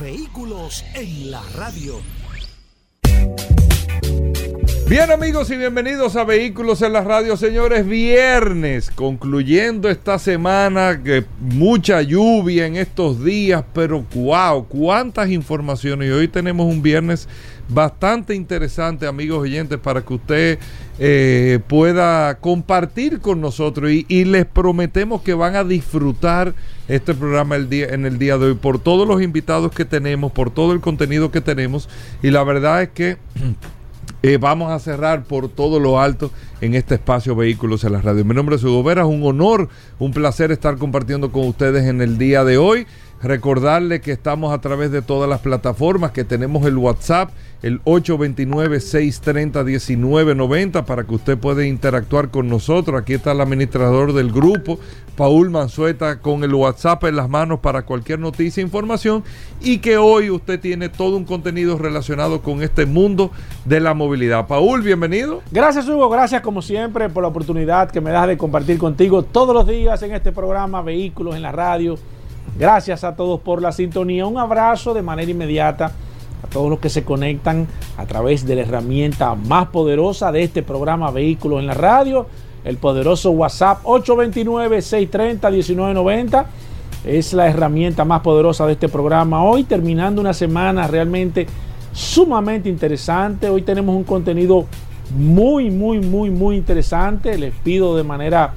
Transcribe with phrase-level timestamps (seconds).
[0.00, 2.00] Vehículos en la radio.
[4.88, 7.84] Bien amigos y bienvenidos a Vehículos en la Radio, señores.
[7.84, 16.08] Viernes, concluyendo esta semana, que mucha lluvia en estos días, pero wow, cuántas informaciones.
[16.08, 17.28] Y hoy tenemos un viernes
[17.68, 20.58] bastante interesante, amigos oyentes, para que usted
[21.00, 23.90] eh, pueda compartir con nosotros.
[23.90, 26.54] Y, y, les prometemos que van a disfrutar
[26.88, 30.72] este programa en el día de hoy por todos los invitados que tenemos, por todo
[30.72, 31.88] el contenido que tenemos.
[32.22, 33.18] Y la verdad es que...
[34.22, 38.24] Eh, vamos a cerrar por todo lo alto en este espacio Vehículos en la Radio.
[38.24, 39.68] Mi nombre es Hugo Vera, un honor,
[40.00, 42.88] un placer estar compartiendo con ustedes en el día de hoy.
[43.22, 47.30] Recordarle que estamos a través de todas las plataformas, que tenemos el WhatsApp,
[47.62, 53.00] el 829-630-1990, para que usted pueda interactuar con nosotros.
[53.00, 54.78] Aquí está el administrador del grupo,
[55.16, 59.24] Paul Manzueta, con el WhatsApp en las manos para cualquier noticia e información.
[59.60, 63.32] Y que hoy usted tiene todo un contenido relacionado con este mundo
[63.64, 64.46] de la movilidad.
[64.46, 65.42] Paul, bienvenido.
[65.50, 66.08] Gracias, Hugo.
[66.08, 70.00] Gracias, como siempre, por la oportunidad que me das de compartir contigo todos los días
[70.02, 71.98] en este programa Vehículos en la Radio
[72.56, 74.26] Gracias a todos por la sintonía.
[74.26, 75.92] Un abrazo de manera inmediata
[76.42, 80.62] a todos los que se conectan a través de la herramienta más poderosa de este
[80.62, 82.26] programa Vehículos en la Radio,
[82.64, 86.46] el poderoso WhatsApp 829-630-1990.
[87.04, 89.44] Es la herramienta más poderosa de este programa.
[89.44, 91.46] Hoy terminando una semana realmente
[91.92, 93.48] sumamente interesante.
[93.48, 94.66] Hoy tenemos un contenido
[95.16, 97.38] muy, muy, muy, muy interesante.
[97.38, 98.52] Les pido de manera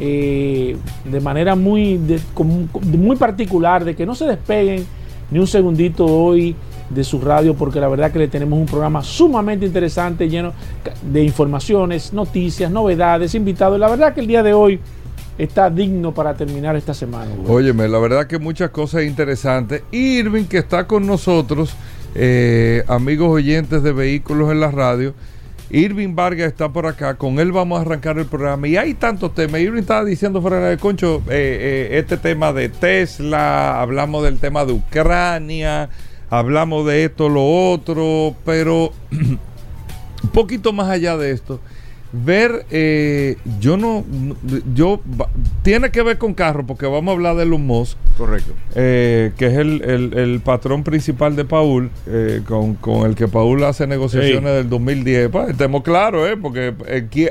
[0.00, 2.00] eh, de manera muy,
[2.82, 4.84] muy particular de que no se despeguen
[5.30, 6.56] ni un segundito hoy
[6.94, 10.52] de su radio porque la verdad que le tenemos un programa sumamente interesante lleno
[11.02, 13.78] de informaciones, noticias, novedades, invitados.
[13.78, 14.80] La verdad que el día de hoy
[15.38, 17.30] está digno para terminar esta semana.
[17.46, 19.82] Óyeme, la verdad que muchas cosas interesantes.
[19.90, 21.74] Irving que está con nosotros,
[22.14, 25.14] eh, amigos oyentes de vehículos en la radio
[25.72, 28.68] Irving Vargas está por acá, con él vamos a arrancar el programa.
[28.68, 29.60] Y hay tantos temas.
[29.62, 34.66] Irving estaba diciendo fuera de concho eh, eh, este tema de Tesla, hablamos del tema
[34.66, 35.88] de Ucrania,
[36.32, 41.60] hablamos de esto, lo otro, pero un poquito más allá de esto
[42.12, 44.04] ver, eh, yo no,
[44.74, 45.00] yo,
[45.62, 47.96] tiene que ver con carro, porque vamos a hablar de Elon Musk.
[48.18, 48.52] Correcto.
[48.74, 54.52] Eh, que es el, patrón principal de Paul, eh, con, el que Paul hace negociaciones
[54.52, 55.30] del 2010.
[55.30, 56.36] Pues, estemos claros, ¿eh?
[56.40, 56.74] Porque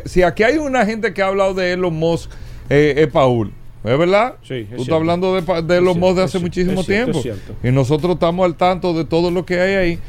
[0.06, 2.30] si aquí hay una gente que ha hablado de Elon Musk,
[2.70, 3.52] es Paul.
[3.84, 4.36] ¿Es verdad?
[4.44, 4.68] Sí.
[4.76, 7.22] Tú estás hablando de, de Elon Musk de hace muchísimo tiempo.
[7.64, 10.00] Y nosotros estamos al tanto de todo lo que hay ahí.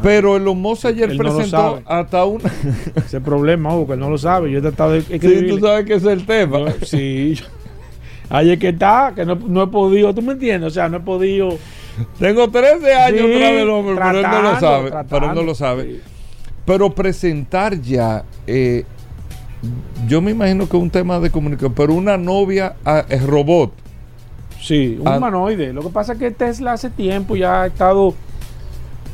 [0.00, 2.40] Pero el Musk ayer presentó hasta un.
[2.96, 4.50] Ese problema, Hugo, que él no lo sabe.
[4.50, 5.02] Yo he tratado de.
[5.02, 6.72] Sí, tú sabes que es el tema.
[6.82, 7.38] sí.
[8.30, 10.68] Es que está, que no, he podido, ¿tú me entiendes?
[10.68, 11.58] O sea, no he podido.
[12.18, 14.90] Tengo 13 años sí, tras del hombre, pero él no lo sabe.
[15.10, 16.00] pero él no lo sabe.
[16.64, 18.24] Pero presentar ya.
[18.46, 18.84] Eh,
[20.08, 23.72] yo me imagino que es un tema de comunicación, pero una novia ah, es robot.
[24.60, 25.16] Sí, un ah.
[25.16, 25.72] humanoide.
[25.72, 28.14] Lo que pasa es que Tesla hace tiempo ya ha estado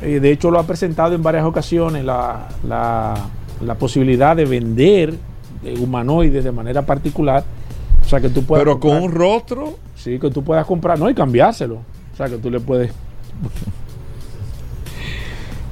[0.01, 5.13] eh, de hecho, lo ha presentado en varias ocasiones la, la, posibilidad de vender
[5.79, 7.43] humanoides de manera particular.
[8.01, 8.63] O sea, que tú puedas.
[8.63, 9.75] Pero con un rostro.
[9.95, 11.75] Sí, que tú puedas comprar, no, y cambiárselo.
[12.13, 12.91] O sea, que tú le puedes.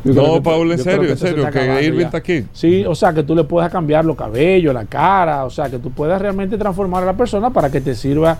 [0.04, 2.46] No, Pablo, en serio, en serio, que Irving está aquí.
[2.54, 5.80] Sí, o sea, que tú le puedas cambiar los cabellos, la cara, o sea, que
[5.80, 8.38] tú puedas realmente transformar a la persona para que te sirva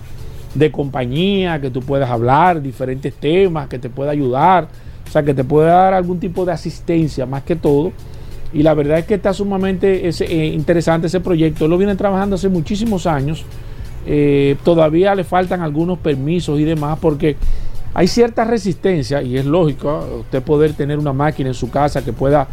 [0.54, 4.68] de compañía, que tú puedas hablar diferentes temas, que te pueda ayudar
[5.08, 7.92] o sea, que te puede dar algún tipo de asistencia más que todo.
[8.52, 11.64] Y la verdad es que está sumamente eh, interesante ese proyecto.
[11.64, 13.44] Él lo viene trabajando hace muchísimos años.
[14.06, 17.36] Eh, todavía le faltan algunos permisos y demás porque
[17.94, 22.12] hay cierta resistencia y es lógico usted poder tener una máquina en su casa que
[22.12, 22.48] pueda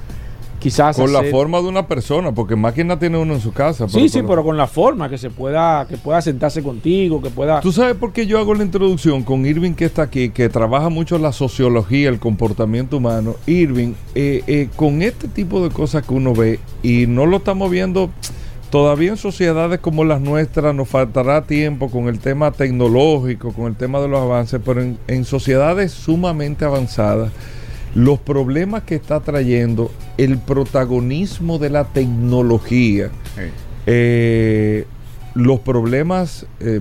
[0.59, 4.09] quizás con la forma de una persona porque máquina tiene uno en su casa sí
[4.09, 7.71] sí pero con la forma que se pueda que pueda sentarse contigo que pueda tú
[7.71, 11.19] sabes por qué yo hago la introducción con Irving que está aquí que trabaja mucho
[11.19, 16.33] la sociología el comportamiento humano Irving eh, eh, con este tipo de cosas que uno
[16.33, 18.09] ve y no lo estamos viendo
[18.69, 23.75] todavía en sociedades como las nuestras nos faltará tiempo con el tema tecnológico, con el
[23.75, 27.31] tema de los avances, pero en, en sociedades sumamente avanzadas,
[27.93, 33.41] los problemas que está trayendo el protagonismo de la tecnología, Sí.
[33.85, 34.85] eh,
[35.33, 36.79] los problemas, eh,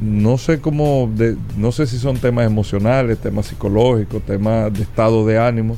[0.00, 5.24] no sé cómo, de- no sé si son temas emocionales, temas psicológicos, temas de estado
[5.26, 5.76] de ánimo,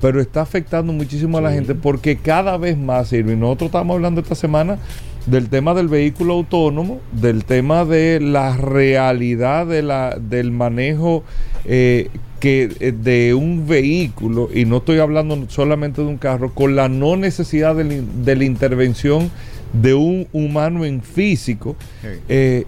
[0.00, 4.20] pero está afectando muchísimo a la gente porque cada vez más, Irving, nosotros estamos hablando
[4.20, 4.78] esta semana
[5.26, 11.24] del tema del vehículo autónomo, del tema de la realidad de la, del manejo
[11.64, 12.08] eh,
[12.38, 16.88] que, eh, de un vehículo, y no estoy hablando solamente de un carro, con la
[16.88, 19.30] no necesidad de, la- de la intervención
[19.72, 21.74] de un humano en físico.
[22.02, 22.08] Sí.
[22.28, 22.64] eh,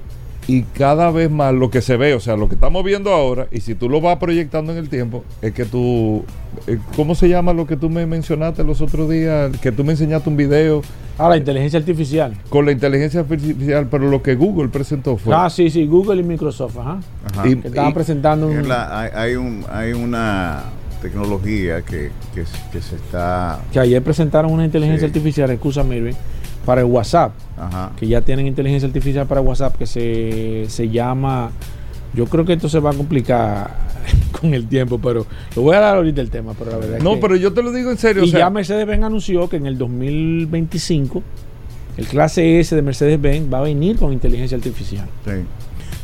[0.49, 3.47] y cada vez más lo que se ve, o sea, lo que estamos viendo ahora,
[3.53, 6.25] y si tú lo vas proyectando en el tiempo, es que tú,
[6.67, 9.57] eh, ¿cómo se llama lo que tú me mencionaste los otros días?
[9.59, 10.83] Que tú me enseñaste un video
[11.19, 12.35] Ah, la inteligencia artificial.
[12.49, 15.35] con la inteligencia artificial, pero lo que Google presentó fue...
[15.37, 17.01] Ah, sí, sí, Google y Microsoft, ajá.
[17.33, 17.49] Ajá.
[17.49, 18.67] Y- Que estaban presentando un...
[18.69, 20.63] La- hay, hay un, hay una
[21.03, 23.61] tecnología que, que, que se está.
[23.73, 25.13] Que ayer presentaron una inteligencia Sí.
[25.15, 26.15] artificial, excusa Mirvin,
[26.69, 27.33] para el WhatsApp.
[27.57, 27.93] Ajá.
[27.99, 31.51] que ya tienen inteligencia artificial para WhatsApp que se, se llama
[32.13, 33.71] yo creo que esto se va a complicar
[34.39, 35.25] con el tiempo pero
[35.57, 37.55] lo voy a dar ahorita el tema pero la verdad es no, que- pero yo
[37.55, 38.23] te lo digo en serio.
[38.23, 41.23] y o sea, ya Mercedes-Benz anunció que en el 2025
[41.97, 45.33] el clase S de Mercedes-Benz va a venir con inteligencia artificial Sí.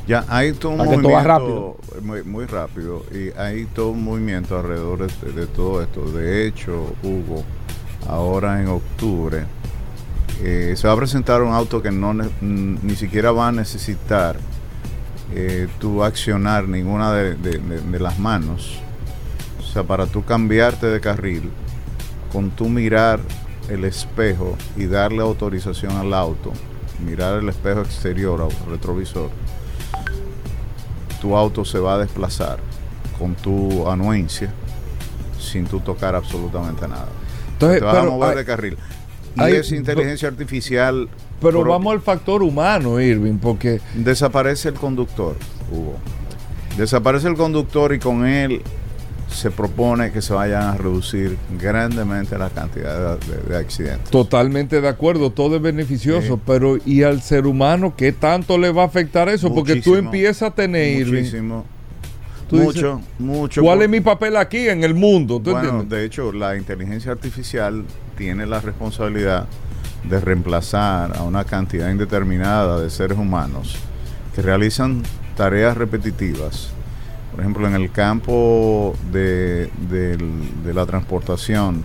[0.08, 5.06] Ya hay todo un todo movimiento Muy, muy rápido y hay todo un movimiento alrededor
[5.06, 6.10] de, de todo esto.
[6.10, 7.43] De hecho, Hugo,
[8.08, 9.44] ahora en octubre
[10.42, 12.28] eh, se va a presentar un auto que no n-
[12.82, 14.36] ni siquiera va a necesitar
[15.34, 18.78] eh, tu accionar ninguna de, de- de- de las manos.
[19.58, 21.50] O sea, para tú cambiarte de carril,
[22.32, 23.20] con tu mirar
[23.69, 26.52] el espejo y darle autorización al auto,
[27.04, 29.31] mirar el espejo exterior o retrovisor,
[31.20, 32.58] tu auto se va a desplazar
[33.19, 34.52] con tu anuencia
[35.40, 37.08] sin tú tocar absolutamente nada.
[37.52, 38.78] entonces, te vas a mover hay- de carril.
[39.36, 41.08] Y hay- esa inteligencia artificial
[41.40, 45.36] pero vamos al factor humano, Irving, porque desaparece el conductor,
[45.70, 45.96] Hugo.
[46.78, 48.62] Desaparece el conductor y con él
[49.28, 54.10] se propone que se vayan a reducir grandemente la cantidad de, de- de accidentes.
[54.10, 56.40] totalmente de acuerdo, todo es beneficioso, Sí.
[56.46, 59.52] pero ¿y al ser humano qué tanto le va a afectar eso?
[59.52, 61.64] Porque tú empiezas a tener, Irving, Muchísimo.
[62.48, 63.62] Tú mucho, mucho.
[63.62, 65.40] ¿cuál por- es mi papel aquí en el mundo?
[65.42, 65.88] ¿Tú Bueno, entiendes?
[65.98, 67.84] de hecho, la inteligencia artificial
[68.16, 69.46] tiene la responsabilidad
[70.08, 73.76] de reemplazar a una cantidad indeterminada de seres humanos
[74.34, 75.02] que realizan
[75.37, 76.69] tareas repetitivas.
[77.31, 79.70] Por ejemplo, en el campo de,
[80.72, 81.82] la transportación,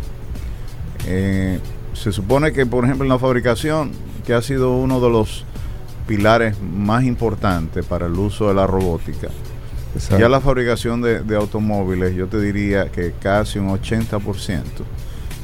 [1.08, 1.60] eh,
[1.94, 3.92] se supone que, por ejemplo, en la fabricación,
[4.26, 5.46] que ha sido uno de los
[6.08, 9.30] pilares más importantes para el uso de la robótica,
[9.96, 10.20] Exacto.
[10.20, 14.62] ya la fabricación de, de automóviles, yo te diría que casi un 80%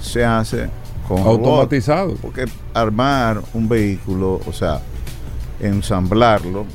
[0.05, 0.69] se hace
[1.07, 1.39] con robot.
[1.39, 2.15] automatizado.
[2.15, 4.81] Porque armar un vehículo, o sea,
[5.59, 6.65] ensamblarlo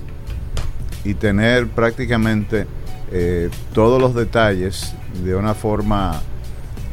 [1.05, 2.67] y tener prácticamente
[3.12, 4.94] eh, todos los detalles
[5.25, 6.21] de una forma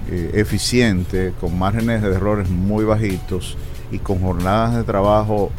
[0.10, 3.58] eh, eficiente, con márgenes de errores muy bajitos
[3.92, 5.52] y con jornadas de trabajo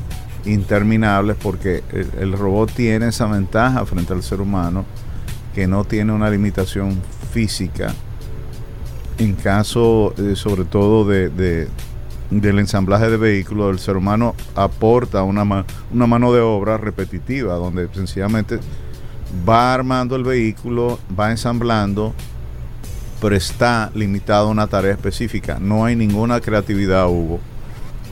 [0.45, 4.85] interminables, porque el, el robot tiene esa ventaja frente al ser humano
[5.55, 6.99] que no tiene una limitación
[7.33, 7.95] física
[9.19, 11.69] en caso eh, sobre todo de, de-
[12.31, 17.89] del ensamblaje de vehículos, el ser humano aporta una, una mano de obra repetitiva, donde
[17.95, 18.61] sencillamente
[19.49, 22.13] va armando el vehículo, va ensamblando,
[23.21, 25.59] pero está limitado a una tarea específica.
[25.59, 27.41] No hay ninguna creatividad, Hugo,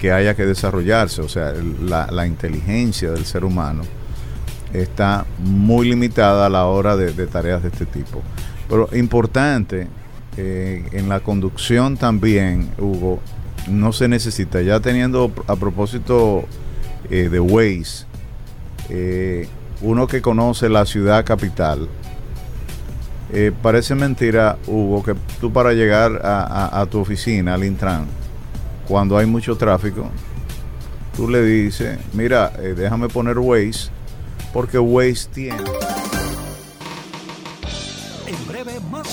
[0.00, 1.20] que haya que desarrollarse.
[1.20, 3.82] O sea, la, la inteligencia del ser humano
[4.72, 8.22] está muy limitada a la hora de tareas de este tipo.
[8.68, 9.88] Pero importante,
[10.36, 13.20] eh, en la conducción también, Hugo,
[13.68, 14.60] no se necesita.
[14.62, 16.44] Ya teniendo a propósito
[17.10, 18.04] eh, de Waze,
[18.90, 19.48] eh,
[19.82, 21.88] uno que conoce la ciudad capital,
[23.62, 28.06] parece mentira, Hugo, que tú para llegar a, a- tu oficina, al Intran,
[28.86, 30.08] cuando hay mucho tráfico,
[31.16, 33.90] tú le dices, mira, déjame poner Waze,
[34.52, 35.64] porque Waze tiene...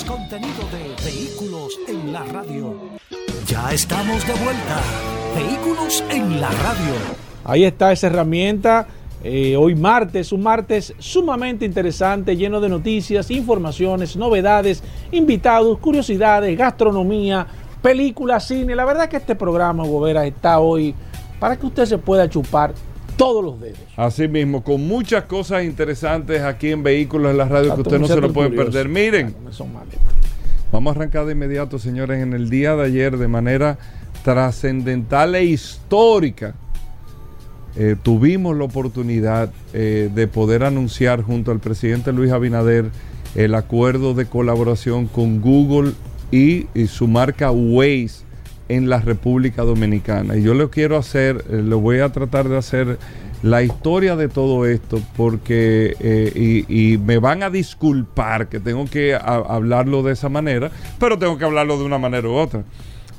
[0.02, 2.74] contenido de Vehículos en la Radio.
[3.46, 4.80] Ya estamos de vuelta.
[5.36, 6.94] Vehículos en la Radio.
[7.44, 8.88] Ahí está esa herramienta.
[9.22, 14.82] eh, hoy martes, un martes sumamente interesante, lleno de noticias, informaciones, novedades,
[15.12, 17.46] invitados, curiosidades, gastronomía,
[17.80, 18.74] películas, cine.
[18.74, 20.94] La verdad que este programa, Hugo Vera, está hoy
[21.38, 22.74] para que usted se pueda chupar
[23.16, 23.78] todos los dedos.
[23.96, 28.06] Así mismo, con muchas cosas interesantes aquí en Vehículos en la Radio que usted no
[28.06, 28.88] se lo puede perder.
[28.88, 29.34] Miren,
[30.72, 33.78] vamos a arrancar de inmediato, señores, en el día de ayer de manera
[34.24, 36.54] trascendental e histórica.
[37.76, 42.90] Eh, tuvimos la oportunidad eh, de poder anunciar junto al presidente Luis Abinader
[43.34, 45.92] el acuerdo de colaboración con Google
[46.30, 48.24] y, su marca Waze
[48.68, 50.36] en la República Dominicana.
[50.36, 52.98] Y yo lo quiero hacer, eh, lo voy a tratar de hacer
[53.42, 59.14] la historia de todo esto porque, eh, y, me van a disculpar que tengo que
[59.14, 62.62] hablarlo de esa manera, pero tengo que hablarlo de una manera u otra.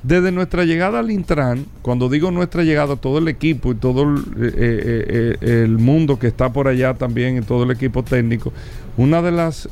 [0.02, 4.24] Desde nuestra llegada al Intran, cuando digo nuestra llegada, todo el equipo y todo el,
[4.38, 8.52] eh, el mundo que está por allá también y todo el equipo técnico,
[8.98, 9.70] una de las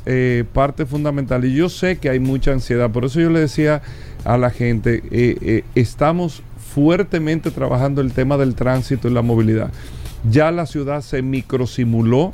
[0.54, 3.82] partes fundamentales, y yo sé que hay mucha ansiedad, por eso yo le decía
[4.26, 6.42] a la gente, eh, eh, estamos
[6.74, 9.72] fuertemente trabajando el tema del tránsito y la movilidad.
[10.30, 12.34] Ya la ciudad se microsimuló.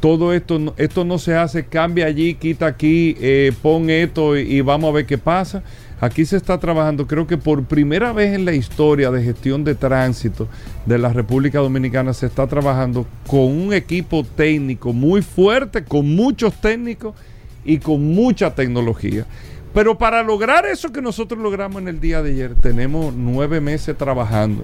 [0.00, 3.16] Todo esto, esto no se hace, cambia allí, quita aquí,
[3.62, 5.64] pon esto y vamos a ver qué pasa
[6.00, 9.74] Aquí se está trabajando, creo que por primera vez en la historia de gestión de
[9.74, 10.46] tránsito
[10.86, 16.54] de la República Dominicana, se está trabajando con un equipo técnico muy fuerte, con muchos
[16.60, 17.16] técnicos
[17.64, 19.26] y con mucha tecnología.
[19.74, 23.96] Pero para lograr eso que nosotros logramos en el día de ayer, tenemos nueve meses
[23.96, 24.62] trabajando.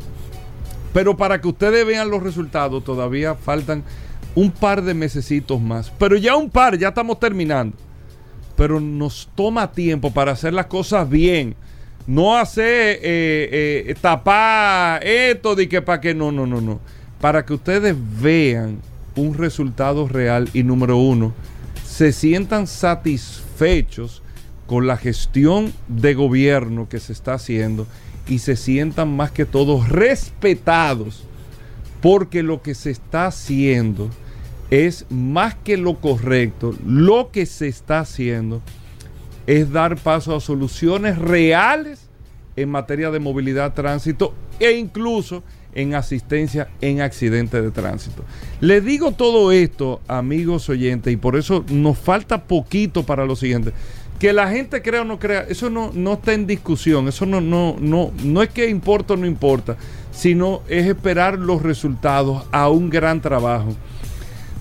[0.92, 3.82] Pero para que ustedes vean los resultados, todavía faltan
[4.34, 5.90] un par de mesecitos más.
[5.99, 7.76] Pero ya un par, ya estamos terminando
[8.56, 11.54] pero nos toma tiempo para hacer las cosas bien.
[12.06, 16.80] No hacer eh, eh, tapar esto de que para que no, no, no, no.
[17.20, 18.80] Para que ustedes vean
[19.16, 21.32] un resultado real y número uno,
[21.84, 24.23] se sientan satisfechos
[24.66, 27.87] con la gestión de gobierno que se está haciendo
[28.28, 31.25] y se sientan más que todo respetados
[32.00, 34.11] porque lo que se está haciendo
[34.71, 38.62] es más que lo correcto, lo que se está haciendo
[39.47, 42.09] es dar paso a soluciones reales
[42.56, 45.42] en materia de movilidad, tránsito e incluso
[45.75, 48.25] en asistencia en accidentes de tránsito.
[48.61, 53.73] Le digo todo esto, amigos oyentes, y por eso nos falta poquito para lo siguiente.
[54.18, 57.40] Que la gente crea o no crea, eso no, no está en discusión, eso no,
[57.40, 59.76] no, no, no es que importa o no importa,
[60.12, 63.75] sino es esperar los resultados a un gran trabajo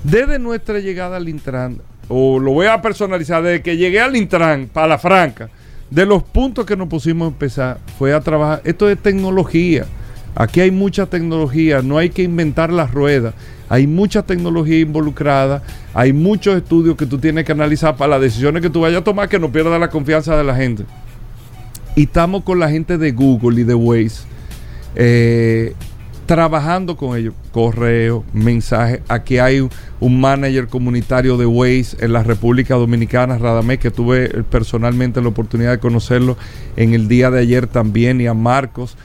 [0.04, 4.68] desde nuestra llegada al Intran, o lo voy a personalizar, desde que llegué al Intran,
[4.72, 5.50] para la franca,
[5.90, 8.62] de los puntos que nos pusimos a empezar fue a trabajar.
[8.66, 9.86] Esto es tecnología.
[10.36, 13.34] Aquí hay mucha tecnología, no hay que inventar las ruedas.
[13.70, 15.64] Hay mucha tecnología involucrada,
[15.94, 19.04] hay muchos estudios que tú tienes que analizar para las decisiones que tú vayas a
[19.04, 20.86] tomar que no pierdas la confianza de la gente.
[21.96, 24.24] Y estamos con la gente de Google y de Waze.
[24.96, 25.74] Eh,
[26.34, 27.36] trabajando con ellos.
[27.52, 29.04] Correo, mensaje.
[29.08, 35.22] Aquí hay un manager comunitario de Waze en la República Dominicana, Radamés, que tuve personalmente
[35.22, 36.36] la oportunidad de conocerlo
[36.76, 38.98] en el día de ayer también, y a Marcos,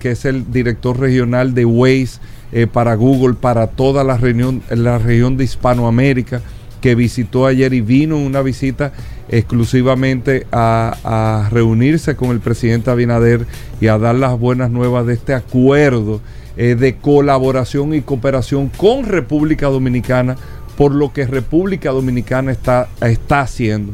[0.00, 2.18] que es el director regional de Waze
[2.50, 6.42] eh, para Google, para toda la, reunión, la región de Hispanoamérica,
[6.80, 8.92] que visitó ayer y vino una visita
[9.28, 13.46] exclusivamente a, a reunirse con el presidente Abinader
[13.80, 16.20] y a dar las buenas nuevas de este acuerdo
[16.56, 20.36] eh, de colaboración y cooperación con República Dominicana
[20.76, 23.92] por lo que República Dominicana está, está haciendo.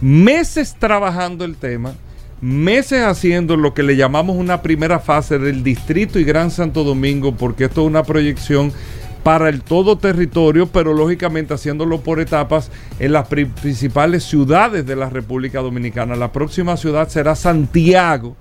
[0.00, 1.94] Meses trabajando el tema,
[2.40, 7.34] meses haciendo lo que le llamamos una primera fase del Distrito y Gran Santo Domingo,
[7.34, 8.72] porque esto es una proyección
[9.22, 15.10] para el todo territorio, pero lógicamente haciéndolo por etapas en las principales ciudades de la
[15.10, 16.14] República Dominicana.
[16.14, 18.36] La próxima ciudad será Santiago,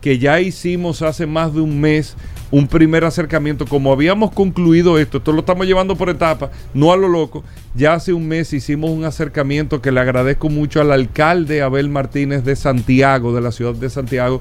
[0.00, 2.16] que ya hicimos hace más de un mes
[2.50, 3.66] un primer acercamiento.
[3.66, 7.44] Como habíamos concluido esto, esto lo estamos llevando por etapas, no a lo loco.
[7.74, 12.44] Ya hace un mes hicimos un acercamiento que le agradezco mucho al alcalde Abel Martínez
[12.44, 14.40] de Santiago, de la ciudad de Santiago,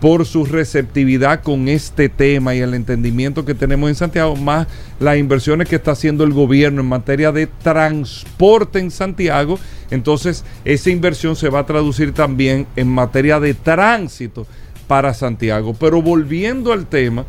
[0.00, 4.66] por su receptividad con este tema y el entendimiento que tenemos en Santiago, más
[5.00, 9.58] las inversiones que está haciendo el gobierno en materia de transporte en Santiago.
[9.90, 14.46] Entonces, esa inversión se va a traducir también en materia de tránsito
[14.86, 15.74] para Santiago.
[15.78, 17.24] Pero volviendo al tema,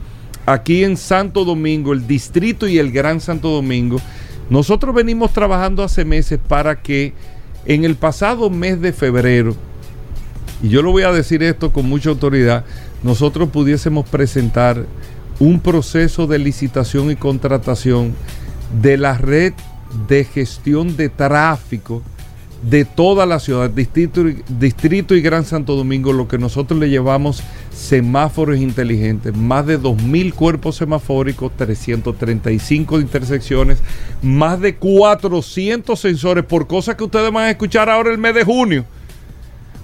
[0.45, 3.99] aquí en Santo Domingo, el distrito y el Gran Santo Domingo,
[4.49, 7.13] nosotros venimos trabajando hace meses para que
[7.65, 9.55] en el pasado mes de febrero,
[10.63, 12.63] y yo lo voy a decir esto con mucha autoridad,
[13.03, 14.85] nosotros pudiésemos presentar
[15.39, 18.15] un proceso de licitación y contratación
[18.81, 19.53] de la red
[20.07, 22.01] de gestión de tráfico
[22.61, 27.43] de toda la ciudad, distrito, distrito y Gran Santo Domingo, lo que nosotros le llevamos
[27.71, 33.79] semáforos inteligentes, más de 2.000 cuerpos semafóricos, 335 intersecciones,
[34.21, 38.43] más de 400 sensores, por cosas que ustedes van a escuchar ahora el mes de
[38.43, 38.85] junio.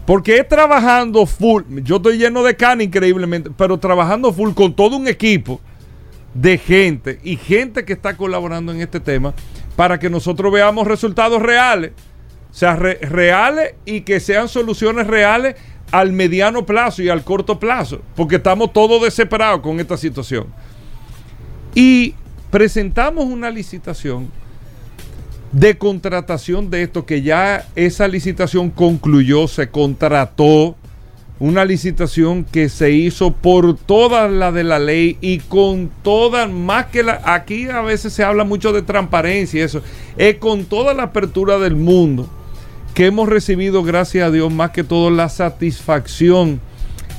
[0.05, 4.97] Porque es trabajando full, yo estoy lleno de cana increíblemente, pero trabajando full con todo
[4.97, 5.61] un equipo
[6.33, 9.33] de gente y gente que está colaborando en este tema
[9.75, 11.91] para que nosotros veamos resultados reales.
[12.53, 15.55] O sea, reales y que sean soluciones reales
[15.89, 20.45] al mediano plazo y al corto plazo, porque estamos todos desesperados con esta situación.
[21.73, 22.13] Y
[22.51, 24.29] presentamos una licitación
[25.51, 30.75] de contratación de esto, que ya esa licitación concluyó, se contrató
[31.39, 36.85] una licitación que se hizo por toda la de la ley y con todas, más
[36.85, 39.81] que la, aquí a veces se habla mucho de transparencia y eso,
[40.17, 42.29] es con toda la apertura del mundo
[42.93, 46.61] que hemos recibido, gracias a Dios, más que todo la satisfacción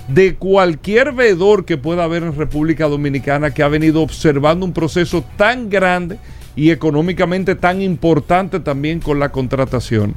[0.09, 5.25] de cualquier veedor que pueda haber en República Dominicana que ha venido observando un proceso
[5.37, 6.19] tan grande
[6.57, 10.15] y económicamente tan importante también con la contratación.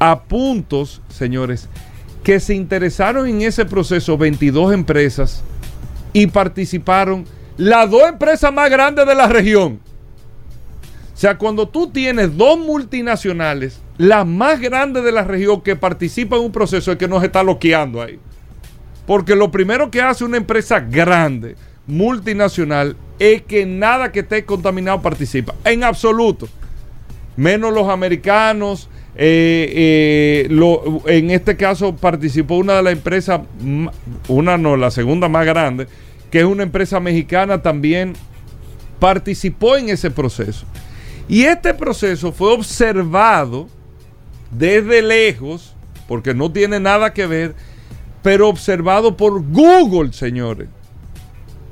[0.00, 1.68] A puntos, señores,
[2.24, 5.42] que se interesaron en ese proceso 22 empresas
[6.12, 9.80] y participaron las dos empresas más grandes de la región.
[11.14, 16.38] O sea, cuando tú tienes dos multinacionales, las más grandes de la región que participan
[16.38, 18.18] en un proceso es que nos está loqueando ahí.
[19.06, 25.02] Porque lo primero que hace una empresa grande, multinacional, es que nada que esté contaminado
[25.02, 25.54] participa.
[25.64, 26.48] En absoluto.
[27.36, 28.88] Menos los americanos.
[29.16, 33.40] Eh, eh, en este caso participó una de las empresas,
[34.28, 35.88] una no, la segunda más grande,
[36.30, 38.12] que es una empresa mexicana también,
[39.00, 40.66] participó en ese proceso.
[41.26, 43.68] Y este proceso fue observado
[44.50, 45.74] desde lejos,
[46.06, 47.54] porque no tiene nada que ver,
[48.22, 50.68] pero observado por Google, señores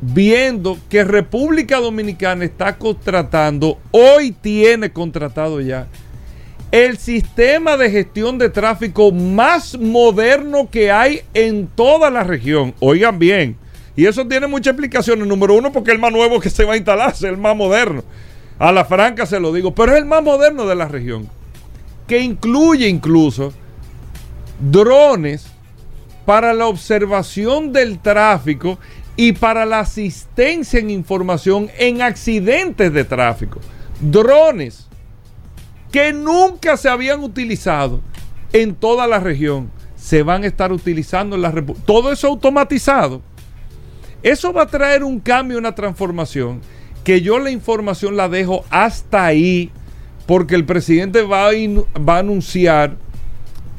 [0.00, 5.87] viendo que República Dominicana está contratando, hoy tiene contratado ya,
[6.71, 12.75] el sistema de gestión de tráfico más moderno que hay en toda la región.
[12.80, 13.56] Oigan bien,
[13.95, 15.26] y eso tiene muchas explicaciones.
[15.26, 17.56] Número uno, porque es el más nuevo que se va a instalar, es el más
[17.56, 18.02] moderno.
[18.58, 21.28] A la franca se lo digo, pero es el más moderno de la región.
[22.06, 23.52] Que incluye incluso
[24.60, 25.47] drones
[26.25, 28.78] para la observación del tráfico
[29.16, 33.60] y para la asistencia en información en accidentes de tráfico.
[34.00, 34.88] Drones
[35.90, 38.00] que nunca se habían utilizado
[38.52, 41.86] en toda la región se van a estar utilizando en la República.
[41.86, 43.23] Todo eso automatizado.
[44.23, 46.60] Eso va a traer un cambio, una transformación,
[47.02, 49.71] que yo la información la dejo hasta ahí,
[50.26, 52.97] porque el presidente va a, anunciar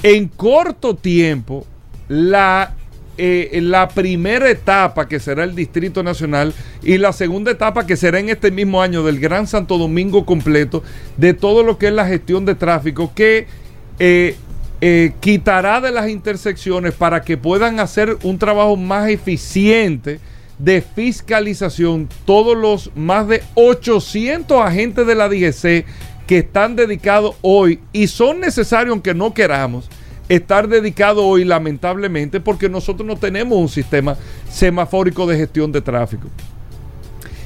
[0.04, 1.66] en corto tiempo
[2.08, 2.74] la
[3.20, 8.20] eh, la primera etapa, que será el Distrito Nacional, y la segunda etapa, que será
[8.20, 10.84] en este mismo año del Gran Santo Domingo completo,
[11.18, 13.48] de todo lo que es la gestión de tráfico, que
[13.98, 14.36] eh,
[14.82, 20.20] eh, quitará de las intersecciones para que puedan hacer un trabajo más eficiente
[20.60, 25.86] de fiscalización todos los más de 800 agentes de la DGC
[26.28, 29.90] que están dedicados hoy y son necesarios aunque no queramos
[30.30, 34.18] estar dedicado hoy lamentablemente porque nosotros no tenemos un sistema
[34.50, 36.28] semafórico de gestión de tráfico.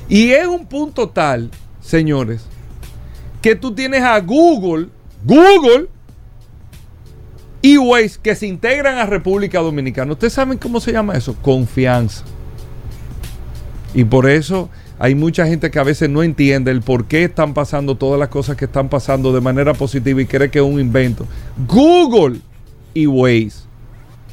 [0.09, 2.43] Y es un punto tal, señores,
[3.41, 4.87] que tú tienes a Google,
[5.23, 5.87] Google
[7.61, 10.13] y Waze que se integran a República Dominicana.
[10.13, 11.35] ¿Ustedes saben cómo se llama eso?
[11.41, 12.23] Confianza.
[13.93, 14.69] Y por eso
[15.03, 18.29] hay mucha gente que a veces no entiende el por qué están pasando todas las
[18.29, 21.25] cosas que están pasando de manera positiva y cree que es un invento.
[21.67, 22.39] Google
[22.93, 23.63] y Waze.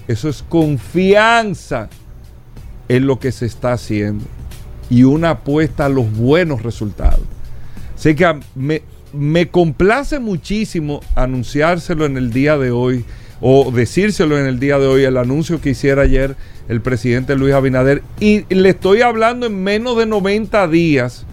[0.08, 1.88] Eso es confianza
[2.86, 4.26] en lo que se está haciendo
[4.90, 7.24] y una apuesta a los buenos resultados.
[7.96, 8.82] Así que me,
[9.14, 13.06] me complace muchísimo anunciárselo en el día de hoy
[13.40, 16.36] o decírselo en el día de hoy, el anuncio que hiciera ayer
[16.68, 18.02] el presidente Luis Abinader.
[18.20, 21.24] Y le estoy hablando en menos de 90 días.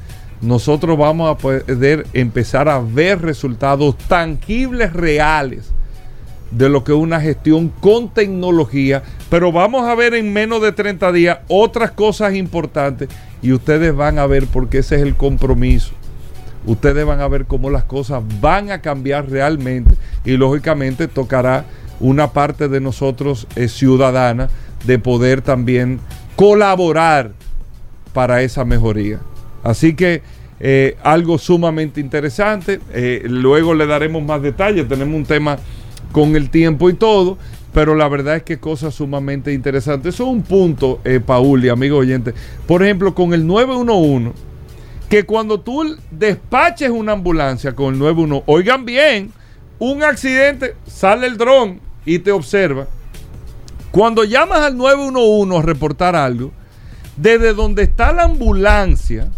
[0.41, 5.71] Nosotros vamos a poder empezar a ver resultados tangibles, reales
[6.51, 10.71] de lo que es una gestión con tecnología, pero vamos a ver en menos de
[10.71, 13.09] 30 días otras cosas importantes
[13.41, 15.93] y ustedes van a ver porque ese es el compromiso.
[16.65, 21.65] Ustedes van a ver cómo las cosas van a cambiar realmente y lógicamente tocará
[21.99, 24.49] una parte de nosotros es ciudadana
[24.85, 25.99] de poder también
[26.35, 27.31] colaborar
[28.13, 29.19] para esa mejoría.
[29.63, 30.21] Así que
[30.59, 32.79] eh, algo sumamente interesante.
[32.93, 34.87] Eh, luego le daremos más detalles.
[34.87, 35.57] Tenemos un tema
[36.11, 37.37] con el tiempo y todo.
[37.73, 40.15] Pero la verdad es que cosas sumamente interesantes.
[40.15, 42.33] Eso es un punto, eh, Paul y amigo oyente.
[42.65, 44.31] Por ejemplo, con el 911,
[45.09, 49.33] que cuando tú despaches una ambulancia con el 911, oigan bien,
[49.77, 52.87] un accidente, sale el dron y te observa.
[53.95, 56.51] Cuando llamas al 911 a reportar algo,
[57.15, 59.29] desde donde está la ambulancia,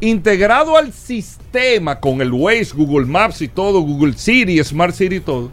[0.00, 5.20] integrado al sistema con el Waze, Google Maps y todo, Google City, Smart City y
[5.20, 5.50] todo.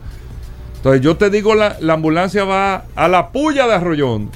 [0.77, 4.29] Entonces yo te digo, la, la ambulancia va a la puya de Arroyón.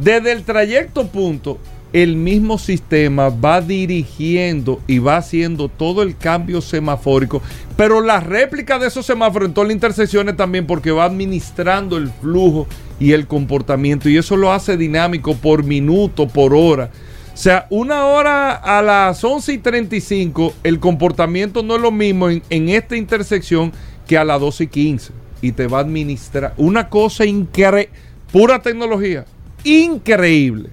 [0.00, 1.58] Desde el trayecto punto,
[1.92, 7.42] el mismo sistema va dirigiendo y va haciendo todo el cambio semafórico,
[7.76, 12.10] pero la réplica de esos semáforos en todas las intersecciones también porque va administrando el
[12.10, 12.66] flujo
[12.98, 16.90] y el comportamiento y eso lo hace dinámico por minuto, por hora.
[17.32, 22.28] O sea, una hora a las 11 y 35, el comportamiento no es lo mismo
[22.28, 23.72] en, en esta intersección
[24.06, 25.12] que a las 12 y 15.
[25.40, 27.88] Y te va a administrar una cosa increíble,
[28.30, 29.24] pura tecnología,
[29.64, 30.68] increíble.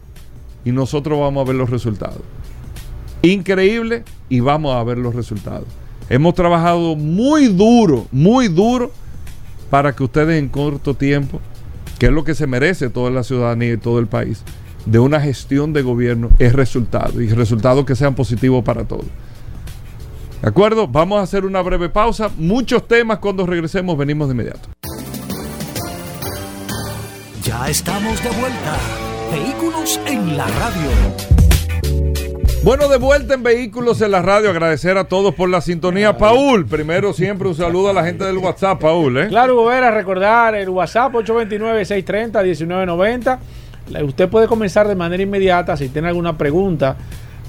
[0.67, 2.19] Y nosotros vamos a ver los resultados.
[3.21, 5.63] Increíble y vamos a ver los resultados.
[6.10, 8.91] Hemos trabajado muy duro, muy duro
[9.69, 11.39] para que ustedes en corto tiempo,
[11.97, 14.43] que es lo que se merece toda la ciudadanía y todo el país,
[14.86, 19.06] de una gestión de gobierno es resultado y resultados que sean positivos para todos.
[20.41, 20.86] ¿De acuerdo?
[20.86, 22.30] Vamos a hacer una breve pausa.
[22.38, 24.67] Muchos temas cuando regresemos venimos de inmediato.
[27.41, 29.07] Ya estamos de vuelta.
[29.31, 30.89] Vehículos en la radio.
[32.63, 34.49] Bueno, de vuelta en Vehículos en la radio.
[34.49, 36.17] Agradecer a todos por la sintonía.
[36.17, 39.17] Paul, primero siempre un saludo a la gente del WhatsApp, Paul.
[39.17, 39.27] ¿eh?
[39.27, 43.39] Claro, Gobera, recordar el WhatsApp 829-630-1990.
[44.05, 46.95] Usted puede comenzar de manera inmediata si tiene alguna pregunta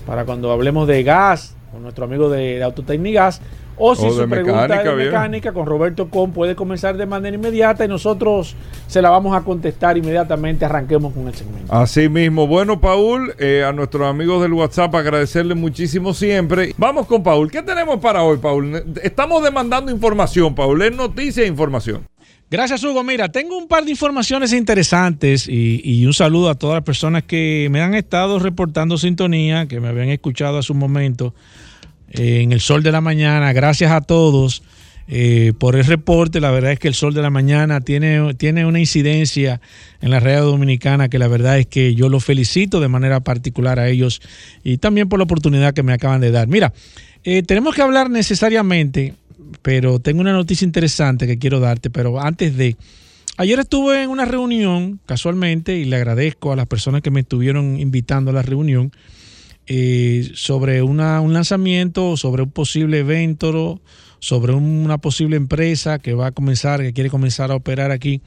[0.07, 3.41] para cuando hablemos de gas, con nuestro amigo de, de Autotecnigas.
[3.79, 5.09] O si O su pregunta mecánica, es bien.
[5.09, 9.43] mecánica con Roberto Com puede comenzar de manera inmediata y nosotros se la vamos a
[9.43, 10.65] contestar inmediatamente.
[10.65, 11.73] Arranquemos con el segmento.
[11.73, 12.47] Así mismo.
[12.47, 16.75] Bueno, Paul, eh, a nuestros amigos del WhatsApp agradecerles muchísimo siempre.
[16.77, 17.51] Vamos con Paul.
[17.51, 18.83] ¿Qué tenemos para hoy, Paul?
[19.03, 20.83] Estamos demandando información, Paul.
[20.83, 22.03] Es noticia e información.
[22.51, 23.05] Gracias, Hugo.
[23.05, 27.23] Mira, tengo un par de informaciones interesantes y, y un saludo a todas las personas
[27.25, 31.35] que me han estado reportando sintonía, que me habían escuchado hace un momento
[32.11, 33.53] eh, en el sol de la mañana.
[33.53, 34.63] Gracias a todos
[35.11, 36.39] eh, por el reporte.
[36.39, 39.61] La verdad es que el sol de la mañana tiene, tiene una incidencia
[40.03, 43.79] en la red dominicana que la verdad es que yo los felicito de manera particular
[43.79, 44.21] a ellos
[44.63, 46.47] y también por la oportunidad que me acaban de dar.
[46.47, 46.75] Mira,
[47.25, 49.15] eh, tenemos que hablar necesariamente,
[49.63, 52.77] pero tengo una noticia interesante que quiero darte, pero antes de...
[53.39, 57.79] Ayer estuve en una reunión, casualmente, y le agradezco a las personas que me estuvieron
[57.79, 58.91] invitando a la reunión,
[59.69, 63.81] eh, sobre un lanzamiento, sobre un posible evento,
[64.19, 68.23] sobre una posible empresa que va a comenzar, que quiere comenzar a operar aquí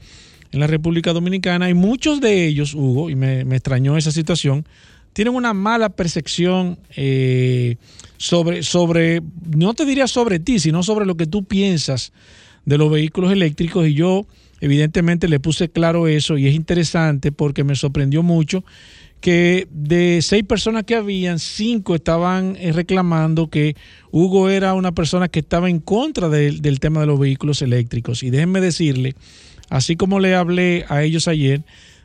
[0.52, 1.68] en la República Dominicana.
[1.68, 4.64] Y muchos de ellos, Hugo, y me, me extrañó esa situación,
[5.12, 7.76] tienen una mala percepción eh,
[8.16, 9.20] sobre, sobre,
[9.54, 12.12] no te diría sobre ti, sino sobre lo que tú piensas
[12.64, 13.86] de los vehículos eléctricos.
[13.86, 14.26] Y yo,
[14.60, 18.64] evidentemente, le puse claro eso y es interesante porque me sorprendió mucho
[19.22, 23.76] que de seis personas que habían, cinco estaban eh, reclamando que
[24.10, 28.22] Hugo era una persona que estaba en contra del- tema de los vehículos eléctricos.
[28.24, 29.14] Y déjenme decirle,
[29.70, 31.62] así como le hablé a ellos ayer,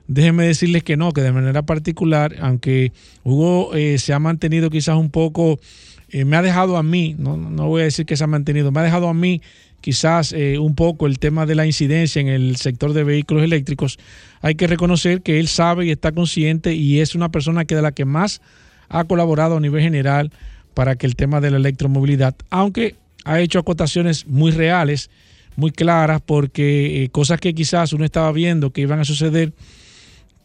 [0.08, 4.96] déjenme decirles que no, que de manera particular, aunque Hugo eh, se ha mantenido quizás
[4.96, 5.60] un poco,
[6.10, 8.72] eh, me ha dejado a mí, no, no voy a decir que se ha mantenido,
[8.72, 9.42] me ha dejado a mí
[9.88, 13.98] quizás eh, un poco el tema de la incidencia en el sector de vehículos eléctricos,
[14.42, 17.82] hay que reconocer que él sabe y está consciente y es una persona que de
[17.82, 18.42] la que más
[18.90, 20.34] ha colaborado a nivel general
[20.74, 25.10] para que el tema de la electromovilidad, aunque ha hecho acotaciones muy reales,
[25.56, 29.54] muy claras, porque eh, cosas que quizás uno estaba viendo que iban a suceder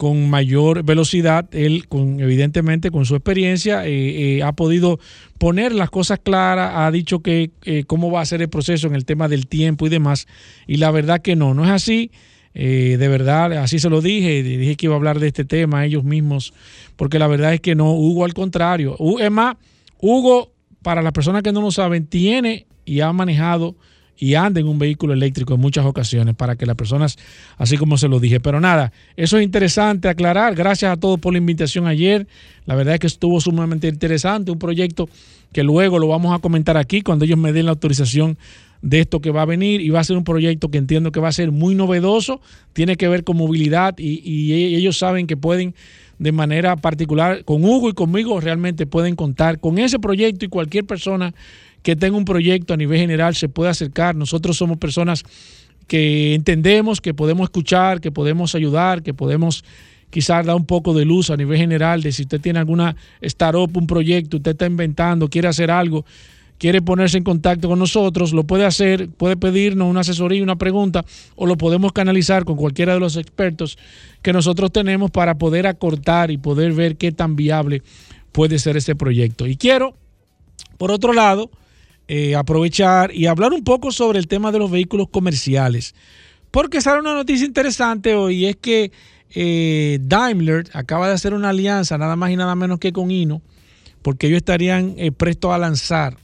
[0.02, 4.98] con mayor velocidad, él con, evidentemente con su experiencia eh, eh, ha podido
[5.38, 8.96] poner las cosas claras, ha dicho que eh, cómo va a ser el proceso en
[8.96, 10.26] el tema del tiempo y demás,
[10.66, 12.10] y la verdad que no, no es así,
[12.52, 16.02] de verdad, así se lo dije, dije que iba a hablar de este tema ellos
[16.02, 16.52] mismos,
[16.96, 19.54] porque la verdad es que no, Hugo al contrario, es más,
[20.00, 20.50] Hugo,
[20.82, 23.76] para las personas que no lo saben, tiene y ha manejado
[24.18, 27.18] y anda en un vehículo eléctrico en muchas ocasiones para que las personas,
[27.56, 28.40] así como se lo dije.
[28.40, 30.54] Pero nada, eso es interesante aclarar.
[30.54, 32.26] Gracias a todos por la invitación ayer.
[32.66, 35.08] La verdad es que estuvo sumamente interesante, un proyecto
[35.52, 38.38] que luego lo vamos a comentar aquí cuando ellos me den la autorización
[38.80, 41.20] de esto que va a venir y va a ser un proyecto que entiendo que
[41.20, 42.40] va a ser muy novedoso,
[42.72, 45.74] tiene que ver con movilidad y, y ellos saben que pueden
[46.18, 50.84] de manera particular con Hugo y conmigo, realmente pueden contar con ese proyecto y cualquier
[50.84, 51.34] persona
[51.82, 54.14] que tenga un proyecto a nivel general se puede acercar.
[54.14, 55.24] Nosotros somos personas
[55.86, 59.64] que entendemos, que podemos escuchar, que podemos ayudar, que podemos
[60.10, 63.76] quizás dar un poco de luz a nivel general de si usted tiene alguna startup,
[63.76, 66.04] un proyecto, usted está inventando, quiere hacer algo,
[66.58, 71.04] quiere ponerse en contacto con nosotros, lo puede hacer, puede pedirnos una asesoría, una pregunta,
[71.34, 73.78] o lo podemos canalizar con cualquiera de los expertos
[74.20, 77.82] que nosotros tenemos para poder acortar y poder ver qué tan viable
[78.32, 79.46] puede ser este proyecto.
[79.46, 79.94] Y quiero,
[80.76, 81.50] por otro lado,
[82.08, 85.94] eh, aprovechar y hablar un poco sobre el tema de los vehículos comerciales.
[86.50, 88.92] Porque sale una noticia interesante hoy es que
[89.34, 93.40] eh, Daimler acaba de hacer una alianza nada más y nada menos que con Hino,
[94.02, 96.16] porque ellos estarían eh, prestos a lanzar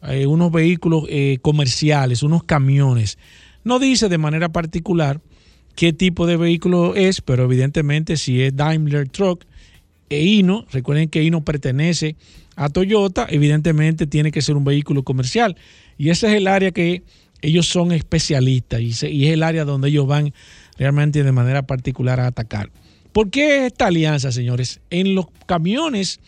[0.00, 1.06] unos vehículos
[1.42, 3.18] comerciales, unos camiones.
[3.64, 5.20] No dice de manera particular
[5.74, 9.44] qué tipo de vehículo es, pero evidentemente si es Daimler Truck
[10.10, 12.16] e Hino, recuerden que Hino pertenece
[12.58, 15.56] a Toyota, evidentemente tiene que ser un vehículo comercial.
[15.96, 17.04] Y ese es el área que
[17.40, 20.34] ellos son especialistas y, es el área donde ellos van
[20.76, 22.72] realmente de manera particular a atacar.
[23.12, 24.80] ¿Por qué esta alianza, señores?
[24.90, 26.18] En los camiones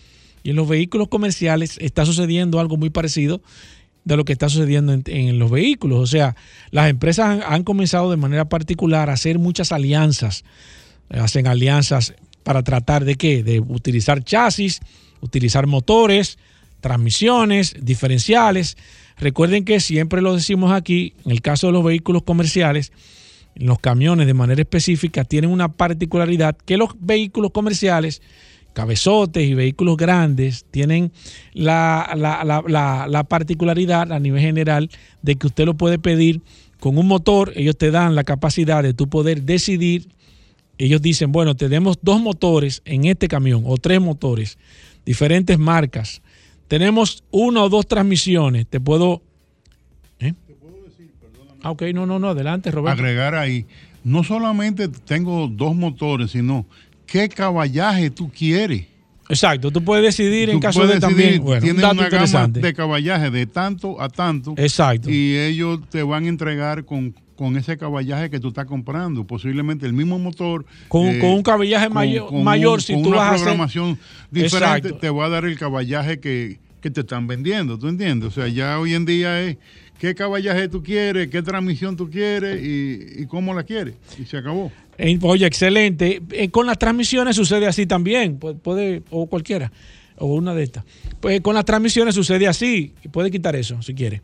[0.44, 3.42] y en los vehículos comerciales está sucediendo algo muy parecido
[4.04, 5.98] de lo que está sucediendo en, los vehículos.
[5.98, 6.36] O sea,
[6.70, 10.44] las empresas han, han, comenzado de manera particular a hacer muchas alianzas.
[11.08, 12.14] Hacen alianzas
[12.44, 13.42] para tratar de qué?
[13.42, 14.80] De utilizar chasis,
[15.20, 16.38] utilizar motores,
[16.80, 18.76] transmisiones, diferenciales.
[19.18, 22.92] Recuerden que siempre lo decimos aquí, en el caso de los vehículos comerciales,
[23.54, 28.22] los camiones de manera específica tienen una particularidad que los vehículos comerciales,
[28.72, 31.12] cabezotes y vehículos grandes, tienen
[31.52, 34.90] la, la, particularidad a nivel general
[35.22, 36.40] de que usted lo puede pedir
[36.78, 40.08] con un motor, ellos te dan la capacidad de tú poder decidir,
[40.78, 44.56] ellos dicen, bueno, tenemos dos motores en este camión o tres motores
[45.04, 46.22] diferentes marcas.
[46.68, 48.66] Tenemos una o dos transmisiones.
[48.66, 49.22] Te puedo.
[50.20, 50.34] ¿eh?
[50.46, 51.60] Te puedo decir, perdóname.
[51.62, 53.00] Ah, ok, no, no, no, adelante, Roberto.
[53.00, 53.66] Agregar ahí.
[54.04, 56.66] No solamente tengo dos motores, sino
[57.06, 58.86] qué caballaje tú quieres.
[59.30, 61.42] Exacto, tú puedes decidir en caso de también.
[61.42, 62.60] Bueno, un dato una interesante.
[62.60, 64.54] de caballaje de tanto a tanto.
[64.56, 65.08] Exacto.
[65.08, 69.86] Y ellos te van a entregar con con ese caballaje que tú estás comprando, posiblemente
[69.86, 70.66] el mismo motor.
[70.88, 73.98] Con, eh, un caballaje mayor, mayor si tú una vas programación
[74.30, 78.28] diferente, te va a dar el caballaje que, te están vendiendo, ¿tú entiendes?
[78.28, 79.56] O sea, ya hoy en día es
[79.98, 83.94] qué caballaje tú quieres, qué transmisión tú quieres y, cómo la quieres.
[84.18, 84.70] Y se acabó.
[85.22, 86.20] Oye, excelente.
[86.32, 89.72] Eh, con las transmisiones sucede así también, puede, o cualquiera,
[90.18, 90.84] o una de estas.
[91.20, 94.20] Pues con las transmisiones sucede así, puede quitar eso si quiere.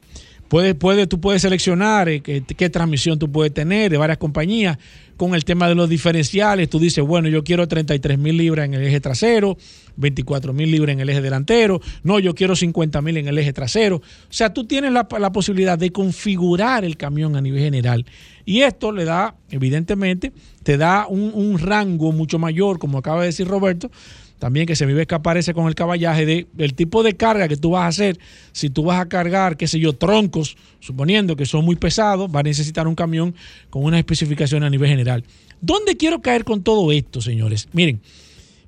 [0.48, 4.78] Puedes, puede, tú puedes seleccionar eh, qué, transmisión tú puedes tener de varias compañías.
[5.16, 8.74] Con el tema de los diferenciales, tú dices, bueno, yo quiero 33 mil libras en
[8.74, 9.56] el eje trasero,
[9.96, 13.54] 24 mil libras en el eje delantero, no, yo quiero 50 mil en el eje
[13.54, 13.96] trasero.
[13.96, 18.04] O sea, tú tienes la, posibilidad de configurar el camión a nivel general.
[18.44, 20.32] Y esto le da, evidentemente,
[20.62, 23.90] te da un rango mucho mayor, como acaba de decir Roberto,
[24.38, 27.48] también que se me iba a escapar con el caballaje de, del tipo de carga
[27.48, 28.18] que tú vas a hacer.
[28.52, 32.40] Si tú vas a cargar, qué sé yo, troncos, suponiendo que son muy pesados, va
[32.40, 33.34] a necesitar un camión
[33.70, 35.24] con una especificación a nivel general.
[35.60, 37.68] ¿Dónde quiero caer con todo esto, señores?
[37.72, 38.00] Miren,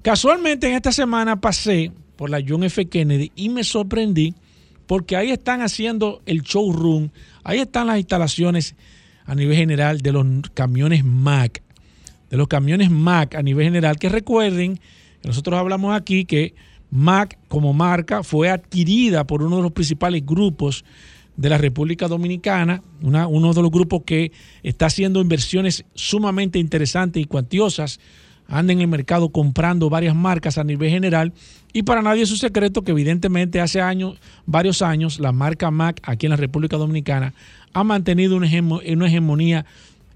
[0.02, 2.86] casualmente en esta semana pasé por la John F.
[2.86, 4.34] Kennedy y me sorprendí
[4.86, 7.10] porque ahí están haciendo el showroom,
[7.44, 8.74] ahí están las instalaciones
[9.26, 11.62] a nivel general de los camiones Mac,
[12.30, 14.80] de los camiones Mac a nivel general, que recuerden
[15.24, 16.54] nosotros hablamos aquí que
[16.90, 20.84] Mac como marca fue adquirida por uno de los principales grupos
[21.36, 27.26] de la República Dominicana, uno de los grupos que está haciendo inversiones sumamente interesantes y
[27.26, 28.00] cuantiosas,
[28.48, 31.32] anda en el mercado comprando varias marcas a nivel general
[31.72, 36.00] y para nadie es un secreto que evidentemente hace años, varios años, la marca Mac
[36.02, 37.34] aquí en la República Dominicana
[37.74, 39.66] ha mantenido una, hegemonía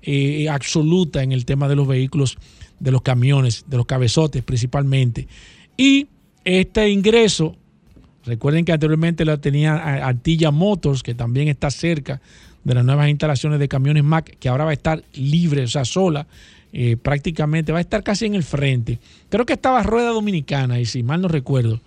[0.03, 2.39] eh, absoluta en el tema de los vehículos
[2.83, 5.29] de los camiones, de los cabezotes principalmente.
[5.77, 6.09] Y
[6.45, 7.57] este ingreso,
[8.25, 12.21] recuerden que anteriormente lo tenía Antilla Motors, que también está cerca
[12.65, 15.85] de las nuevas instalaciones de camiones Mac, que ahora va a estar libre, o sea,
[15.85, 16.27] sola,
[16.73, 18.99] eh, prácticamente va a estar casi en el frente.
[19.29, 21.81] Creo que estaba Rueda Dominicana, y si mal no recuerdo,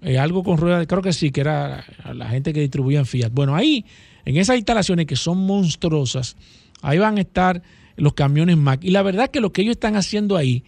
[0.00, 3.30] eh, algo con Rueda, creo que sí, que era la gente que distribuía en Fiat.
[3.32, 3.84] Bueno, ahí,
[4.24, 6.36] en esas instalaciones que son monstruosas,
[6.80, 7.62] ahí van a estar
[8.02, 8.80] los camiones Mac.
[8.82, 10.64] Y la verdad que lo que ellos están haciendo ahí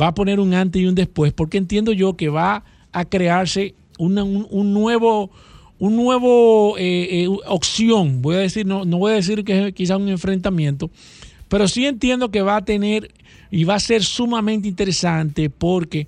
[0.00, 3.74] va a poner un antes y un después, porque entiendo yo que va a crearse
[3.98, 5.30] una, un, nuevo
[5.80, 9.74] un nuevo eh, eh, opción, voy a decir, no, no voy a decir que es
[9.74, 10.88] quizá un enfrentamiento,
[11.48, 13.10] pero sí entiendo que va a tener
[13.50, 16.06] y va a ser sumamente interesante porque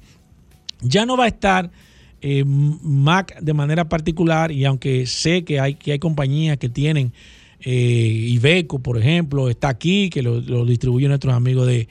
[0.80, 1.72] Ya no va a estar
[2.20, 7.12] eh, Mac de manera particular y aunque sé que hay, que hay compañías que tienen
[7.60, 11.88] eh, Ibeco, por ejemplo, está aquí, que lo, distribuyen nuestros amigos de,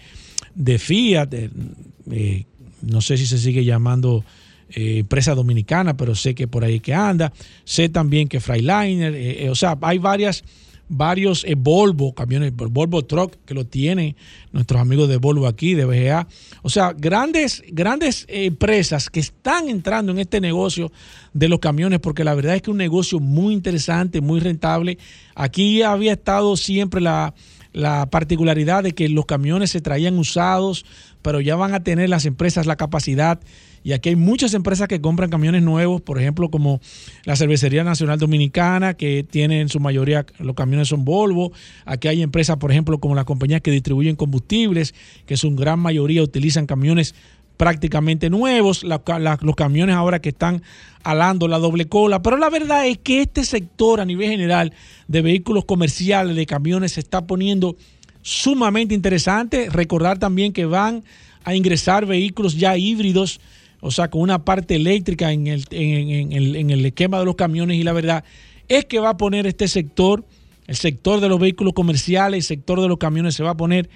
[0.56, 2.46] de Fiat, eh,
[2.82, 4.24] no sé si se sigue llamando
[4.70, 9.56] eh, empresa dominicana, pero sé que por ahí que anda, sé también que Freiliner, o
[9.56, 10.44] sea, hay varias
[10.90, 14.16] varios eh, Volvo, camiones, Volvo Truck, que lo tienen
[14.52, 16.28] nuestros amigos de Volvo aquí, de BGA.
[16.62, 20.92] O sea, grandes, grandes empresas que están entrando en este negocio
[21.34, 24.98] de los camiones, porque la verdad es que es un negocio muy interesante, muy rentable.
[25.36, 27.34] Aquí había estado siempre la,
[27.74, 30.86] la particularidad de que los camiones se traían usados,
[31.22, 33.40] pero ya van a tener las empresas la capacidad
[33.88, 36.82] y aquí hay muchas empresas que compran camiones nuevos, por ejemplo, como
[37.24, 41.54] la Cervecería Nacional Dominicana, que tiene en su mayoría los camiones son Volvo.
[41.86, 44.94] Aquí hay empresas, por ejemplo, como las compañías que distribuyen combustibles,
[45.26, 47.16] que su gran mayoría utilizan camiones
[47.56, 50.64] prácticamente nuevos, los camiones ahora que están
[51.04, 54.74] alando la doble cola, pero la verdad es que este sector a nivel general
[55.08, 57.78] de vehículos comerciales, de camiones, se está poniendo
[58.22, 59.70] sumamente interesante.
[59.70, 61.06] Recordar también que van
[61.46, 63.40] a ingresar vehículos ya híbridos
[63.82, 67.36] o sea, con una parte eléctrica en el, en, el, en el esquema de los
[67.36, 68.24] camiones y la verdad
[68.68, 70.26] es que va a poner este sector,
[70.68, 73.90] el sector de los vehículos comerciales, el sector de los camiones se va a poner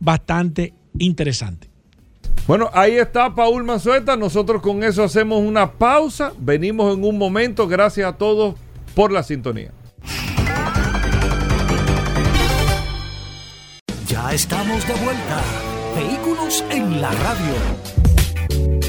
[0.00, 1.68] bastante interesante.
[2.46, 4.16] Bueno, ahí está Paul Manzueta.
[4.16, 6.32] Nosotros con eso hacemos una pausa.
[6.38, 7.68] Venimos en un momento.
[7.68, 8.54] Gracias a todos
[8.94, 9.70] por la sintonía.
[14.06, 15.42] Ya estamos de vuelta.
[15.94, 18.07] Vehículos en la radio.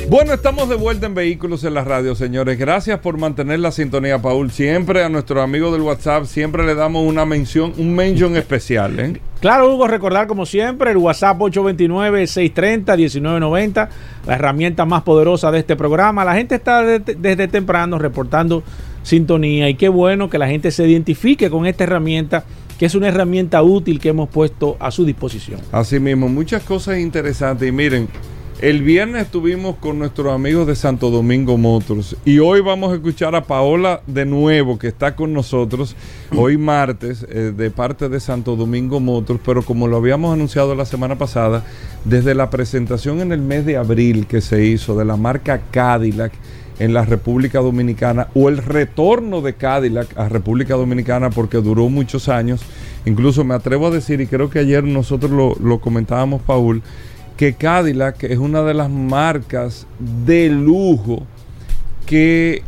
[0.10, 2.58] Bueno, estamos de vuelta en Vehículos en la Radio, señores.
[2.58, 4.50] Gracias por mantener la sintonía, Paul.
[4.50, 9.00] Siempre a nuestros amigos del WhatsApp, siempre le damos una mención, un mention especial.
[9.00, 9.22] ¿eh?
[9.40, 13.90] Claro, Hugo, recordar como siempre el WhatsApp 829-630-1990,
[14.26, 16.26] la herramienta más poderosa de este programa.
[16.26, 18.64] La gente está desde temprano reportando
[19.04, 22.46] sintonía y qué bueno que la gente se identifique con esta herramienta
[22.80, 25.60] que es una herramienta útil que hemos puesto a su disposición.
[25.72, 28.08] Así mismo, muchas cosas interesantes y miren,
[28.62, 33.34] el viernes estuvimos con nuestros amigos de Santo Domingo Motors y hoy vamos a escuchar
[33.34, 35.96] a Paola de nuevo que está con nosotros
[36.36, 40.84] hoy martes eh, de parte de Santo Domingo Motors, pero como lo habíamos anunciado la
[40.84, 41.64] semana pasada,
[42.04, 46.34] desde la presentación en el mes de abril que se hizo de la marca Cadillac
[46.80, 52.28] en la República Dominicana o el retorno de Cadillac a República Dominicana porque duró muchos
[52.28, 52.60] años,
[53.06, 56.82] incluso me atrevo a decir y creo que ayer nosotros lo, lo comentábamos Paul,
[57.40, 61.26] que Cadillac es una de las marcas de lujo
[62.06, 62.64] que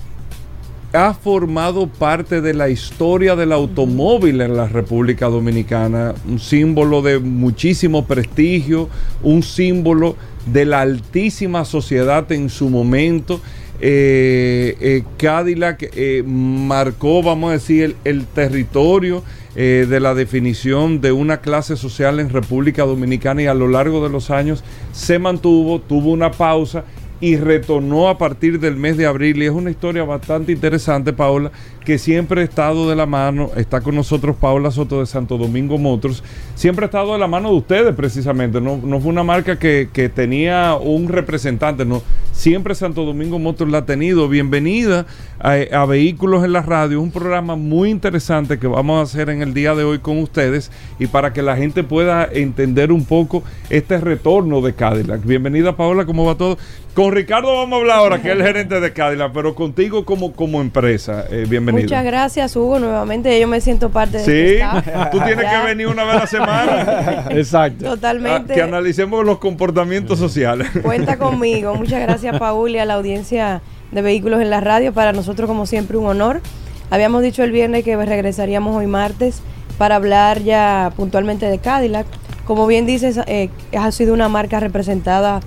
[0.93, 7.19] ha formado parte de la historia del automóvil en la República Dominicana, un símbolo de
[7.19, 8.87] muchísimo prestigio,
[9.23, 13.41] un símbolo de la altísima sociedad en su momento.
[13.83, 19.23] Eh, eh, Cadillac eh, marcó, vamos a decir, el territorio
[19.55, 24.03] eh, de la definición de una clase social en República Dominicana y a lo largo
[24.03, 24.63] de los años
[24.93, 26.85] se mantuvo, tuvo una pausa
[27.19, 29.41] y retornó a partir del mes de abril.
[29.41, 31.51] Y es una historia bastante interesante, Paola,
[31.83, 33.51] que siempre ha estado de la mano.
[33.55, 36.23] Está con nosotros Paola Soto de Santo Domingo Motors.
[36.55, 38.61] Siempre ha estado de la mano de ustedes, precisamente.
[38.61, 42.01] No, no fue una marca que, que, tenía un representante, no.
[42.31, 44.29] Siempre Santo Domingo Motors la ha tenido.
[44.29, 45.05] Bienvenida
[45.43, 49.53] a, Vehículos en la Radio, un programa muy interesante que vamos a hacer en el
[49.53, 53.99] día de hoy con ustedes y para que la gente pueda entender un poco este
[53.99, 55.25] retorno de Cadillac.
[55.25, 56.57] Bienvenida Paola, ¿cómo va todo?
[56.93, 60.33] Con Ricardo vamos a hablar ahora, que es el gerente de Cadillac, pero contigo como,
[60.33, 61.97] como empresa, eh, bienvenido.
[61.97, 65.87] Muchas gracias Hugo, nuevamente yo me siento parte de Sí, este tú tienes que venir
[65.87, 67.25] una vez a la semana.
[67.31, 67.85] Exacto.
[67.85, 68.53] Totalmente.
[68.53, 70.69] que analicemos los comportamientos sociales.
[70.83, 74.93] Cuenta conmigo, muchas gracias Paul y a la audiencia de Vehículos en la Radio.
[74.93, 76.41] Para nosotros, como siempre, un honor.
[76.89, 79.41] Habíamos dicho el viernes que regresaríamos hoy martes
[79.77, 82.05] para hablar ya puntualmente de Cadillac.
[82.45, 85.39] Como bien dices, eh, ha sido una marca representada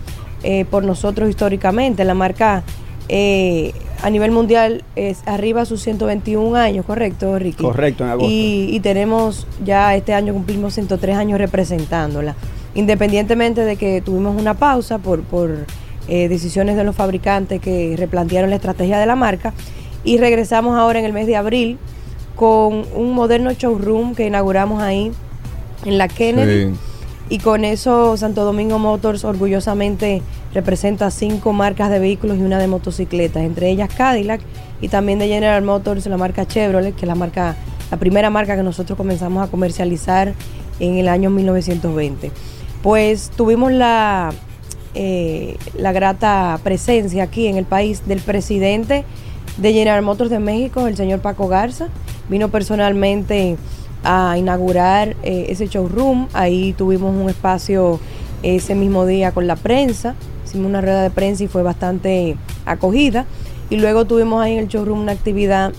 [0.42, 2.04] eh, por nosotros históricamente.
[2.04, 2.62] La marca
[3.08, 7.62] eh, a nivel mundial es arriba sus 121 años, ¿correcto, Ricky?
[7.62, 8.30] Correcto, en agosto.
[8.30, 12.34] Y, tenemos ya este año cumplimos 103 años representándola.
[12.74, 15.66] Independientemente de que tuvimos una pausa por, por
[16.08, 19.54] eh, decisiones de los fabricantes que replantearon la estrategia de la marca.
[20.02, 21.78] Y regresamos ahora en el mes de abril
[22.36, 25.12] con un moderno showroom que inauguramos ahí
[25.84, 26.74] en la Kennedy.
[27.28, 30.22] Y con eso Santo Domingo Motors orgullosamente
[30.52, 34.42] representa cinco marcas de vehículos y una de motocicletas, entre ellas Cadillac
[34.80, 37.56] y también de General Motors la marca Chevrolet, que es la marca,
[37.90, 40.34] la primera marca que nosotros comenzamos a comercializar
[40.80, 42.30] en el año 1920.
[42.82, 44.30] Pues tuvimos la
[44.96, 49.04] eh, la grata presencia aquí en el país del presidente
[49.56, 51.88] de General Motors de México, el señor Paco Garza.
[52.28, 53.56] Vino personalmente
[54.04, 56.28] a inaugurar eh, ese showroom.
[56.32, 57.98] Ahí tuvimos un espacio
[58.42, 60.14] ese mismo día con la prensa.
[60.44, 62.36] Hicimos una rueda de prensa y fue bastante
[62.66, 63.26] acogida.
[63.70, 65.72] Y luego tuvimos ahí en el showroom una actividad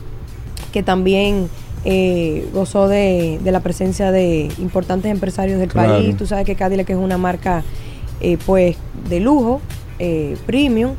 [0.74, 1.50] que también
[1.88, 6.18] eh, gozó de, la presencia de importantes empresarios del país.
[6.18, 7.64] Tú sabes que Cadillac es una marca
[8.22, 8.76] eh, pues
[9.08, 9.62] de lujo,
[10.00, 10.96] eh, premium.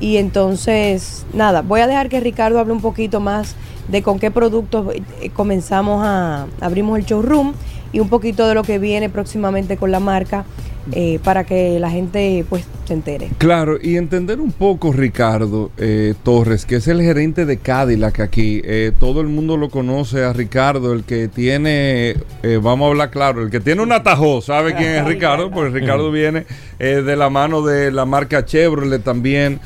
[0.00, 3.56] Y entonces, nada, voy a dejar que Ricardo hable un poquito más
[3.88, 4.94] de con qué productos
[5.34, 7.54] comenzamos a abrimos el showroom
[7.92, 10.44] y un poquito de lo que viene próximamente con la marca
[10.92, 13.28] eh, para que la gente pues se entere.
[13.36, 18.62] Claro, y entender un poco Ricardo eh, Torres, que es el gerente de Cadillac aquí.
[18.64, 22.16] Eh, todo el mundo lo conoce a Ricardo, el que tiene,
[22.62, 25.50] vamos a hablar claro, el que tiene un atajo, ¿sabe quién es Ricardo?
[25.54, 26.46] Porque Ricardo viene
[26.78, 29.60] de la mano de la marca Chevrolet también,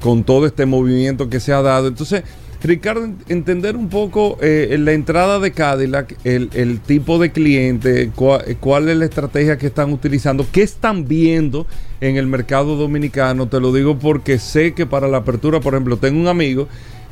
[0.00, 1.88] con todo este movimiento que se ha dado.
[1.88, 2.22] Entonces,
[2.64, 8.96] Ricardo, entender un poco eh, la entrada de Cadillac, el, tipo de cliente, cuál, es
[8.96, 11.66] la estrategia que están utilizando, qué están viendo
[12.00, 13.48] en el mercado dominicano.
[13.48, 16.66] Te lo digo porque sé que para la apertura, por ejemplo, tengo un amigo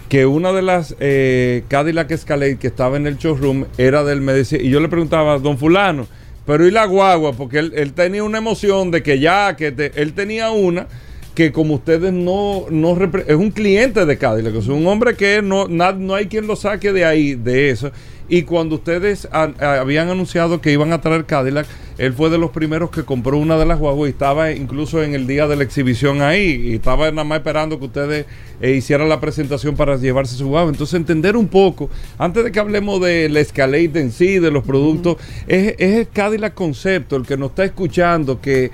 [0.08, 4.62] que una de las eh, Cadillac Escalade que estaba en el showroom era del medicina
[4.62, 6.06] y yo le preguntaba, don fulano,
[6.46, 7.34] pero ¿y la guagua?
[7.34, 10.86] Porque él, tenía una emoción de que ya, que él tenía una
[11.34, 15.66] que como ustedes no, no es un cliente de Cadillac, es un hombre que no,
[15.68, 17.90] no hay quien lo saque de ahí, de eso.
[18.28, 21.66] Y cuando ustedes habían anunciado que iban a traer Cadillac,
[21.98, 25.14] él fue de los primeros que compró una de las guaguas y estaba incluso en
[25.14, 26.70] el día de la exhibición ahí.
[26.70, 28.26] Y estaba nada más esperando que ustedes
[28.62, 30.70] eh, hicieran la presentación para llevarse su guagua.
[30.70, 34.64] Entonces, entender un poco, antes de que hablemos de la Escalade en sí, de los
[34.64, 35.16] productos,
[35.46, 38.70] es, es el Cadillac concepto, el que nos está escuchando, que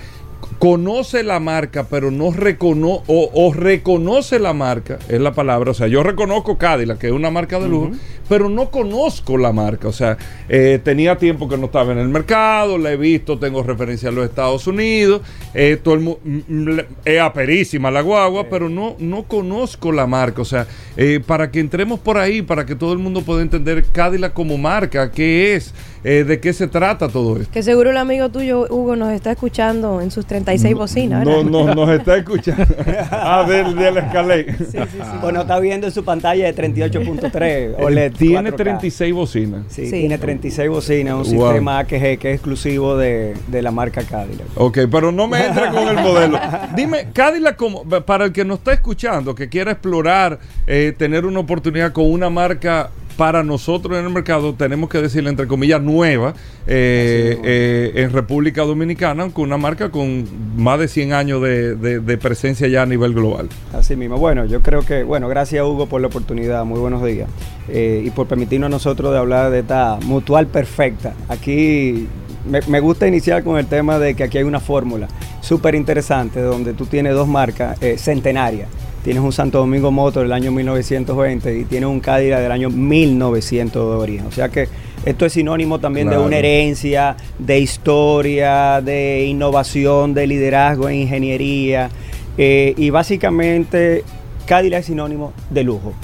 [0.58, 5.70] conoce la marca, pero no reconoce o, reconoce la marca, es la palabra.
[5.70, 7.92] O sea, yo reconozco Cadillac, que es una marca de lujo,
[8.28, 9.88] pero no conozco la marca.
[9.88, 10.16] O sea,
[10.48, 14.12] eh, tenía tiempo que no estaba en el mercado, la he visto, tengo referencia a
[14.12, 15.22] los Estados Unidos,
[15.54, 20.42] eh, todo el es aperísima la guagua, pero no, no conozco la marca.
[20.42, 23.84] O sea, eh, para que entremos por ahí, para que todo el mundo pueda entender
[23.92, 25.72] Cadillac como marca, qué es,
[26.02, 27.52] de qué se trata todo esto.
[27.52, 31.24] Que seguro el amigo tuyo, Hugo, nos está escuchando en sus 36 bocinas.
[31.24, 32.64] No, no, nos está escuchando.
[33.10, 34.56] ah, del, del escalé.
[34.58, 35.18] Sí, sí, sí.
[35.20, 38.12] Bueno, está viendo en su pantalla de 38.3 OLED.
[38.12, 39.62] Tiene 36 bocinas.
[39.68, 44.46] Sí, tiene 36 bocinas, un sistema AKG que es exclusivo de, de, la marca Cadillac.
[44.54, 46.38] Ok, pero no me entre con el modelo.
[46.74, 51.40] Dime, Cadillac, como, para el que nos está escuchando, que quiera explorar, eh, tener una
[51.40, 56.34] oportunidad con una marca para nosotros en el mercado, tenemos que decirle entre comillas, nueva
[56.68, 60.24] eh, eh, en República Dominicana, con una marca con
[60.56, 63.48] más de 100 años de, presencia ya a nivel global.
[63.72, 64.18] Así mismo.
[64.18, 66.64] Bueno, yo creo que, bueno, gracias Hugo por la oportunidad.
[66.64, 67.28] Muy buenos días.
[67.68, 71.12] Eh, y por permitirnos a nosotros de hablar de esta mutual perfecta.
[71.28, 72.06] Aquí
[72.48, 75.08] me, me, gusta iniciar con el tema de que aquí hay una fórmula
[75.40, 78.68] súper interesante donde tú tienes dos marcas centenarias
[79.02, 83.90] tienes un Santo Domingo Motor del año 1920 y tienes un Cadillac del año 1900
[83.90, 84.26] de origen.
[84.26, 84.68] O sea que
[85.04, 91.90] esto es sinónimo también de una herencia, de historia, de innovación, de liderazgo en ingeniería.
[92.36, 94.04] Eh, y básicamente
[94.46, 95.94] Cadillac es sinónimo de lujo.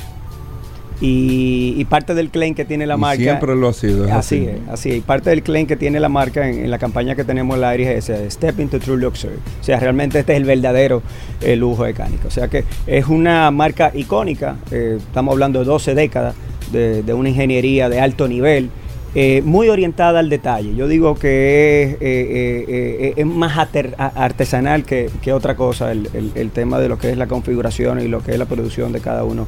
[1.06, 3.22] Y, parte del claim que tiene la marca.
[3.22, 4.10] Siempre lo ha sido.
[4.12, 7.24] así, es, así Y parte del claim que tiene la marca en, la campaña que
[7.24, 9.34] tenemos en la Iris es Step into True Luxury.
[9.60, 11.02] O sea, realmente este es el verdadero
[11.42, 12.28] eh, lujo mecánico.
[12.28, 14.56] O sea que es una marca icónica.
[14.70, 16.34] Eh, estamos hablando de 12 décadas
[16.72, 18.70] de, de una ingeniería de alto nivel.
[19.16, 20.74] Eh, muy orientada al detalle.
[20.74, 26.98] Yo digo que es, eh, eh, más artesanal que, otra cosa el, tema de lo
[26.98, 29.44] que es la configuración y lo que es la producción de cada una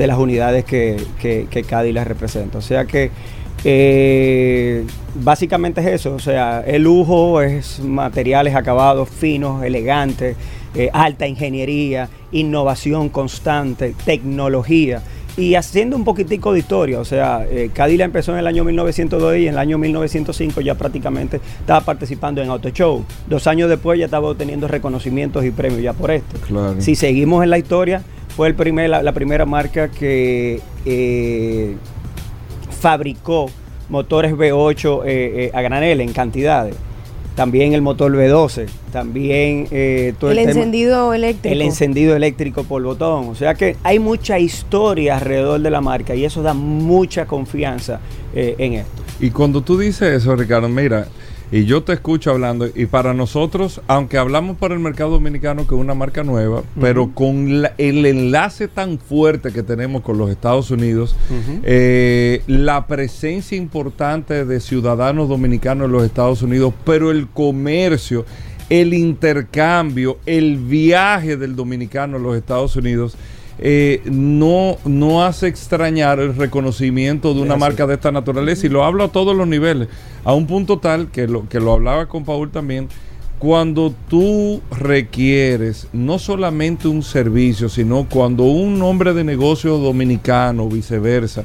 [0.00, 2.56] de las unidades que, que, que representa.
[2.56, 3.10] O sea que
[5.16, 10.36] básicamente es eso, o sea, el lujo es materiales acabados finos, elegantes,
[10.94, 15.02] alta ingeniería, innovación constante, tecnología
[15.36, 17.00] y haciendo un poquitico de historia.
[17.00, 20.74] O sea, eh, Cadillac empezó en el año 1902 y en el año 1905 ya
[20.74, 23.04] prácticamente estaba participando en Auto Show.
[23.26, 26.36] Dos años después ya estaba obteniendo reconocimientos y premios ya por esto.
[26.78, 28.02] Si seguimos en la historia,
[28.40, 31.76] fue el primer, la, primera marca que eh,
[32.70, 33.50] fabricó
[33.90, 36.74] motores V8 eh, a granel en cantidades
[37.40, 41.54] también el motor V12, también eh, todo el, encendido eléctrico.
[41.54, 43.28] El encendido eléctrico por botón.
[43.28, 48.00] O sea que hay mucha historia alrededor de la marca y eso da mucha confianza
[48.34, 49.02] eh, en esto.
[49.20, 51.06] Y cuando tú dices eso, Ricardo, mira,
[51.52, 55.74] y yo te escucho hablando, y para nosotros, aunque hablamos para el mercado dominicano que
[55.74, 60.70] es una marca nueva, pero con el enlace tan fuerte que tenemos con los Estados
[60.70, 61.16] Unidos,
[61.64, 68.24] eh, la presencia importante de ciudadanos dominicanos en los Estados Unidos, pero el comercio,
[68.68, 73.16] el intercambio, el viaje del dominicano a los Estados Unidos,
[73.62, 78.66] eh, no, no hace extrañar el reconocimiento de una marca de esta naturaleza.
[78.66, 79.88] Y lo hablo a todos los niveles,
[80.24, 82.88] a un punto tal que lo, que lo hablaba con Paul también.
[83.38, 91.44] Cuando tú requieres no solamente un servicio, sino cuando un hombre de negocio dominicano, viceversa,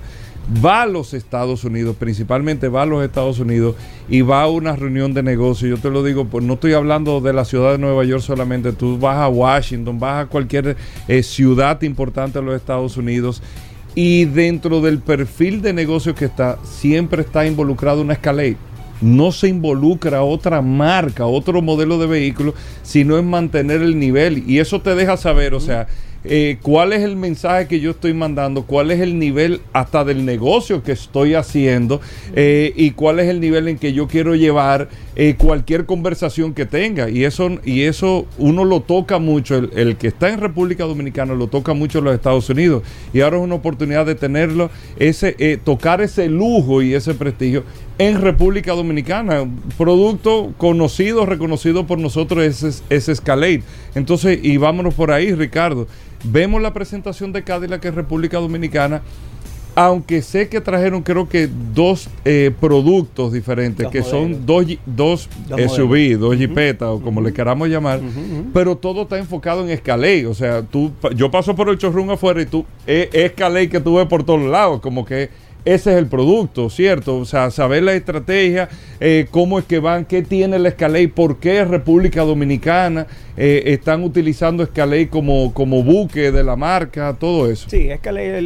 [0.64, 3.76] va a los Estados Unidos, principalmente va a los Estados Unidos
[4.10, 5.68] y va a una reunión de negocio.
[5.68, 8.72] Yo te lo digo, pues no estoy hablando de la ciudad de Nueva York solamente,
[8.72, 10.78] tú vas a Washington, vas a cualquier
[11.08, 13.42] eh, ciudad importante de los Estados Unidos
[13.96, 18.58] y dentro del perfil de negocio que está, siempre está involucrado una Escalade.
[19.02, 24.50] No se involucra otra marca, otro modelo de vehículo, sino en mantener el nivel.
[24.50, 25.88] Y eso te deja saber, o sea,
[26.28, 30.26] eh, cuál es el mensaje que yo estoy mandando, cuál es el nivel hasta del
[30.26, 32.02] negocio que estoy haciendo
[32.36, 36.66] eh, y cuál es el nivel en que yo quiero llevar eh, cualquier conversación que
[36.66, 37.10] tenga.
[37.10, 41.48] Y eso, y eso uno lo toca mucho, el, que está en República Dominicana lo
[41.48, 42.84] toca mucho en los Estados Unidos.
[43.14, 47.64] Y ahora es una oportunidad de tenerlo, ese, tocar ese lujo y ese prestigio
[47.98, 49.46] en República Dominicana.
[49.78, 53.64] Producto conocido, reconocido por nosotros es, es Escalade.
[53.96, 55.88] Entonces, y vámonos por ahí, Ricardo.
[56.24, 59.04] Vemos la presentación de Cadillac en República Dominicana,
[59.76, 66.18] aunque sé que trajeron creo que dos eh, productos diferentes, que son dos, dos, SUV,
[66.18, 68.00] dos Jeepetas o como le queramos llamar,
[68.54, 70.26] pero todo está enfocado en Escalade.
[70.28, 73.96] O sea, tú, yo paso por el showroom afuera y tú, es Escalade que tú
[73.96, 75.30] ves por todos lados, como que
[75.66, 77.18] ese es el producto, ¿cierto?
[77.18, 81.38] O sea, saber la estrategia, eh, cómo es que van, qué tiene la Escalade, por
[81.38, 87.68] qué República Dominicana eh, están utilizando Escalade como, como buque de la marca, todo eso.
[87.70, 88.42] Sí, Escalade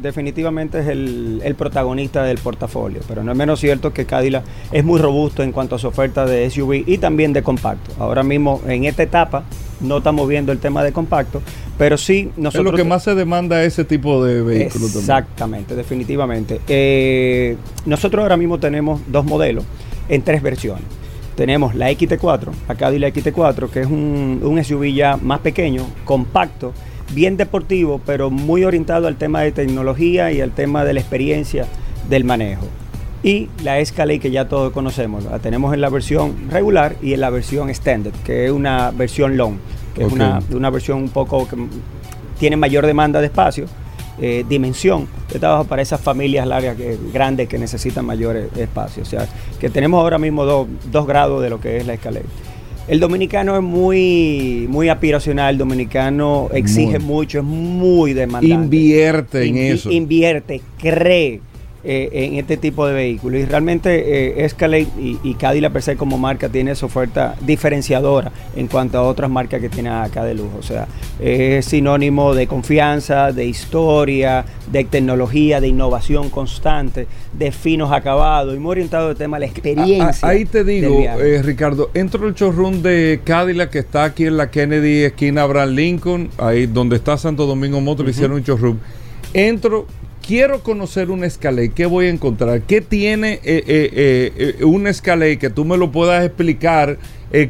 [0.00, 4.82] definitivamente es el, el, protagonista del portafolio, pero no es menos cierto que Cadillac es
[4.82, 7.92] muy robusto en cuanto a su oferta de SUV y también de compacto.
[7.98, 9.44] Ahora mismo, en esta etapa,
[9.82, 11.42] no estamos viendo el tema de compacto,
[11.78, 12.66] pero sí nosotros...
[12.66, 14.96] Es lo que más se demanda ese tipo de vehículos.
[14.96, 16.60] Exactamente, definitivamente.
[16.68, 17.56] Eh,
[17.86, 19.64] nosotros ahora mismo tenemos dos modelos
[20.08, 20.84] en tres versiones.
[21.34, 26.74] Tenemos la XT4, acá la XT4, que es un, un SUV ya más pequeño, compacto,
[27.14, 31.66] bien deportivo, pero muy orientado al tema de tecnología y al tema de la experiencia
[32.08, 32.66] del manejo.
[33.22, 37.20] Y la Escalade que ya todos conocemos, la tenemos en la versión regular y en
[37.20, 39.58] la versión extended, que es una versión long,
[39.94, 41.56] que es una, una, versión un poco que
[42.40, 43.66] tiene mayor demanda de espacio,
[44.20, 49.04] eh, dimensión de trabajo para esas familias largas que, grandes que necesitan mayor espacio.
[49.04, 49.28] O sea,
[49.60, 52.26] que tenemos ahora mismo dos grados de lo que es la Escalade.
[52.88, 58.48] El dominicano es muy, muy aspiracional, el dominicano exige mucho, es muy demandante.
[58.52, 59.92] Invierte en eso.
[59.92, 61.40] Invierte, cree
[61.84, 63.40] eh, en este tipo de vehículos.
[63.40, 68.30] Y realmente eh, Escalade y, y, Cadillac per se como marca tiene su oferta diferenciadora
[68.54, 70.58] en cuanto a otras marcas que tiene acá de lujo.
[70.58, 70.86] O sea,
[71.20, 78.58] es sinónimo de confianza, de historia, de tecnología, de innovación constante, de finos acabados y
[78.58, 80.28] muy orientado al tema de la experiencia.
[80.28, 84.50] ahí te digo, eh, Ricardo, entro el showroom de Cadillac que está aquí en la
[84.50, 88.78] Kennedy, esquina Abraham Lincoln, ahí donde está Santo Domingo Motor, hicieron un showroom.
[89.34, 89.86] Entro
[90.22, 92.62] quiero conocer un Escalade, ¿qué voy a encontrar?
[92.62, 96.98] ¿Qué tiene eh, eh, eh, un Escalade que tú me lo puedas explicar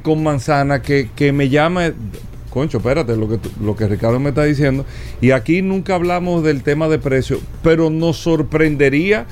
[0.03, 1.93] con manzana que, me llame?
[2.51, 4.85] Concho, espérate, lo que, lo que Ricardo me está diciendo.
[5.21, 9.27] Y aquí nunca hablamos del tema de precio, pero nos sorprendería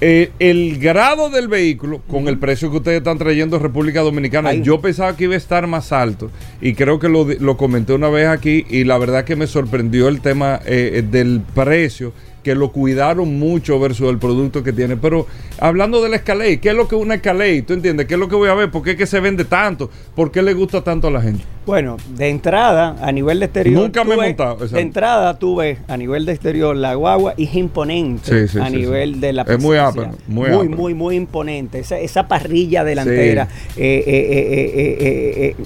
[0.00, 4.54] el grado del vehículo con el precio que ustedes están trayendo a República Dominicana.
[4.54, 8.08] Yo pensaba que iba a estar más alto y creo que lo, lo, comenté una
[8.08, 12.12] vez aquí y la verdad que me sorprendió el tema del precio
[12.48, 14.96] que lo cuidaron mucho versus el producto que tiene.
[14.96, 15.26] Pero
[15.58, 17.60] hablando de la Escalade, ¿qué es lo que es una Escalade?
[17.60, 18.06] ¿Tú entiendes?
[18.06, 18.70] ¿Qué es lo que voy a ver?
[18.70, 19.90] ¿Por qué es que se vende tanto?
[20.16, 21.44] ¿Por qué le gusta tanto a la gente?
[21.66, 23.82] Bueno, de entrada, a nivel de exterior.
[23.82, 24.66] Nunca me he montado.
[24.66, 29.34] De entrada, tú ves a nivel de exterior la guagua es imponente a nivel de
[29.34, 31.80] la Es muy ápero, muy, muy, muy, muy, imponente.
[31.80, 33.46] Esa, esa parrilla delantera.
[33.76, 35.64] eh, eh, eh,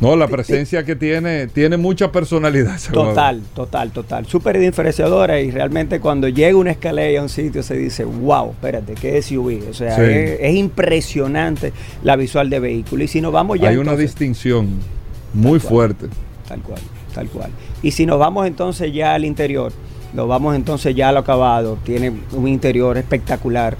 [0.00, 2.78] no, la presencia que tiene, tiene mucha personalidad.
[2.92, 4.26] Total, total, total.
[4.26, 8.94] Súper diferenciadora y realmente cuando llega una escalera a un sitio se dice, wow, espérate,
[8.94, 9.68] qué SUV.
[9.70, 11.72] O sea, es, impresionante
[12.02, 13.04] la visual de vehículo.
[13.04, 13.68] Y si nos vamos ya...
[13.68, 14.68] Hay una distinción
[15.32, 16.06] muy fuerte.
[16.48, 16.80] Tal cual,
[17.14, 17.50] tal cual.
[17.82, 19.72] Y si nos vamos entonces ya al interior,
[20.12, 23.76] nos vamos entonces ya al acabado, tiene un interior espectacular.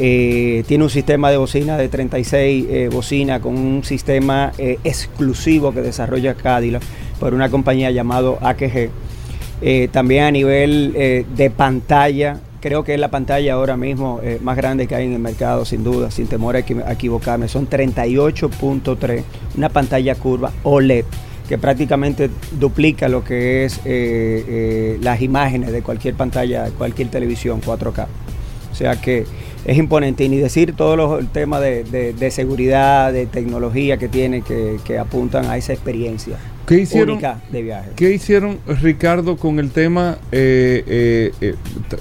[0.00, 5.72] Eh, tiene un sistema de bocina de 36 eh, bocinas con un sistema eh, exclusivo
[5.74, 6.84] que desarrolla Cadillac
[7.18, 8.90] por una compañía llamado AKG.
[9.60, 10.92] Eh, también a nivel
[11.34, 15.18] de pantalla, creo que es la pantalla ahora mismo más grande que hay en el
[15.18, 17.48] mercado, sin duda, sin temor a, equi- a equivocarme.
[17.48, 19.22] Son 38.3,
[19.56, 21.04] una pantalla curva OLED
[21.48, 22.30] que prácticamente
[22.60, 23.80] duplica lo que es
[25.02, 28.06] las imágenes de cualquier pantalla, cualquier televisión 4K.
[28.70, 29.24] O sea que
[29.68, 30.24] es imponente.
[30.24, 34.42] Y ni decir todos los el temas de, de- de seguridad, de tecnología que tiene,
[34.42, 37.10] que, que apuntan a esa experiencia ¿Qué hicieron?
[37.10, 37.90] única de viaje.
[37.96, 40.18] ¿Qué hicieron, Ricardo, con el tema?
[40.32, 41.54] eh, eh, eh,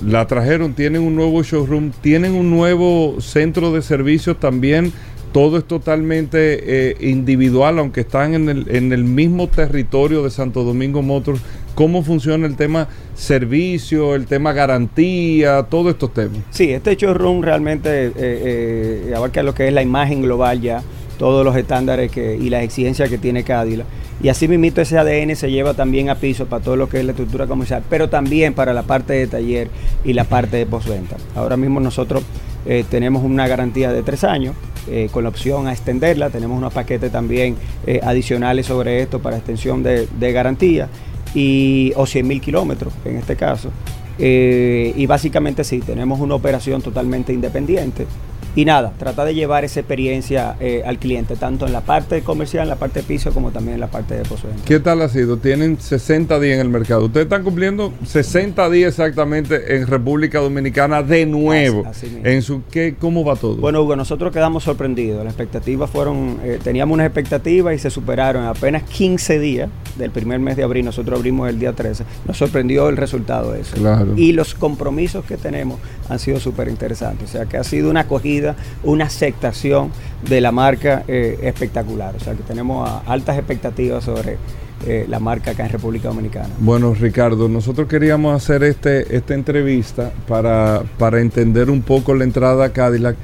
[0.05, 4.91] la trajeron, tienen un nuevo showroom, tienen un nuevo centro de servicios también.
[5.31, 11.01] Todo es totalmente individual, aunque están en el, en el mismo territorio de Santo Domingo
[11.01, 11.41] Motors.
[11.77, 16.39] ¿Cómo funciona el tema servicio, el tema garantía, todos estos temas?
[16.49, 20.81] Sí, este showroom realmente eh, eh, abarca lo que es la imagen global ya,
[21.19, 23.85] todos los estándares y las exigencias que tiene Cadillac.
[24.23, 27.05] Y así mismo ese ADN se lleva también a piso para todo lo que es
[27.05, 29.69] la estructura comercial, pero también para la parte de taller
[30.03, 31.17] y la parte de postventa.
[31.35, 32.23] Ahora mismo nosotros
[32.65, 34.55] eh, tenemos una garantía de tres años,
[34.89, 36.31] eh, con la opción a extenderla.
[36.31, 37.55] Tenemos unos paquetes también
[37.85, 40.89] eh, adicionales sobre esto para extensión de garantía
[41.37, 43.69] y, o 100 mil kilómetros en este caso.
[44.17, 48.07] Eh, y básicamente sí, tenemos una operación totalmente independiente.
[48.55, 52.63] Y nada, trata de llevar esa experiencia eh, al cliente, tanto en la parte comercial,
[52.63, 54.63] en la parte de piso, como también en la parte de postventa.
[54.65, 55.37] ¿Qué tal ha sido?
[55.37, 57.05] Tienen 60 días en el mercado.
[57.05, 61.81] Ustedes están cumpliendo 60 días exactamente en República Dominicana de nuevo.
[61.85, 62.27] Así- así mismo.
[62.29, 63.57] en su ¿qué, ¿Cómo va todo?
[63.57, 65.23] Bueno, Hugo, nosotros quedamos sorprendidos.
[65.23, 70.09] Las expectativas fueron, eh, teníamos unas expectativas y se superaron en apenas 15 días del
[70.11, 70.85] primer mes de abril.
[70.85, 72.03] Nosotros abrimos el día 13.
[72.27, 73.75] Nos sorprendió el resultado de eso.
[73.75, 74.13] Claro.
[74.15, 75.79] Y los compromisos que tenemos
[76.09, 77.29] han sido súper interesantes.
[77.29, 78.46] O sea, que ha sido una acogida,
[78.83, 79.91] una aceptación
[80.27, 82.15] de la marca eh, espectacular.
[82.15, 84.37] O sea, que tenemos altas expectativas sobre
[84.85, 86.49] eh, la marca acá en República Dominicana.
[86.59, 92.65] Bueno, Ricardo, nosotros queríamos hacer este, esta entrevista para, para entender un poco la entrada
[92.65, 93.15] a Cadillac,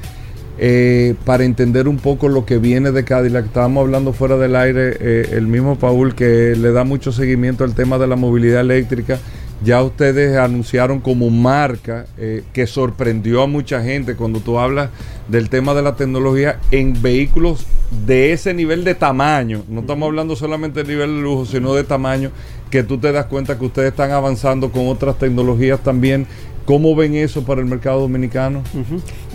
[0.58, 3.46] eh, para entender un poco lo que viene de Cadillac.
[3.46, 7.98] Estábamos hablando fuera del aire, el mismo Paul que le da mucho seguimiento al tema
[7.98, 9.18] de la movilidad eléctrica.
[9.64, 14.90] Ya ustedes anunciaron como marca eh, que sorprendió a mucha gente cuando tú hablas
[15.28, 17.66] del tema de la tecnología en vehículos
[18.06, 19.62] de ese nivel de tamaño.
[19.68, 22.30] No estamos hablando solamente de nivel de lujo, sino de tamaño,
[22.70, 26.26] que tú te das cuenta que ustedes están avanzando con otras tecnologías también.
[26.66, 28.62] ¿Cómo ven eso para el mercado dominicano?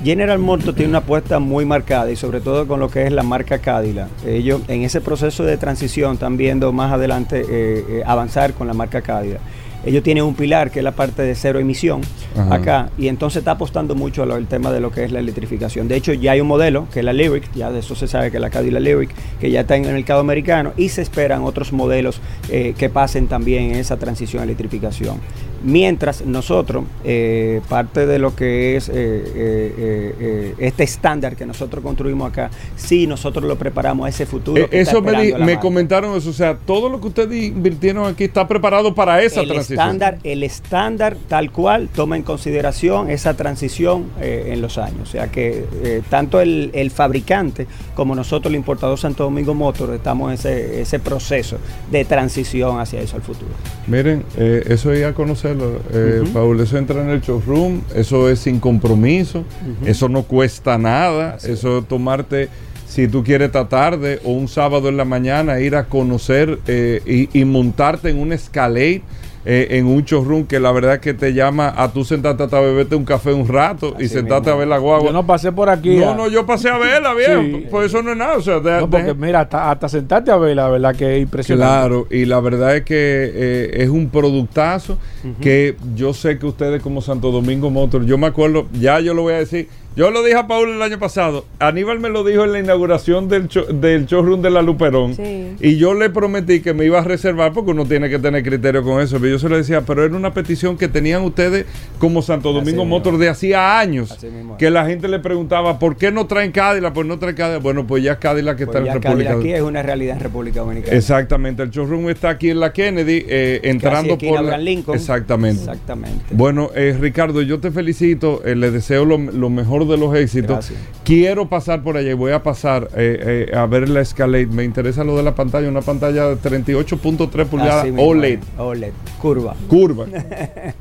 [0.03, 3.23] General Motors tiene una apuesta muy marcada y sobre todo con lo que es la
[3.23, 4.09] marca Cadillac.
[4.25, 8.73] Ellos en ese proceso de transición están viendo más adelante eh, eh, avanzar con la
[8.73, 9.41] marca Cadillac.
[9.86, 12.01] Ellos tienen un pilar que es la parte de cero emisión
[12.36, 12.55] Ajá.
[12.55, 15.88] acá y entonces está apostando mucho al tema de lo que es la electrificación.
[15.88, 18.32] De hecho ya hay un modelo que es la Lyric, ya de eso se sabe
[18.32, 19.09] que es la Cadillac Lyric,
[19.39, 23.27] que ya está en el mercado americano y se esperan otros modelos eh, que pasen
[23.27, 25.17] también en esa transición a electrificación.
[25.64, 32.30] Mientras nosotros, eh, parte de lo que es eh, eh, este estándar que nosotros construimos
[32.30, 34.64] acá, sí nosotros lo preparamos a ese futuro.
[34.64, 38.95] Está eso me, comentaron eso, o sea, todo lo que ustedes invirtieron aquí está preparado
[38.95, 39.80] para esa el transición.
[39.80, 45.10] estándar, el estándar tal cual toma en consideración esa transición en los años.
[45.10, 50.30] O sea que tanto el, el fabricante como nosotros, el importador Santo Domingo Motor, estamos
[50.30, 51.57] en ese, ese proceso
[51.91, 53.51] de transición hacia eso al futuro.
[53.88, 55.05] Miren, eso es ir
[55.54, 56.32] conocerlo, eh, Ujú.
[56.34, 56.60] Paul.
[56.62, 59.43] Eso entra en el showroom, eso es sin compromiso,
[59.86, 62.50] eso no cuesta nada, eso es tomarte,
[62.88, 67.02] si tú quieres esta tarde o un sábado en la mañana, ir a conocer eh,
[67.34, 69.02] y, y montarte en un Escalade.
[69.45, 72.95] Eh, en un showroom que la verdad que te llama a tú sentarte hasta beberte
[72.95, 74.53] un café un rato y sentarte mismo.
[74.53, 75.07] a ver la guagua.
[75.07, 75.95] Yo no pasé por aquí.
[75.97, 76.15] No, ah.
[76.15, 77.51] no, yo pasé a verla, bien.
[77.61, 77.67] Sí.
[77.71, 78.37] Pues eso no es nada.
[78.37, 81.15] O sea, de- No, porque de- mira, hasta, hasta sentarte a ver, la verdad que
[81.15, 81.65] es impresionante.
[81.71, 82.95] Claro, y la verdad es que
[83.33, 84.97] eh, es un productazo
[85.41, 89.21] que yo sé que ustedes como Santo Domingo Motor, yo me acuerdo, ya yo lo
[89.23, 92.45] voy a decir, yo lo dije a Paul el año pasado, Aníbal me lo dijo
[92.45, 95.55] en la inauguración del, show- del showroom de la Luperón, Sí.
[95.59, 98.83] y yo le prometí que me iba a reservar porque uno tiene que tener criterio
[98.83, 101.65] con eso, pero yo se lo decía, pero era una petición que tenían ustedes
[101.97, 102.85] como Santo Domingo.
[102.85, 104.59] Motor de hacía años, Así mismo es.
[104.59, 106.93] que la gente le preguntaba, ¿por qué no traen Cadillac?
[106.93, 109.45] Pues no traen Cadillac, bueno, pues ya Cadillac que Pues está ya en República Cadillac
[109.45, 110.95] aquí es una realidad en República Dominicana.
[110.95, 114.95] Exactamente, el showroom está aquí en la Kennedy, eh, entrando por la- Lincoln.
[114.97, 115.59] Exactamente.
[115.61, 116.25] Exactamente.
[116.31, 120.49] Bueno, eh, Ricardo, yo te felicito, eh, le deseo lo, lo mejor de los éxitos.
[120.51, 120.79] Gracias.
[121.03, 124.47] Quiero pasar por allá y voy a pasar eh, eh, a ver la Escalade.
[124.47, 128.39] Me interesa lo de la pantalla, una pantalla de 38.3 pulgadas Así OLED.
[128.57, 129.55] OLED, curva.
[129.67, 130.05] Curva.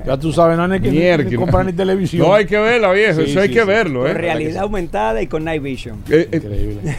[0.06, 1.36] Ya tú sabes, no hay que, Mierda.
[1.36, 2.26] comprar ni televisión.
[2.26, 3.20] No hay que verla, viejo.
[3.22, 3.66] Sí, Eso hay sí, que sí.
[3.66, 4.14] verlo, Con ¿eh?
[4.14, 5.96] realidad aumentada y con night vision.
[6.09, 6.96] Eh, eh, Increíble.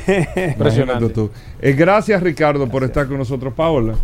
[0.53, 1.09] Impresionante.
[1.09, 1.31] tú.
[1.61, 3.95] Eh, gracias, Ricardo, por estar con nosotros, Paola.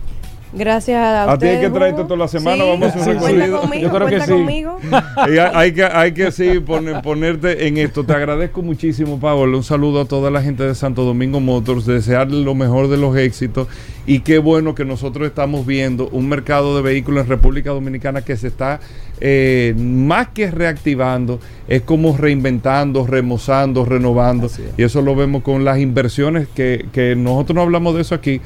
[0.58, 3.24] Gracias a A ti hay que traerte toda la semana, Sí, vamos a hacer un
[3.24, 3.62] recorrido.
[3.62, 4.32] conmigo, Yo creo que sí.
[4.32, 4.78] conmigo.
[5.28, 8.04] Y hay, hay que, hay que sí poner- ponerte en esto.
[8.04, 9.58] Te agradezco muchísimo, Paola.
[9.58, 11.86] Un saludo a toda la gente de Santo Domingo Motors.
[11.86, 13.68] Desearle lo mejor de los éxitos.
[14.08, 18.38] Y qué bueno que nosotros estamos viendo un mercado de vehículos en República Dominicana que
[18.38, 18.80] se está
[19.20, 24.46] eh, más que reactivando, es como reinventando, remozando, renovando.
[24.48, 24.62] Es.
[24.78, 28.42] Y eso lo vemos con las inversiones que, que nosotros no hablamos de eso aquí.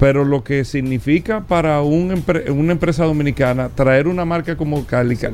[0.00, 4.84] Pero lo que significa para un empre- una empresa dominicana traer una marca como.
[4.84, 5.32] Cadillac,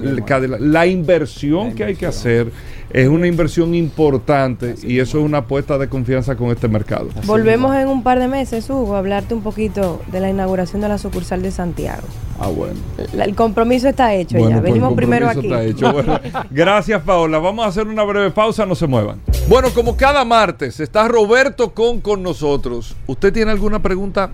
[0.60, 2.52] la inversión La que hay que hacer
[2.90, 7.08] es una inversión importante y eso es una apuesta de confianza con este mercado.
[7.16, 7.82] Así Volvemos mismo.
[7.82, 10.98] en un par de meses, Hugo, a hablarte un poquito de la inauguración de la
[10.98, 12.02] sucursal de Santiago.
[12.38, 12.74] Ah, bueno.
[13.12, 14.60] La- el compromiso está hecho Bueno, ya.
[14.62, 15.46] pues Venimos primero aquí.
[15.46, 15.92] está hecho.
[15.92, 16.18] Bueno,
[16.50, 17.38] gracias, Paola.
[17.38, 19.20] Vamos a hacer una breve pausa, no se muevan.
[19.48, 22.96] Bueno, como cada martes está Roberto Con con nosotros.
[23.06, 24.30] ¿Usted tiene alguna pregunta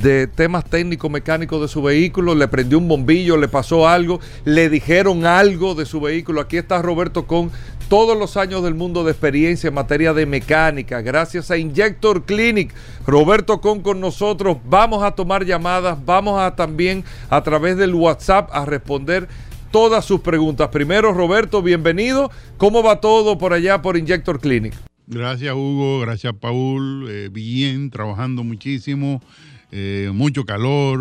[0.00, 2.34] de temas técnicos, mecánicos de su vehículo?
[2.34, 3.36] ¿Le prendió un bombillo?
[3.36, 4.20] ¿Le pasó algo?
[4.44, 6.40] ¿Le dijeron algo de su vehículo?
[6.40, 7.50] Aquí está Roberto Con.
[7.88, 12.74] Todos los años del mundo de experiencia en materia de mecánica, gracias a Injector Clinic.
[13.06, 14.56] Roberto Con con nosotros.
[14.64, 19.28] Vamos a tomar llamadas, vamos a también a través del WhatsApp a responder
[19.70, 20.68] todas sus preguntas.
[20.68, 22.30] Primero, Roberto, bienvenido.
[22.56, 24.74] ¿Cómo va todo por allá por Injector Clinic?
[25.06, 29.20] Gracias Hugo, gracias Paul, eh, bien, trabajando muchísimo,
[29.76, 31.00] eh, mucho calor,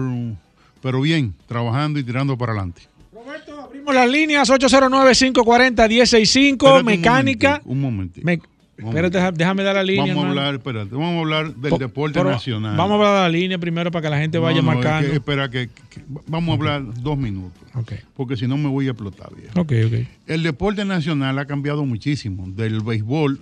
[0.82, 2.82] pero bien, trabajando y tirando para adelante.
[3.14, 7.62] Roberto, abrimos las líneas 809-540-165, Espérate un mecánica.
[7.66, 8.26] Un momentito.
[8.26, 8.40] Me-
[8.78, 10.08] espérate, déjame dar la línea.
[10.14, 12.76] Vamos a hablar, espérate, vamos a hablar del Po- deporte nacional.
[12.76, 14.76] Vamos a hablar de la línea primero para que la gente No, vaya no, es
[14.76, 15.10] marcando.
[15.10, 18.88] que- espera, que, que- vamos a hablar dos minutos, Ok, porque si no me voy
[18.88, 19.60] a explotar, viejo.
[19.62, 20.08] ok, ok.
[20.28, 22.46] El deporte nacional ha cambiado muchísimo.
[22.48, 23.40] Del béisbol,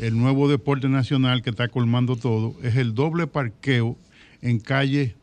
[0.00, 3.96] el nuevo deporte nacional que está colmando todo es el doble parqueo
[4.42, 5.14] en calles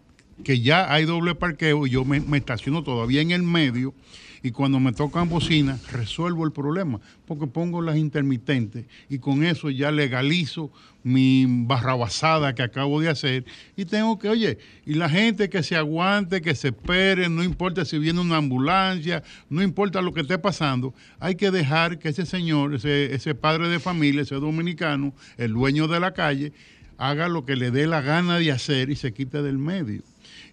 [0.44, 3.94] que ya hay doble parqueo y yo me, me estaciono todavía en el medio
[4.42, 9.70] y cuando me tocan bocinas resuelvo el problema porque pongo las intermitentes y con eso
[9.70, 10.72] ya legalizo
[11.04, 13.46] mi barrabasada que acabo de hacer
[13.76, 17.86] y tengo que, oye, y la gente que se aguante, que se espere, no importa
[17.86, 22.26] si viene una ambulancia, no importa lo que esté pasando, hay que dejar que ese
[22.26, 26.54] señor, ese, ese padre de familia, ese dominicano, el dueño de la calle,
[27.00, 30.02] haga lo que le dé la gana de hacer y se quite del medio.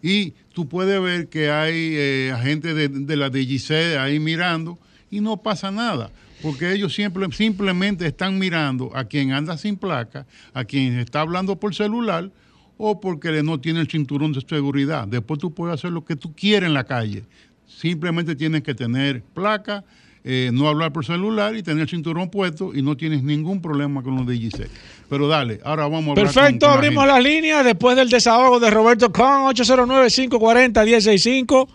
[0.01, 4.79] Y tú puedes ver que hay eh, agentes de, de la DGC ahí mirando
[5.11, 6.11] y no pasa nada,
[6.43, 11.57] porque ellos siempre, simplemente están mirando a quien anda sin placa, a quien está hablando
[11.57, 12.31] por celular
[12.79, 15.09] o porque no tiene el cinturón de seguridad.
[15.09, 17.25] Después tú puedes hacer lo que tú quieras en la calle.
[17.67, 19.85] Simplemente tienes que tener placa,
[20.29, 24.03] eh, no hablar por celular y tener el cinturón puesto y no tienes ningún problema
[24.03, 24.69] con los DGC.
[25.09, 28.69] Pero dale, ahora vamos a hablar Perfecto, con abrimos las líneas después del desahogo de
[28.71, 31.69] Roberto Con, 809-540-165.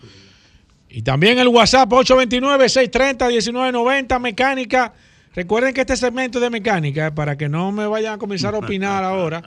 [0.90, 4.92] Y también el WhatsApp, 829-630-1990, mecánica.
[5.34, 8.58] Recuerden que este segmento de mecánica, eh, para que no me vayan a comenzar a
[8.64, 9.42] opinar ahora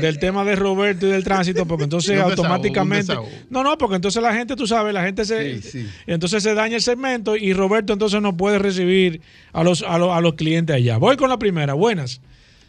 [0.00, 3.12] del tema de Roberto y del tránsito, porque entonces automáticamente...
[3.12, 3.28] desahogo.
[3.50, 5.60] No, no, porque entonces la gente, tú sabes, la gente se...
[5.60, 5.90] Sí, sí.
[6.06, 9.20] Entonces se daña el segmento y Roberto entonces no puede recibir
[9.52, 10.96] a los, a los, a los clientes allá.
[10.96, 12.22] Voy con la primera, buenas.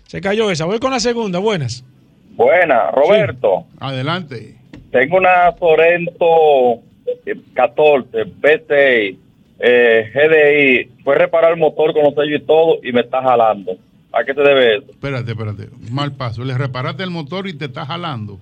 [0.08, 0.66] Se cayó esa.
[0.66, 1.86] Voy con la segunda, buenas.
[2.32, 3.66] Buena, Roberto.
[3.80, 4.56] Adelante.
[4.92, 6.82] Tengo una Sorento
[7.26, 9.18] eh, 14 B6
[9.60, 11.04] eh, GDI.
[11.04, 13.78] Fue a reparar el motor con los sellos y todo y me está jalando.
[14.12, 14.92] ¿A qué se debe eso?
[14.92, 15.70] Espérate, espérate.
[15.92, 16.44] Mal paso.
[16.44, 18.40] Le reparaste el motor y te está jalando.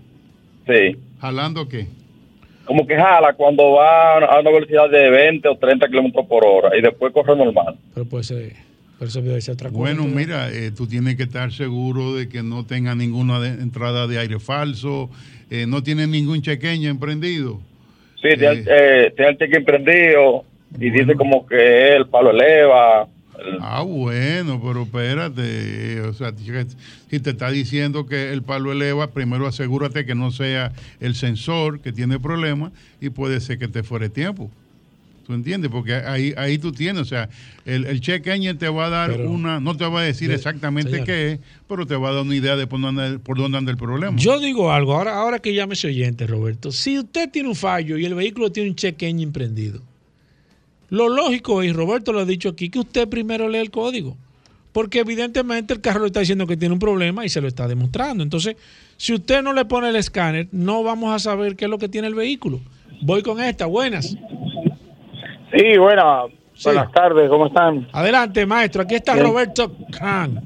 [0.65, 0.95] Sí.
[1.20, 1.88] ¿Jalando qué?
[2.65, 6.78] Como que jala cuando va a una velocidad de 20 o 30 kilómetros por hora
[6.78, 7.78] y después corre normal.
[7.93, 8.55] Pero pues, eh,
[8.99, 9.80] pero eso debe ser otra cosa.
[9.80, 14.05] Bueno, mira, eh, tú tienes que estar seguro de que no tenga ninguna de- entrada
[14.07, 15.09] de aire falso,
[15.49, 17.59] eh, no tiene ningún chequeño emprendido.
[18.22, 20.43] Sí, tiene, el- eh, tiene el cheque prendido
[20.76, 20.95] y Bueno.
[21.05, 23.07] dice como que el palo eleva.
[23.39, 26.51] el- Ah, bueno, pero espérate, eh, o sea, si-
[27.09, 31.80] si te está diciendo que el palo eleva, primero asegúrate que no sea el sensor
[31.80, 34.49] que tiene problemas y puede ser que te fuere tiempo.
[35.28, 35.70] ¿Tú entiendes?
[35.70, 37.30] Porque ahí, ahí tú tienes, o sea,
[37.65, 40.30] el, el check engine te va a dar Pero- una, no te va a decir
[40.30, 41.05] de- exactamente señor.
[41.05, 43.57] qué es, pero te va a dar una idea de por dónde, anda- por dónde
[43.59, 44.18] anda el problema.
[44.18, 46.72] Yo digo algo, ahora, ahora que llame ese oyente, Roberto.
[46.72, 49.82] Si usted tiene un fallo y el vehículo tiene un check engine prendido,
[50.90, 54.16] lo lógico, y Roberto lo ha dicho aquí, que usted primero lee el código.
[54.74, 57.68] porque evidentemente el carro le está diciendo que tiene un problema y se lo está
[57.68, 58.22] demostrando.
[58.22, 58.58] Entonces,
[58.96, 61.90] si usted no le pone el escáner, no vamos a saber qué es lo que
[61.90, 62.60] tiene el vehículo.
[63.02, 64.16] Voy con esta, buenas.
[65.52, 66.26] Sí, buenas.
[66.64, 67.88] Buenas tardes, ¿cómo están?
[67.92, 68.84] Adelante, maestro.
[68.84, 70.42] Aquí está Roberto Khan.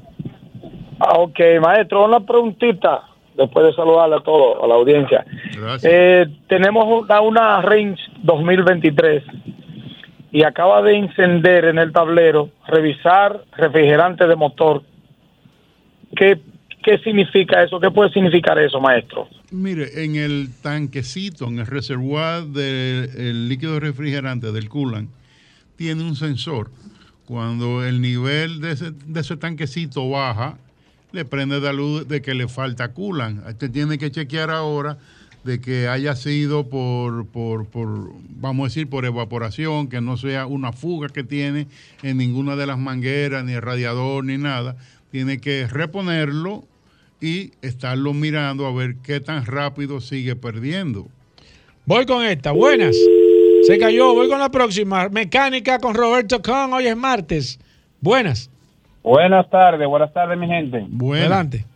[0.98, 3.02] Ah, ok, maestro, una preguntita
[3.36, 5.24] después de saludarle a todo, a la audiencia.
[5.82, 9.24] Eh, tenemos una, una Range 2023
[10.32, 14.82] y acaba de encender en el tablero revisar refrigerante de motor.
[16.16, 16.40] ¿Qué,
[16.82, 17.78] qué significa eso?
[17.78, 19.28] ¿Qué puede significar eso, maestro?
[19.50, 25.10] Mire, en el tanquecito, en el reservoir del líquido refrigerante del coolant,
[25.76, 26.70] tiene un sensor.
[27.26, 30.56] Cuando el nivel de ese, de ese tanquecito baja,
[31.12, 33.46] le prende la luz de que le falta coolant.
[33.46, 34.96] Usted tiene que chequear ahora
[35.44, 40.46] de que haya sido por, por, por, vamos a decir, por evaporación, que no sea
[40.46, 41.66] una fuga que tiene
[42.02, 44.76] en ninguna de las mangueras, ni el radiador, ni nada.
[45.10, 46.64] Tiene que reponerlo
[47.20, 51.06] y estarlo mirando a ver qué tan rápido sigue perdiendo.
[51.84, 52.96] Voy con esta, buenas.
[53.66, 55.08] Se cayó, voy con la próxima.
[55.08, 57.58] Mecánica con Roberto Con, hoy es martes.
[58.00, 58.50] Buenas.
[59.02, 60.86] Buenas tardes, buenas tardes, mi gente.
[61.16, 61.71] Adelante.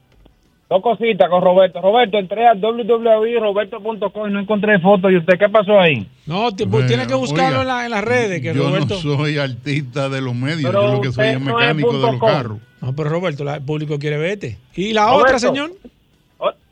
[0.68, 1.80] Dos cositas con Roberto.
[1.80, 5.12] Roberto, entré a www.roberto.com y no encontré fotos.
[5.12, 6.08] ¿Y usted qué pasó ahí?
[6.26, 8.40] No, pues tiene que buscarlo en, las redes.
[8.42, 8.94] Que yo Roberto...
[9.04, 12.58] no soy artista de los medios, yo lo que soy es mecánico de los carros.
[12.80, 14.58] No, pero Roberto, el público quiere verte.
[14.74, 15.70] ¿Y la otra, señor?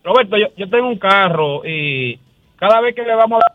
[0.02, 2.18] Roberto, yo, yo tengo un carro y
[2.56, 3.54] cada vez que le vamos a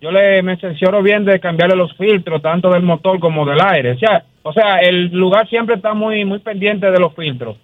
[0.00, 3.92] yo le me menciono bien de cambiarle los filtros, tanto del motor como del aire.
[3.92, 7.56] O sea, o sea, el lugar siempre está muy, muy pendiente de los filtros.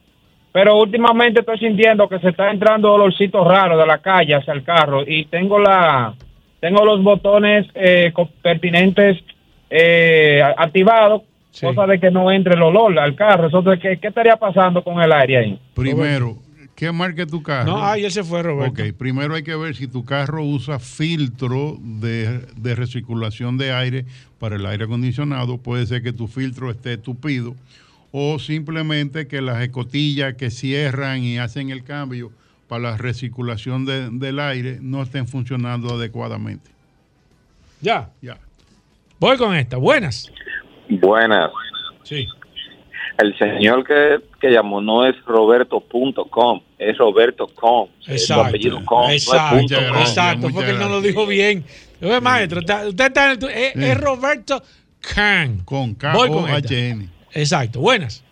[0.55, 4.63] Pero últimamente estoy sintiendo que se está entrando olorcito raro de la calle hacia el
[4.63, 6.15] carro y tengo la
[6.61, 9.19] tengo los botones eh, pertinentes
[9.69, 11.23] eh, activados,
[11.61, 13.47] cosa de que no entre el olor al carro.
[13.47, 15.61] Entonces, ¿qué, ¿qué estaría pasando con el aire ahí?
[15.75, 16.37] Primero,
[16.77, 17.73] ¿Qué marca tu carro?
[17.73, 18.81] No, ahí él se fue, Roberto.
[18.83, 24.07] Ok, primero hay que ver si tu carro usa filtro de, de, recirculación de aire
[24.39, 25.59] para el aire acondicionado.
[25.59, 27.55] Puede ser que tu filtro esté tupido
[28.17, 32.31] o simplemente que las escotillas que cierran y hacen el cambio
[32.69, 36.71] para la recirculación de, del aire no estén funcionando adecuadamente.
[37.81, 38.11] Ya.
[38.23, 38.39] Ya.
[39.19, 39.79] Voy con esta.
[39.79, 40.31] Buenas.
[40.89, 41.51] Buenas.
[42.05, 42.29] Sí
[43.19, 47.89] el señor que, que llamó no es roberto.com, es roberto.com.
[48.07, 48.45] Exacto.
[48.45, 51.65] apellido com, exacto, no es punto exacto porque él no lo dijo bien.
[52.03, 54.63] Oye, maestro, usted está en el, es, es, Roberto
[55.01, 55.61] Can.
[55.65, 56.75] Con K Voy o con esta.
[57.35, 57.81] Exacto.
[57.81, 58.25] Buenas.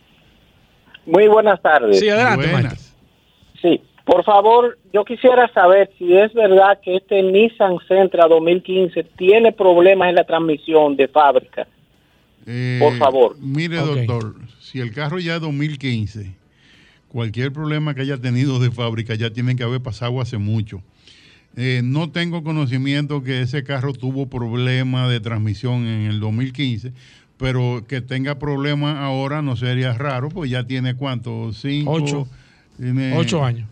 [1.04, 1.98] Muy buenas tardes.
[1.98, 2.94] Sí, adelante, Buenas.
[3.60, 9.52] Sí, por favor, yo quisiera saber si es verdad que este Nissan Sentra 2015 tiene
[9.52, 11.66] problemas en la transmisión de fábrica.
[12.46, 13.36] Eh, Por favor.
[13.38, 16.34] Mire, doctor, si el carro ya es 2015,
[17.08, 20.82] cualquier problema que haya tenido de fábrica ya tiene que haber pasado hace mucho.
[21.54, 26.92] Eh, no tengo conocimiento que ese carro tuvo problema de transmisión en el 2015,
[27.42, 32.28] pero que tenga problemas ahora no sería raro, pues ya tiene cuánto, cinco, Ocho.
[32.76, 33.68] tiene- Ocho años.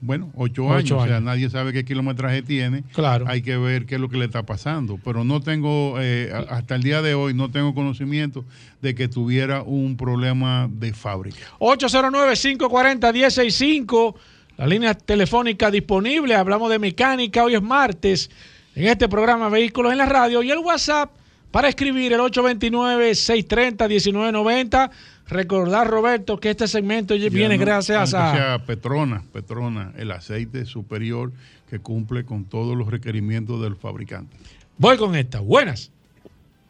[0.00, 2.84] Bueno, ocho, Ocho años, o sea, nadie sabe qué kilometraje tiene.
[2.94, 3.24] Claro.
[3.26, 5.00] Hay que ver qué es lo que le está pasando.
[5.04, 8.44] Pero no tengo, eh, hasta el día de hoy, no tengo conocimiento
[8.80, 11.38] de que tuviera un problema de fábrica.
[11.58, 14.14] 809-540-165.
[14.56, 16.36] La línea telefónica disponible.
[16.36, 17.42] Hablamos de mecánica.
[17.42, 18.30] Hoy es martes.
[18.76, 20.44] En este programa Vehículos en la Radio.
[20.44, 21.10] Y el WhatsApp
[21.50, 24.90] para escribir el 829-630-1990.
[25.28, 28.34] Recordar, Roberto, que este segmento Ya viene no- gracias a.
[28.34, 31.32] sea Petrona, Petrona, el aceite superior
[31.68, 34.34] que cumple con todos los requerimientos del fabricante.
[34.78, 35.40] Voy con esta.
[35.40, 35.92] Buenas.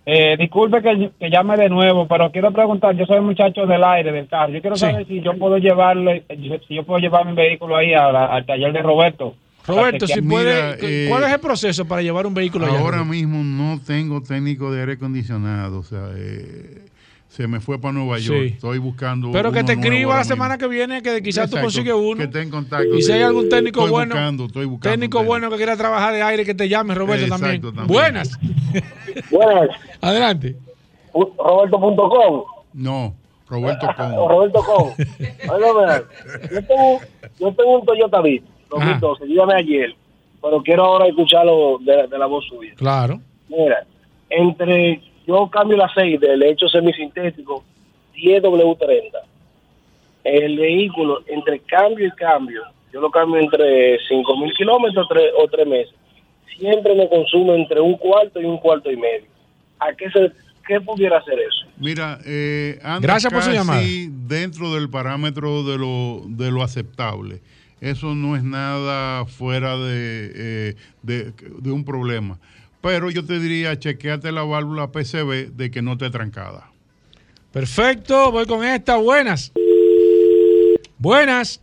[0.07, 4.11] Eh, disculpe que, que llame de nuevo, pero quiero preguntar, yo soy muchacho del aire,
[4.11, 4.53] del carro.
[4.55, 4.87] Yo quiero Sí.
[4.87, 6.24] saber si yo puedo llevarle,
[6.66, 9.35] si yo puedo llevar mi vehículo ahí a la- al taller de Roberto.
[9.69, 12.79] Roberto, si Mira, puede, eh, ¿cuál es el proceso para llevar un vehículo allá?
[12.79, 13.05] Ahora Roberto?
[13.12, 16.85] mismo no tengo técnico de aire acondicionado, o sea, eh,
[17.29, 18.41] se me fue para Nueva York.
[18.41, 18.47] Sí.
[18.55, 19.31] Estoy buscando.
[19.31, 20.69] Pero que uno te escriba la semana mismo.
[20.69, 22.16] que viene, que quizás tú Exacto, consigues uno.
[22.16, 22.97] Que esté en contacto.
[22.97, 26.14] Y si hay algún técnico estoy bueno, Buscando, estoy buscando técnico bueno que quiera trabajar
[26.14, 27.62] de aire, que te llame, Roberto, Exacto, también.
[27.75, 27.87] también.
[27.87, 28.39] Buenas.
[29.31, 29.69] Buenas,
[30.01, 30.57] Adelante.
[31.12, 32.45] Roberto.com.
[32.73, 33.14] No,
[33.49, 34.29] Roberto O Con.
[34.29, 34.93] Roberto.com.
[35.49, 36.03] Óigame,
[36.53, 37.01] yo tengo,
[37.41, 39.95] yo tengo un Toyota Beat 2012, yo llamé ayer,
[40.43, 42.73] pero quiero ahora escucharlo de, de la voz suya.
[42.77, 43.21] Claro.
[43.49, 43.87] Mira,
[44.31, 47.64] entre yo cambio el aceite, le echo semisintético
[48.16, 49.12] 10W30.
[50.25, 52.62] El vehículo, entre cambio y cambio,
[52.93, 55.95] yo lo cambio entre 5.000 kilómetros tres- o 3 meses.
[56.59, 59.27] Siempre me consume entre un cuarto y un cuarto y medio.
[59.79, 60.33] ¿A qué se,
[60.66, 61.66] qué pudiera ser eso?
[61.79, 63.81] Mira, eh, anda Gracias por su llamada.
[63.83, 67.41] dentro del parámetro de lo, de lo aceptable.
[67.81, 72.39] Eso no es nada fuera de, eh, de, de un problema.
[72.81, 76.70] Pero yo te diría, chequeate la válvula PCB de que no esté trancada.
[77.53, 78.97] Perfecto, voy con esta.
[78.97, 79.53] Buenas.
[80.99, 81.61] Buenas.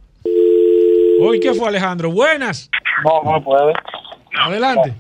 [1.22, 2.12] Hoy, ¿qué fue, Alejandro?
[2.12, 2.70] Buenas.
[3.04, 3.74] No, no puede.
[4.38, 4.94] Adelante.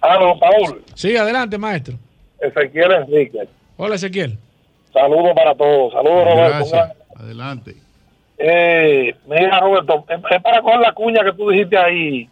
[0.00, 0.82] Aló, Paul.
[0.94, 1.96] Sí, adelante, maestro.
[2.40, 3.48] Ezequiel Enrique.
[3.76, 4.38] Hola, Ezequiel.
[4.92, 5.92] Saludos para todos.
[5.92, 6.56] Saludos, Roberto.
[6.70, 6.92] Gracias.
[7.16, 7.76] Adelante.
[8.38, 12.28] Eh, mira, Roberto, es para con la cuña que tú dijiste ahí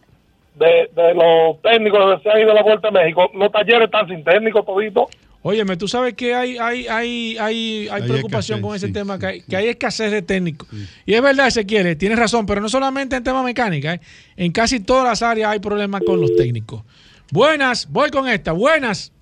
[0.54, 3.30] de, de los técnicos que se han ido a la Vuelta a México.
[3.34, 5.06] Los talleres están sin técnicos toditos.
[5.46, 9.18] Óyeme, tú sabes que hay, hay, hay, hay, hay preocupación escasez, con ese sí, tema,
[9.18, 10.66] que, hay, que hay escasez de técnicos.
[11.04, 14.00] Y es verdad, Ezequiel, tienes razón, pero no solamente en tema mecánica, ¿eh?
[14.38, 16.82] en casi todas las áreas hay problemas con los técnicos.
[17.30, 18.52] Buenas, voy con esta.
[18.52, 19.12] Buenas.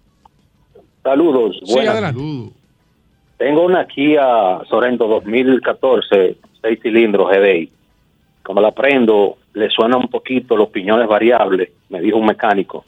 [1.02, 1.60] Saludos.
[1.64, 1.92] Sí, buenas.
[1.92, 2.22] adelante.
[3.38, 7.68] Tengo una Kia Sorento 2014, 6 cilindros GDI.
[8.44, 12.84] Cuando la prendo, le suena un poquito los piñones variables, me dijo un mecánico,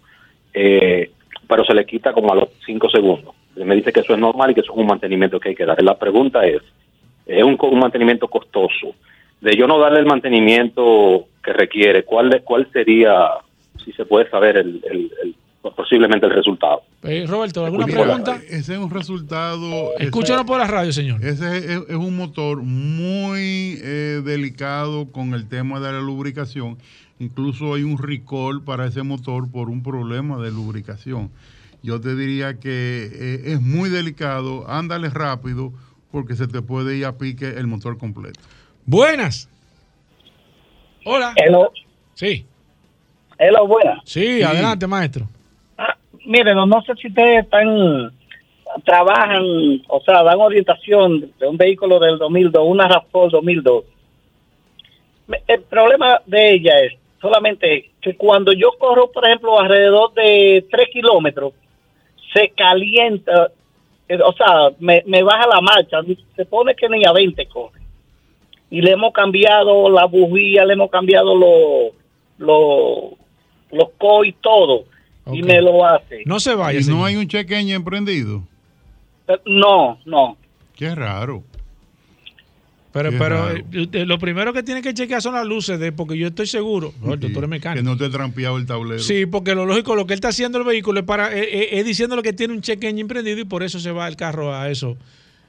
[0.52, 1.10] eh,
[1.46, 3.34] pero se le quita como a los 5 segundos.
[3.56, 5.64] Me dice que eso es normal y que eso es un mantenimiento que hay que
[5.66, 5.80] dar.
[5.82, 6.60] La pregunta es,
[7.26, 8.94] es un, un mantenimiento costoso.
[9.40, 13.28] De yo no darle el mantenimiento que requiere, ¿cuál, cuál sería,
[13.84, 15.34] si se puede saber, el-
[15.72, 16.82] posiblemente el resultado?
[17.02, 18.40] Eh, Roberto, ¿alguna pregunta?
[18.48, 19.96] Ese es un resultado.
[19.98, 21.24] Escúchanos por la radio, señor.
[21.24, 26.78] Ese es, es un motor muy eh, delicado con el tema de la lubricación.
[27.18, 31.30] Incluso hay un recall para ese motor por un problema de lubricación.
[31.82, 35.72] Yo te diría que eh, es muy delicado, ándale rápido
[36.10, 38.40] porque se te puede ir a pique el motor completo.
[38.86, 39.48] Buenas.
[41.04, 41.34] Hola.
[41.36, 41.70] Hello.
[42.14, 42.46] Sí.
[43.38, 44.00] Hello, buenas.
[44.04, 45.28] Sí, adelante, maestro.
[46.24, 48.12] Mire, no, no sé si ustedes están,
[48.84, 49.42] trabajan,
[49.88, 53.84] o sea, dan orientación de un vehículo del 2002, una RAV4 2002.
[55.26, 60.64] Me- El problema de ella es solamente que cuando yo corro, por ejemplo, alrededor de
[60.70, 61.52] 3 kilómetros,
[62.32, 63.50] se calienta,
[64.08, 65.98] eh, o sea, me, me baja la marcha,
[66.36, 67.80] se pone que ni a 20 corre.
[68.70, 71.92] Y le hemos cambiado la bujía, le hemos cambiado los
[73.70, 74.84] los co y todo
[75.32, 76.22] y me lo hace.
[76.26, 76.78] No se vaya.
[76.80, 78.42] Y no hay un chequeño emprendido.
[79.28, 80.36] Eh, No, no.
[80.76, 81.42] Qué raro.
[82.92, 83.56] Pero, Qué pero raro.
[83.72, 86.46] eh, usted- lo primero que tiene que chequear son las luces, de, porque yo estoy
[86.46, 87.84] seguro, Roberto, tú eres Que mecánico.
[87.84, 89.00] no te he trampeado el tablero.
[89.00, 91.68] Sí, porque lo lógico, lo que él está haciendo el vehículo es, para, eh, eh,
[91.72, 94.70] es diciéndole que tiene un chequeño emprendido y por eso se va el carro a
[94.70, 94.96] eso.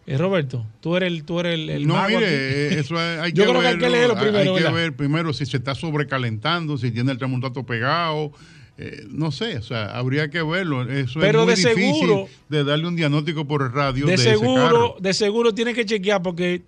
[0.07, 2.35] Eh, Roberto, tú eres el, tú eres el, el no, mago mire, aquí.
[2.75, 4.73] eh, eso hay, hay Yo que creo que hay que leerlo primero, Hay que ¿verdad?
[4.73, 8.31] ver primero si se está sobrecalentando, si tiene el termostato pegado.
[8.77, 10.83] Eh, no sé, o sea, habría que verlo.
[10.89, 14.15] Eso Pero es muy de difícil seguro- de darle un diagnóstico por radio de, de
[14.15, 14.95] ese seguro, carro.
[14.99, 16.61] de seguro tiene que chequear porque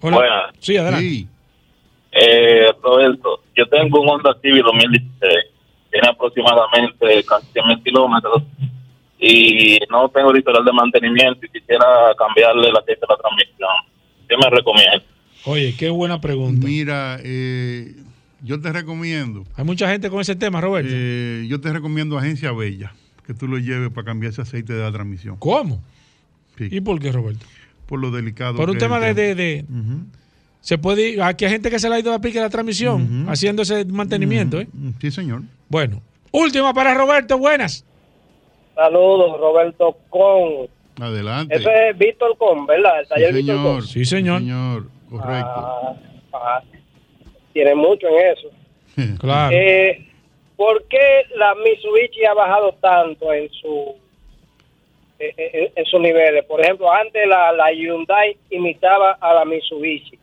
[0.00, 0.16] Hola.
[0.16, 0.54] Buenas.
[0.60, 1.26] Sí, adelante.
[2.12, 5.10] Eh, Roberto, yo tengo un Honda Civic 2016,
[5.90, 8.42] tiene aproximadamente casi 100 mil kilómetros
[9.18, 11.84] y no tengo el historial de mantenimiento y quisiera
[12.18, 13.68] cambiarle la aceite de la transmisión.
[14.28, 15.02] ¿Qué me recomienda?
[15.44, 16.66] Oye, qué buena pregunta.
[16.66, 17.94] Mira, eh,
[18.42, 19.44] yo te recomiendo.
[19.56, 20.90] Hay mucha gente con ese tema, Roberto.
[20.92, 22.92] eh, yo te recomiendo Agencia Bella,
[23.26, 25.36] que tú lo lleves para cambiar ese aceite de la transmisión.
[25.38, 25.82] ¿Cómo?
[26.58, 26.68] Sí.
[26.70, 27.44] ¿Y por qué, Roberto?
[27.86, 28.56] Por lo delicado.
[28.56, 29.64] Por un que es tema de, de, de-
[30.66, 33.26] se puede ir- aquí hay gente que se le ha ido a pique la transmisión
[33.28, 34.66] haciendo ese mantenimiento, ¿eh?
[35.00, 35.42] Sí, señor.
[35.68, 36.02] Bueno,
[36.32, 37.84] última para Roberto, buenas.
[38.74, 40.66] Saludos, Roberto Con.
[41.00, 41.54] Adelante.
[41.54, 43.00] Ese es Víctor Con, ¿verdad?
[43.00, 43.72] El taller sí, Víctor señor.
[43.74, 43.82] Con.
[43.86, 44.38] Sí, señor.
[44.40, 44.86] señor.
[45.08, 45.52] Correcto.
[45.54, 45.94] Ah,
[46.32, 46.62] ah,
[47.52, 48.48] tiene mucho en eso.
[49.20, 49.54] Claro.
[49.56, 50.04] Eh,
[50.56, 53.94] ¿Por qué la Mitsubishi ha bajado tanto en su
[55.20, 56.44] eh, eh, en sus niveles?
[56.46, 60.18] Por ejemplo, antes la, la Hyundai imitaba a la Mitsubishi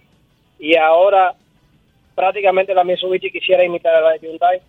[0.63, 1.35] y ahora
[2.15, 4.61] prácticamente la Mitsubishi quisiera imitar a la Hyundai.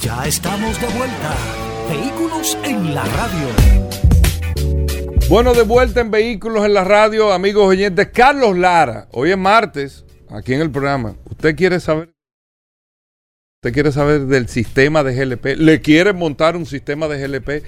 [0.01, 1.68] Ya estamos de vuelta.
[1.89, 3.49] Vehículos en la radio.
[5.31, 8.09] Bueno, de vuelta en Vehículos en la radio, amigos oyentes.
[8.13, 11.15] Carlos Lara, hoy es martes, aquí en el programa.
[11.31, 12.13] ¿Usted quiere saber?
[13.57, 15.57] ¿Usted quiere saber del sistema de GLP?
[15.57, 17.65] ¿Le quiere montar un sistema de GLP?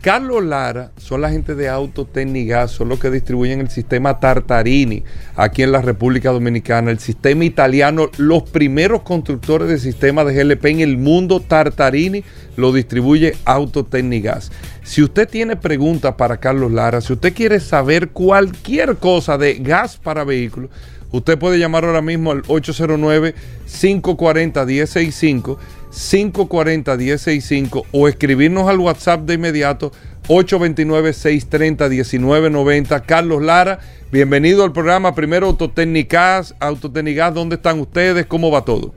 [0.00, 5.02] Carlos Lara son la gente de Autotecnigas, son los que distribuyen el sistema Tartarini
[5.34, 10.64] aquí en la República Dominicana, el sistema italiano, los primeros constructores de sistema de GLP
[10.66, 12.22] en el mundo, Tartarini
[12.56, 14.52] lo distribuye Autotecnigas.
[14.82, 19.96] Si usted tiene preguntas para Carlos Lara, si usted quiere saber cualquier cosa de gas
[19.96, 20.70] para vehículos,
[21.10, 23.34] usted puede llamar ahora mismo al 809
[23.66, 25.58] 540 165
[25.96, 29.90] 540-1065 o escribirnos al WhatsApp de inmediato
[30.28, 33.02] 829-630-1990.
[33.06, 33.80] Carlos Lara,
[34.12, 36.54] bienvenido al programa Primero Autotécnicas.
[36.60, 38.26] Autotécnicas, ¿dónde están ustedes?
[38.26, 38.92] ¿Cómo va todo?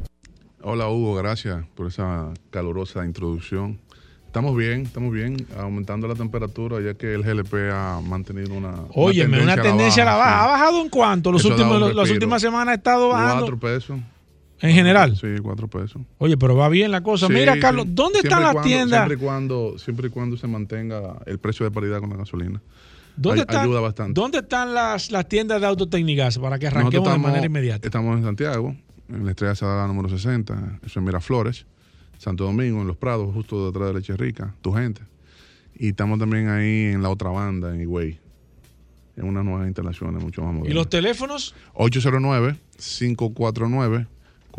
[0.62, 3.80] Hola Hugo, gracias por esa calurosa introducción.
[4.26, 8.76] Estamos bien, estamos bien, aumentando la temperatura ya que el GLP ha mantenido una.
[8.94, 10.44] Oye, una tendencia, a la baja.
[10.44, 11.32] ¿Ha bajado en cuánto?
[11.32, 13.46] Los últimos, las últimas semanas ha estado bajando.
[13.46, 13.98] Cuatro pesos.
[14.62, 15.16] En general.
[15.16, 16.02] Sí, cuatro pesos.
[16.18, 17.30] Oye, pero va bien la cosa.
[17.30, 19.00] Mira, Carlos, ¿dónde están las tiendas?
[19.00, 22.62] Siempre y, cuando, siempre y cuando se mantenga el precio de paridad con la gasolina.
[23.16, 24.20] ¿Dónde están, ayuda bastante.
[24.20, 27.86] ¿Dónde están las, las tiendas de autotécnicas para que arranquemos de manera inmediata?
[27.86, 28.76] Estamos en Santiago,
[29.10, 31.66] en la Estrella Sadala número 60, eso en Miraflores,
[32.18, 35.02] Santo Domingo, en Los Prados, justo detrás de Leche Rica, tu gente.
[35.76, 38.20] Y estamos también ahí en la otra banda, en Higüey,
[39.18, 40.72] en unas nuevas instalaciones mucho más modernas.
[40.72, 41.56] ¿Y los teléfonos?
[41.74, 44.08] 809 549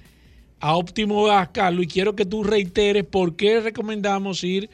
[0.59, 4.69] a Óptimo Gas, Carlos, y quiero que tú reiteres por qué recomendamos ir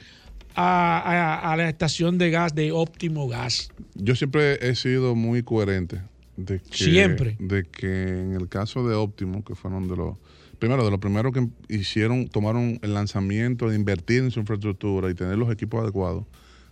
[0.56, 3.72] a, la estación de gas de Óptimo Gas.
[3.96, 6.02] Yo siempre he sido muy coherente.
[6.38, 7.36] De que, siempre.
[7.40, 10.18] De que en el caso de Óptimo, que fueron de los.
[10.58, 15.14] Primero, de lo primero que hicieron, tomaron el lanzamiento de invertir en su infraestructura y
[15.14, 16.26] tener los equipos adecuados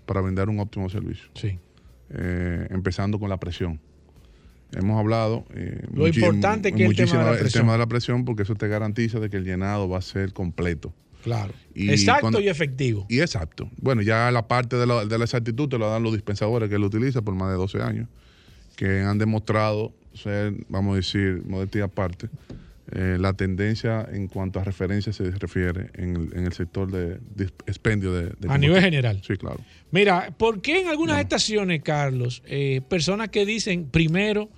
[0.06, 1.30] para vender un óptimo servicio.
[1.36, 1.60] Sí.
[2.10, 3.80] Eh, empezando con la presión
[4.74, 5.46] hemos hablado.
[5.54, 7.46] Eh, Lo importante que el tema, de la presión.
[7.46, 10.02] el tema de la presión, porque eso te garantiza de que el llenado va a
[10.02, 10.94] ser completo.
[11.24, 11.54] Claro.
[11.76, 13.06] exacto y efectivo.
[13.08, 13.70] Y exacto.
[13.78, 16.76] Bueno, ya la parte de la, de la exactitud te la dan los dispensadores que
[16.76, 18.08] él utiliza por más de 12 años,
[18.76, 22.28] que han demostrado ser, vamos a decir, modestia aparte,
[22.94, 27.20] eh, la tendencia en cuanto a referencias se refiere en el, sector de,
[27.66, 29.22] expendio de, A nivel general.
[29.26, 29.62] Sí, claro.
[29.92, 34.50] Mira, ¿por qué en algunas estaciones, Carlos, eh, personas que dicen primero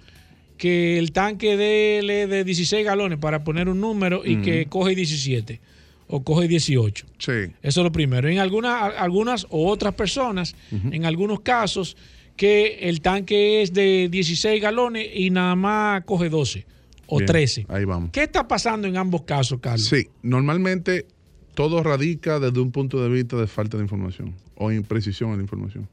[0.57, 5.59] que el tanque de, de 16 galones para poner un número y que coge 17
[6.07, 7.05] o coge 18.
[7.17, 7.31] Sí.
[7.31, 7.51] Eso
[7.81, 8.29] es lo primero.
[8.29, 11.97] En algunas, algunas o otras personas, en algunos casos,
[12.35, 16.65] que el tanque es de 16 galones y nada más coge 12
[17.07, 17.65] o 13.
[17.69, 18.11] Ahí vamos.
[18.11, 19.85] ¿Qué está pasando en ambos casos, Carlos?
[19.85, 21.05] Sí, normalmente
[21.53, 25.43] todo radica desde un punto de vista de falta de información o imprecisión en la
[25.43, 25.87] información.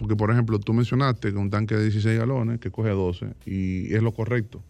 [0.00, 3.94] Porque, por ejemplo, tú mencionaste que un tanque de 16 galones que coge 12 y
[3.94, 4.62] es lo correcto.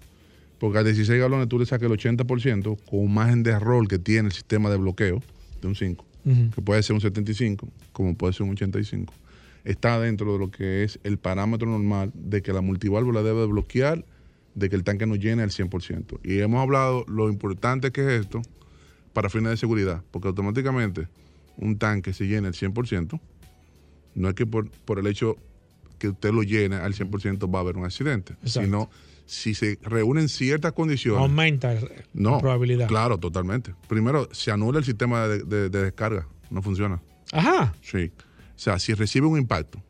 [0.58, 4.00] Porque a 16 galones tú le sacas el 80% con un margen de error que
[4.00, 5.22] tiene el sistema de bloqueo
[5.62, 6.04] de un 5,
[6.52, 9.14] que puede ser un 75, como puede ser un 85.
[9.62, 14.04] Está dentro de lo que es el parámetro normal de que la multiválvula debe bloquear
[14.56, 16.18] de que el tanque no llene al 100%.
[16.24, 18.42] Y hemos hablado lo importante que es esto
[19.12, 21.06] para fines de seguridad, porque automáticamente
[21.56, 23.20] un tanque se llena al 100%,
[24.14, 25.36] no es que por, por el hecho
[25.98, 28.90] que usted lo llene al 100% va a haber un accidente, sino
[29.26, 31.20] si se reúnen ciertas condiciones.
[31.20, 31.72] Aumenta
[32.14, 32.88] la probabilidad.
[32.88, 33.74] Claro, totalmente.
[33.88, 37.00] Primero, se anula el sistema de, descarga, no funciona.
[37.32, 37.74] Ajá.
[37.82, 38.10] Sí.
[38.16, 39.80] O sea, si recibe un impacto,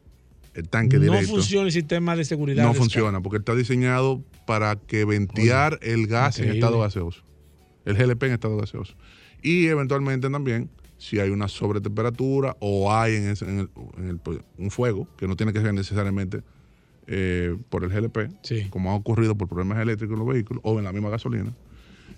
[0.55, 1.29] el tanque No directo.
[1.29, 2.65] funciona el sistema de seguridad.
[2.65, 7.23] No de funciona porque está diseñado para que ventear el gas en estado gaseoso.
[7.85, 8.95] El GLP en estado gaseoso.
[9.43, 14.18] Y eventualmente también, si hay una sobretemperatura o hay en, ese- en el- en el-
[14.18, 16.43] pues, un fuego, que no tiene que ser necesariamente
[17.06, 18.31] eh, por el GLP,
[18.70, 21.52] como ha ocurrido por problemas eléctricos en los vehículos o en la misma gasolina,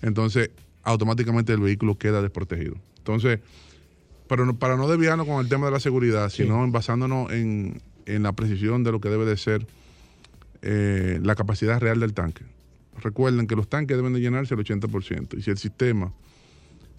[0.02, 0.50] entonces
[0.82, 2.74] automáticamente el vehículo queda desprotegido.
[2.98, 3.38] Entonces,
[4.28, 8.22] pero no- para no desviarnos con el tema de la seguridad, sino basándonos en, en
[8.24, 9.64] la precisión de lo que debe de ser
[10.62, 12.44] eh, la capacidad real del tanque.
[13.00, 15.38] Recuerden que los tanques deben de llenarse el 80%.
[15.38, 16.12] Y si el sistema,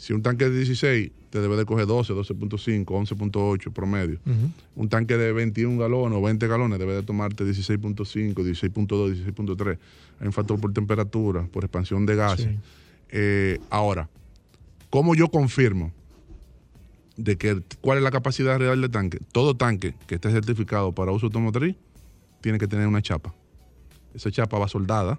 [0.03, 4.19] si un tanque de 16 te debe de coger 12, 12.5, 11.8 promedio.
[4.75, 9.77] Un tanque de 21 galones o 20 galones debe de tomarte 16.5, 16.2, 16.3.
[10.19, 12.47] Hay un factor por temperatura, por expansión de gases.
[12.47, 12.59] Sí.
[13.11, 14.09] Eh, ahora,
[14.89, 15.93] ¿cómo yo confirmo
[17.15, 19.19] de que cuál es la capacidad real del tanque?
[19.31, 21.77] Todo tanque que esté certificado para uso automotriz
[22.41, 23.33] tiene que tener una chapa.
[24.13, 25.17] Esa chapa va soldada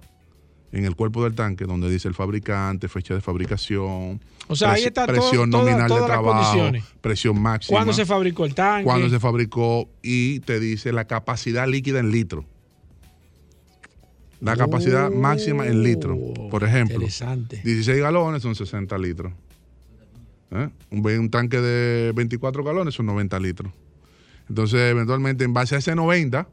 [0.73, 4.85] en el cuerpo del tanque donde dice el fabricante, fecha de fabricación, O sea, ahí
[4.85, 8.85] está presión nominal de trabajo, presión máxima, ¿Cuándo se fabricó el tanque?
[8.85, 12.45] cuándo se fabricó y te dice la capacidad líquida en litro.
[14.41, 16.19] La capacidad máxima en litro.
[16.51, 17.63] Por ejemplo, Oh, Interesante.
[17.65, 19.33] 16 galones son 60 litros.
[20.51, 20.69] ¿Eh?
[20.91, 23.73] Un tanque de 24 galones son 90 litros.
[24.49, 26.47] Entonces, eventualmente, en base a ese 90,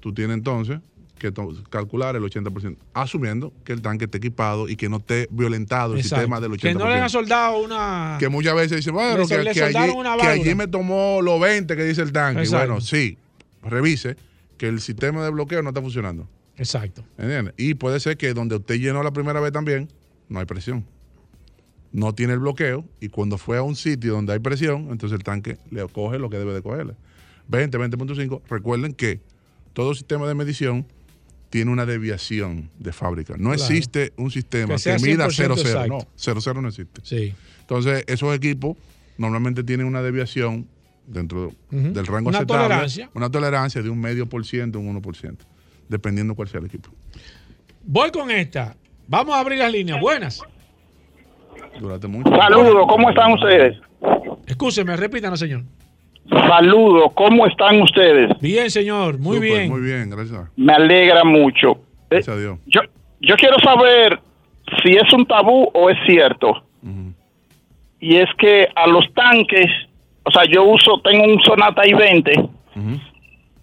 [0.00, 0.80] tú tienes entonces
[1.20, 1.32] que
[1.68, 6.00] calcular el 80%, asumiendo que el tanque esté equipado y que no esté violentado el
[6.00, 6.16] Exacto.
[6.16, 6.60] sistema del 80%.
[6.60, 8.16] Que no le han soldado una.
[8.18, 11.38] Que muchas veces dicen, bueno, que, le que soldaron allí, que allí me tomó los
[11.38, 12.40] 20 que dice el tanque.
[12.40, 12.66] Exacto.
[12.66, 13.18] Bueno, sí,
[13.62, 14.16] revise
[14.56, 16.26] que el sistema de bloqueo no está funcionando.
[16.56, 17.04] Exacto.
[17.18, 17.54] ¿Entiendes?
[17.56, 19.88] Y puede ser que donde usted llenó la primera vez también,
[20.28, 20.86] no hay presión.
[21.92, 25.24] No tiene el bloqueo y cuando fue a un sitio donde hay presión, entonces el
[25.24, 26.94] tanque le coge lo que debe de cogerle.
[27.48, 28.42] 20, 20.5.
[28.48, 29.20] Recuerden que
[29.72, 30.86] todo sistema de medición
[31.50, 33.34] tiene una desviación de fábrica.
[33.36, 33.54] No Claro.
[33.54, 35.60] existe un sistema Que mida 100% 0-0.
[35.60, 35.88] exacto.
[35.88, 37.00] No, 0-0 no existe.
[37.04, 37.34] Sí.
[37.60, 38.76] Entonces, esos equipos
[39.18, 40.66] normalmente tienen una desviación
[41.06, 42.64] dentro del rango Una aceptable.
[42.68, 43.10] tolerancia.
[43.14, 45.36] Una tolerancia de un medio por ciento, un 1%,
[45.88, 46.90] dependiendo cuál sea el equipo.
[47.84, 48.76] Voy con esta.
[49.08, 50.00] Vamos a abrir las líneas.
[50.00, 50.40] Buenas.
[51.80, 52.30] Durante mucho.
[52.30, 53.76] Saludos, ¿cómo están ustedes?
[54.46, 55.62] Escúcheme, repítanos, señor.
[56.30, 58.30] Saludos, ¿cómo están ustedes?
[58.40, 59.18] Bien, señor.
[59.18, 59.68] Muy bien.
[59.70, 60.48] Muy bien, gracias.
[60.56, 61.72] Me alegra mucho.
[61.72, 61.76] Eh,
[62.10, 62.58] Gracias a Dios.
[62.66, 62.80] Yo,
[63.20, 64.18] yo quiero saber
[64.82, 66.62] si es un tabú o es cierto.
[68.00, 69.66] Y es que a los tanques,
[70.22, 72.48] o sea, yo uso, tengo un Sonata i20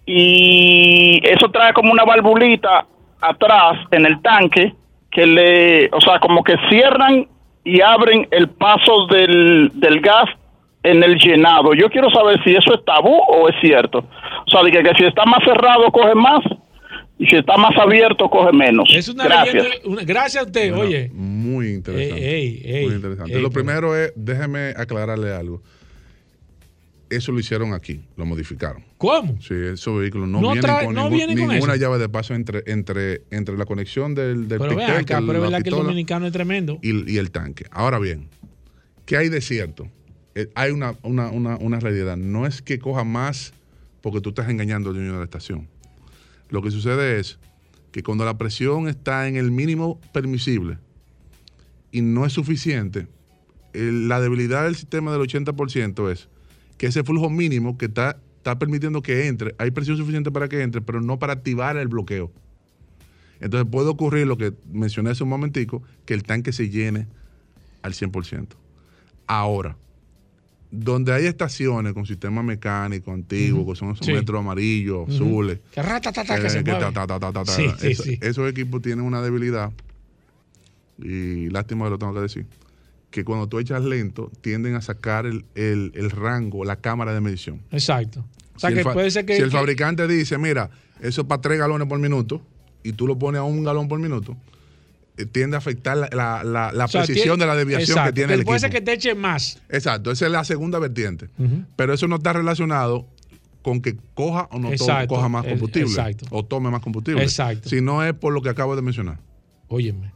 [0.06, 2.86] y eso trae como una valvulita
[3.20, 4.74] atrás en el tanque
[5.10, 7.26] que le, o sea, como que cierran
[7.64, 10.26] y abren el paso del, del gas
[10.82, 11.74] en el llenado.
[11.74, 13.98] Yo quiero saber si eso es tabú o es cierto.
[14.46, 16.40] O sea, de que, que si está más cerrado coge más
[17.18, 18.88] y si está más abierto coge menos.
[18.94, 19.54] Es una Gracias.
[19.54, 19.76] leyenda.
[19.88, 21.10] una- gracias a usted, Bueno, oye.
[21.12, 22.36] Muy interesante.
[22.36, 23.34] Ey, ey, ey, muy interesante.
[23.34, 25.62] ey, lo primero es, déjeme aclararle algo.
[27.10, 28.84] Eso lo hicieron aquí, lo modificaron.
[28.98, 29.40] ¿Cómo?
[29.40, 31.82] Sí, esos vehículos no, No vienen con no ningún- vienen con ninguna eso.
[31.82, 35.38] llave de paso entre, entre, entre la conexión del, del Pero piquete, acá, pero es
[35.38, 36.78] la verdad que el dominicano es tremendo.
[36.82, 37.64] y, y el tanque.
[37.70, 38.28] Ahora bien,
[39.06, 39.88] ¿qué hay de cierto?
[40.38, 42.16] Eh, hay una, una, una, una realidad.
[42.16, 43.52] No es que coja más
[44.02, 45.66] porque tú estás engañando al dueño de la estación.
[46.48, 47.40] Lo que sucede es
[47.90, 50.78] que cuando la presión está en el mínimo permisible
[51.90, 53.08] y no es suficiente,
[53.72, 56.28] la debilidad del sistema del 80% es
[56.76, 60.62] que ese flujo mínimo que está, está permitiendo que entre, hay presión suficiente para que
[60.62, 62.30] entre, pero no para activar el bloqueo.
[63.40, 67.08] Entonces puede ocurrir lo que mencioné hace un momentico, que el tanque se llene
[67.82, 68.50] al 100%.
[69.26, 69.76] Ahora,
[70.70, 75.60] donde hay estaciones con sistema mecánico antiguo, que son esos metros amarillos, azules,
[77.86, 78.18] Que.
[78.20, 79.72] Esos equipos tienen una debilidad,
[80.98, 82.46] y lástima que lo tengo que decir,
[83.10, 87.20] que cuando tú echas lento, tienden a sacar el, el- el rango, la cámara de
[87.20, 87.60] medición.
[87.70, 88.24] Exacto.
[88.54, 89.36] O sea, si que puede ser que.
[89.36, 90.70] si el fabricante dice, mira,
[91.00, 92.42] eso es para tres galones por minuto,
[92.82, 94.36] y tú lo pones a un galón por minuto,
[95.26, 98.08] tiende a afectar la, la- la- la o sea, precisión tiene- de la desviación exacto,
[98.10, 98.72] que tiene el Puede equipo.
[98.72, 99.60] ser que te eche más.
[99.68, 101.28] Exacto, esa es la segunda vertiente.
[101.76, 103.06] Pero eso no está relacionado
[103.62, 105.88] con que coja o no to- Exacto, coja más el- combustible.
[105.90, 106.26] exacto.
[106.30, 107.22] O tome más combustible.
[107.22, 107.68] Exacto.
[107.68, 109.18] Si no es por lo que acabo de mencionar.
[109.68, 110.12] Óyeme.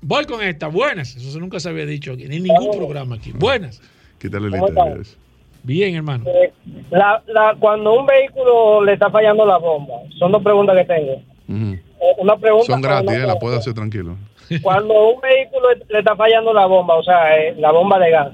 [0.00, 0.68] Voy con esta.
[0.68, 1.16] Buenas.
[1.16, 3.32] Eso nunca se había dicho aquí, ni en ningún programa aquí.
[3.32, 3.80] Buenas.
[4.18, 5.08] Quítale el ¿Cómo interés.
[5.08, 5.18] estás?
[5.64, 6.24] Bien, hermano.
[6.28, 6.52] Eh,
[6.90, 11.22] la, la, cuando un vehículo le está fallando la bomba, son dos preguntas que tengo.
[11.48, 11.82] Eh,
[12.18, 14.16] una pregunta Son gratis, eh, una- la puede hacer tranquilo.
[14.62, 18.32] Cuando un vehículo le está fallando la bomba, o sea, eh, la bomba de gas,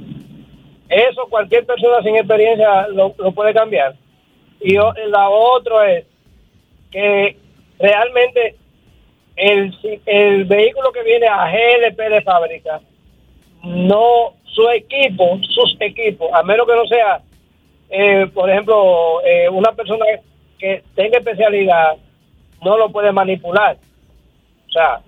[0.88, 3.94] eso cualquier persona sin experiencia lo, puede cambiar.
[4.60, 6.04] Y la otra es
[6.90, 7.36] que
[7.78, 8.56] realmente
[9.36, 9.74] el,
[10.06, 12.80] el vehículo que viene a GLP de fábrica,
[13.62, 17.20] no su equipo, sus equipos, a menos que no sea,
[17.90, 20.04] eh, por ejemplo, eh, una persona
[20.58, 21.96] que tenga especialidad,
[22.62, 23.76] no lo puede manipular.
[24.68, 25.00] O sea,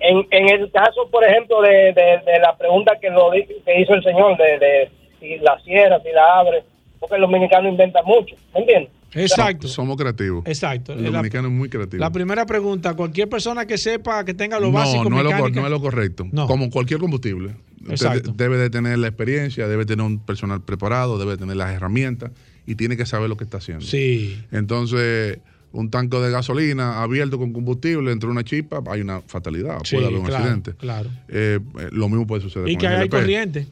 [0.00, 3.80] en, en el caso, por ejemplo, de, de- de la pregunta que, lo, di- que
[3.80, 6.62] hizo el señor, de, de si la cierra, si la abre,
[7.00, 8.90] porque el dominicano inventa mucho, ¿me entiendes?
[9.14, 9.66] Exacto.
[9.68, 10.44] Somos creativos.
[10.46, 10.92] Exacto.
[10.92, 12.00] El La- dominicano es muy creativo.
[12.00, 15.30] La primera pregunta, cualquier persona que sepa, que tenga lo no, básico no es lo,
[15.48, 16.26] no es lo correcto.
[16.30, 16.46] No.
[16.46, 17.52] Como cualquier combustible.
[17.88, 18.32] Exacto.
[18.34, 22.32] debe de tener la experiencia, debe tener un personal preparado, debe tener las herramientas
[22.66, 23.84] y tiene que saber lo que está haciendo.
[23.86, 24.36] Sí.
[24.52, 25.38] Entonces,
[25.72, 30.06] un tanque de gasolina abierto con combustible entre una chispa, hay una fatalidad, Sí, puede
[30.08, 30.72] haber un claro, accidente.
[30.74, 31.10] claro.
[31.28, 33.16] Eh, eh, lo mismo puede suceder Y con que el hay LP.
[33.18, 33.66] corriente.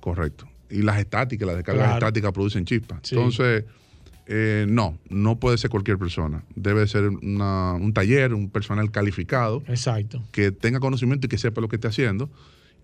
[0.00, 0.48] Correcto.
[0.70, 1.98] Y las estáticas, las descargas Claro.
[1.98, 3.00] estáticas producen chispas.
[3.02, 3.14] Sí.
[3.14, 3.64] Entonces,
[4.26, 6.42] eh, no, no puede ser cualquier persona.
[6.54, 10.22] Debe ser una- un taller, un personal calificado Exacto.
[10.32, 12.30] que tenga conocimiento y que sepa lo que esté haciendo.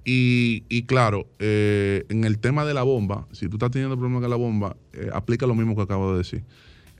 [0.05, 4.20] Y, y claro, eh, en el tema de la bomba, si tú estás teniendo problemas
[4.23, 6.43] con la bomba, eh, aplica lo mismo que acabo de decir.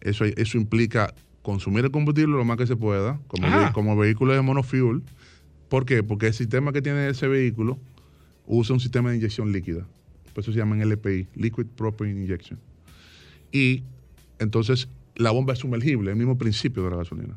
[0.01, 1.13] Eso, eso implica
[1.49, 5.01] consumir el combustible lo más que se pueda, como, ve- como vehículo de monofuel.
[5.71, 6.03] ¿Por qué?
[6.03, 7.79] Porque el sistema que tiene ese vehículo
[8.47, 9.87] usa un sistema de inyección líquida.
[10.35, 12.59] Por eso se llama LPI, Liquid Propane Injection.
[13.51, 13.83] Y
[14.39, 17.35] entonces la bomba es sumergible, el mismo principio de la gasolina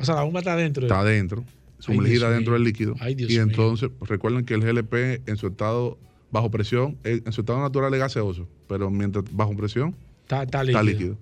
[0.00, 0.84] O sea, la bomba está adentro.
[0.84, 1.44] está adentro,
[1.80, 2.94] sumergida dentro del líquido.
[3.00, 5.98] Ay, Dios y entonces, recuerden que el GLP en su estado
[6.30, 10.62] bajo presión, eh, en su estado natural es gaseoso, pero mientras bajo presión Está, está
[10.62, 11.10] está líquido.
[11.10, 11.16] líquido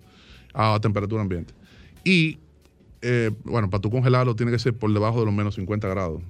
[0.52, 1.54] a temperatura ambiente.
[2.08, 2.38] Y
[3.02, 6.22] eh, bueno, para tú congelarlo tiene que ser por debajo de los menos 50 grados,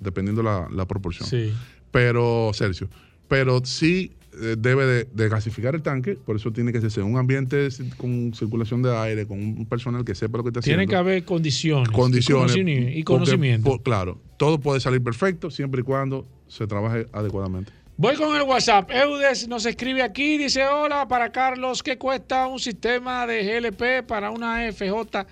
[0.00, 1.28] dependiendo la, la proporción.
[1.28, 1.52] Sí.
[1.90, 2.88] Pero, Celsius,
[3.28, 7.18] pero sí eh, debe de, de gasificar el tanque, por eso tiene que ser un
[7.18, 7.68] ambiente
[7.98, 10.96] con circulación de aire, con un personal que sepa lo que está Tiene haciendo que
[10.96, 11.88] haber condiciones.
[11.90, 12.56] condiciones.
[12.96, 13.64] Y conocimiento.
[13.68, 17.72] porque, por- claro, todo puede salir perfecto siempre y cuando se trabaje adecuadamente.
[18.00, 18.90] Voy con el WhatsApp.
[18.90, 24.30] Eudes nos escribe aquí, dice, hola, para Carlos, ¿qué cuesta un sistema de GLP para
[24.30, 25.26] una FJ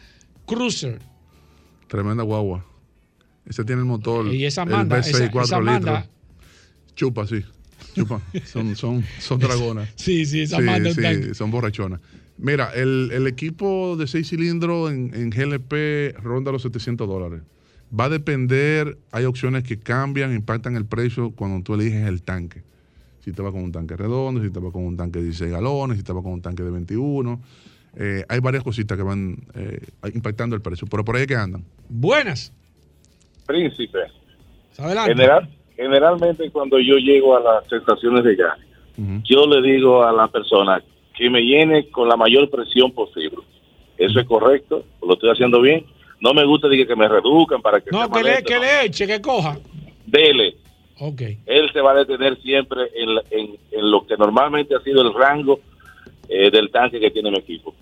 [0.45, 0.99] Cruiser?
[1.87, 2.67] Tremenda guagua.
[3.47, 4.27] Ese tiene el motor.
[4.27, 5.75] Y esa el manda, V6 esa- 4 esa litros.
[5.95, 6.07] manda.
[6.95, 7.43] Chupa, sí.
[7.95, 8.21] Chupa.
[8.45, 9.89] Son, son, son dragonas.
[9.97, 12.01] Sí, sí, esa manda un sí, son borrachonas.
[12.37, 17.41] Mira, el, el equipo de 6 cilindros en, en GLP ronda los 700 dólares.
[17.89, 22.63] Va a depender, hay opciones que cambian, impactan el precio cuando tú eliges el tanque.
[23.21, 25.51] Si te vas con un tanque redondo, si te vas con un tanque de 16
[25.51, 27.41] galones, si te vas con un tanque de 21.
[27.97, 29.81] Eh, hay varias cositas que van eh,
[30.15, 31.65] impactando el precio, pero por ahí es que andan.
[31.89, 32.53] Buenas.
[33.47, 33.99] Príncipe.
[34.77, 35.15] Adelante.
[35.15, 38.59] General, generalmente cuando yo llego a las estaciones de gas,
[39.25, 40.83] yo le digo a la persona
[41.17, 43.39] que me llene con la mayor presión posible.
[43.97, 45.85] Eso es correcto, lo estoy haciendo bien.
[46.21, 49.21] No me gusta que me reduzcan para que No, que le, que le eche, que
[49.21, 49.59] coja.
[50.07, 50.57] Dele.
[51.01, 51.21] Ok.
[51.47, 55.03] Él se va a detener siempre en, la- en- en lo que normalmente ha sido
[55.03, 55.61] el rango
[56.29, 57.75] eh, del tanque que tiene mi equipo.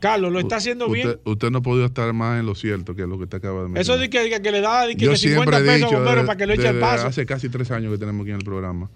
[0.00, 1.18] Carlos, lo está haciendo bien.
[1.24, 3.68] Usted, no ha podido estar más en lo cierto que lo que te acaba de
[3.68, 3.80] mencionar.
[3.82, 6.02] Eso de que, que le da de que, Yo de 50 siempre he pesos dicho,
[6.02, 7.06] bombero para que lo eche el desde paso.
[7.06, 8.90] hace casi tres años que tenemos aquí en el programa,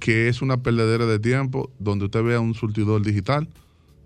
[0.00, 3.46] que es una perdedera de tiempo donde usted vea un surtidor digital,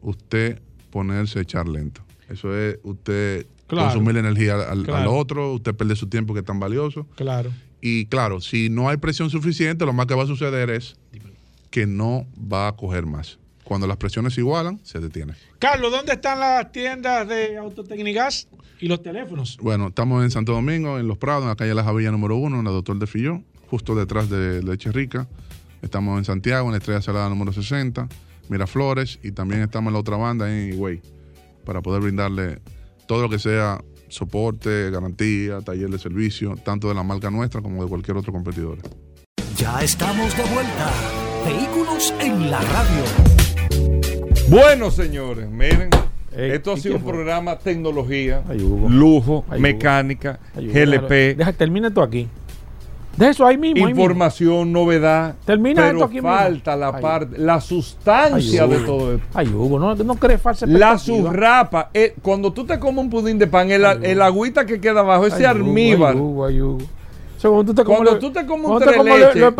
[0.02, 0.60] usted
[0.90, 2.02] ponerse a echar lento.
[2.28, 3.94] Eso es usted Claro.
[3.94, 7.06] consumir energía al, otro, usted pierde su tiempo que es tan valioso.
[7.16, 7.50] Claro.
[7.80, 10.96] Y claro, si no hay presión suficiente, lo más que va a suceder es
[11.70, 13.38] que no va a coger más.
[13.64, 15.34] Cuando las presiones se igualan, se detiene.
[15.58, 18.48] Carlos, ¿dónde están las tiendas de Autotecnigas
[18.80, 19.58] y los teléfonos?
[19.60, 22.58] Bueno, estamos en Santo Domingo, en Los Prados, en la calle La Javilla número uno,
[22.58, 25.26] en la Doctor de Fillón, justo detrás de Leche Rica.
[25.82, 28.08] Estamos en Santiago, en la Estrella Salada número 60,
[28.48, 31.02] Miraflores, y también estamos en la otra banda, en Higüey,
[31.64, 32.60] para poder brindarle
[33.06, 37.82] todo lo que sea soporte, garantía, taller de servicio, tanto de la marca nuestra como
[37.82, 38.78] de cualquier otro competidor.
[39.56, 40.92] Ya estamos de vuelta.
[41.44, 43.04] Vehículos en la radio.
[44.48, 45.90] Bueno, señores, miren.
[46.36, 47.12] Esto ha ¿y sido un fue?
[47.12, 48.42] programa tecnología,
[48.88, 51.36] lujo, Ay, mecánica, Ay, GLP.
[51.36, 52.28] Deja, termina esto aquí.
[53.16, 53.78] Deja eso ahí mismo.
[53.86, 54.02] ahí mismo.
[54.02, 55.34] información, novedad.
[55.44, 56.28] Termina pero esto aquí mismo.
[56.30, 57.02] falta la Ay.
[57.02, 59.26] parte, la sustancia Ay, de todo esto.
[59.34, 63.38] Ay, Hugo, no, no crees falsa La surrapa, eh, cuando tú te comes un pudín
[63.38, 65.60] de pan, el, el agüita que queda abajo, ese Ay, ay,
[66.16, 66.78] Hugo, Hugo.
[67.36, 69.40] O sea, cuando tú te comes Cuando lo- tú te comes un tres lo- leche,
[69.40, 69.54] con-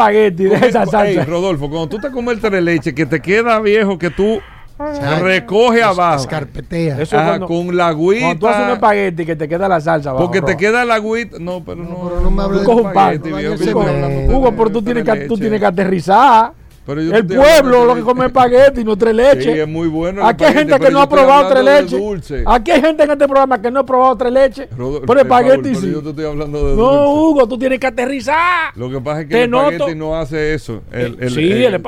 [0.64, 1.24] esa salsa.
[1.24, 4.40] Rodolfo, cuando tú te comes el tres leche que te queda viejo, que tú
[4.78, 5.22] Ay.
[5.22, 6.20] recoge Es- abajo.
[6.22, 6.94] Escarpetea.
[6.94, 8.24] Eso es Ajá, cuando- con la agüita.
[8.26, 10.24] Cuando tú haces un espagueti que te queda la salsa abajo.
[10.26, 11.36] Porque te queda la agüita.
[11.38, 12.20] No, pero no.
[12.22, 13.12] no me hables Tú coges un pan.
[13.14, 13.94] espagueti, no comer.
[13.94, 16.52] hablando de Hugo, pero tú tienes, que, tú tienes que aterrizar.
[16.86, 19.44] Pero yo El pueblo lo que come espagueti y no tres leches.
[19.44, 21.64] Sí, es muy bueno el Aquí hay espagueti, gente que pero no ha probado tres
[21.64, 21.98] leches.
[21.98, 22.44] dulce.
[22.46, 24.68] Aquí hay gente en este programa que no ha probado tres leches.
[24.76, 25.90] Pero eh, espagueti pero sí.
[25.92, 27.09] yo te estoy hablando de No, dulce.
[27.09, 28.72] Hugo, tú tienes que aterrizar.
[28.76, 30.82] Lo que pasa es que Te el espagueti no hace eso.
[30.92, 31.80] El, el- sí, el-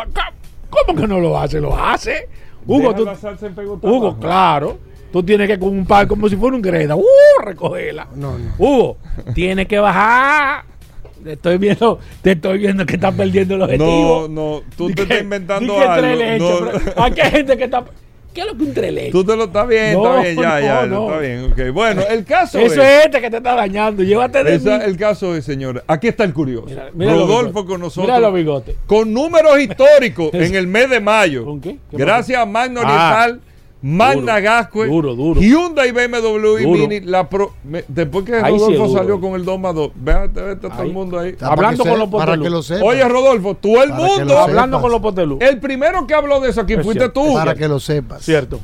[0.70, 1.60] ¿Cómo que no lo hace?
[1.60, 2.26] Lo hace.
[2.66, 3.88] Hugo, tú-.
[3.88, 4.78] Hugo, claro.
[5.12, 6.96] Tú tienes que con un par como si fuera un greda.
[6.96, 7.02] ¡Uh!
[7.42, 8.08] Recogerla.
[8.14, 8.52] No, no.
[8.58, 8.98] Hugo,
[9.34, 10.64] tienes que bajar.
[11.22, 14.26] Te estoy viendo, te estoy viendo que estás perdiendo el objetivo.
[14.28, 16.06] No, no, tú te estás inventando algo.
[16.16, 16.40] leches,
[16.96, 17.02] No.
[17.02, 17.84] hay gente que está.
[18.36, 19.12] ¿Qué es lo que un tres leches?
[19.12, 21.06] Tú te lo estás bien, No, está bien, ya, no, ya, no.
[21.08, 21.72] está bien, ok.
[21.74, 24.02] Bueno, el caso Eso es, es este que te está dañando.
[24.02, 24.84] Llévate de esa- mí.
[24.84, 26.66] el caso es, señores, aquí está el curioso.
[26.92, 28.06] mira los Rodolfo con nosotros.
[28.06, 28.76] Mira los bigotes.
[28.86, 31.46] Con números históricos en el mes de mayo.
[31.46, 31.78] ¿Con qué?
[31.90, 33.40] ¿Qué Gracias a Magna Ah, Oriental,
[33.82, 35.40] Magna Gascue, duro, duro.
[35.40, 36.66] Hyundai BMW y.
[36.66, 37.00] Mini.
[37.00, 40.68] La pro- me- después que Ahí Rodolfo salió con el 2 más 2, véate, vete
[40.68, 41.32] todo el mundo ahí.
[41.34, 42.42] Para Hablando que con los Para potelú.
[42.42, 42.82] que lo sepas.
[42.82, 44.38] Oye, Rodolfo, tú el mundo.
[44.38, 45.38] Hablando con los potelú.
[45.40, 47.22] El primero que habló de eso aquí Es fuiste cierto.
[47.22, 47.34] tú.
[47.34, 48.22] Para que lo sepas.
[48.24, 48.58] Cierto.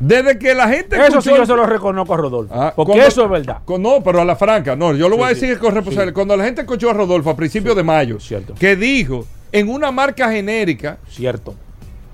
[0.00, 2.54] Desde que la gente Eso sí yo se lo reconozco a Rodolfo.
[2.54, 3.58] Ah, porque cuando- eso es verdad.
[3.64, 6.14] con- no, pero a la franca, no, yo lo voy a decir sí, con responsabilidad.
[6.14, 8.54] Cuando la gente escuchó a Rodolfo a principios de mayo, Cierto.
[8.54, 11.54] que dijo en una marca genérica Cierto.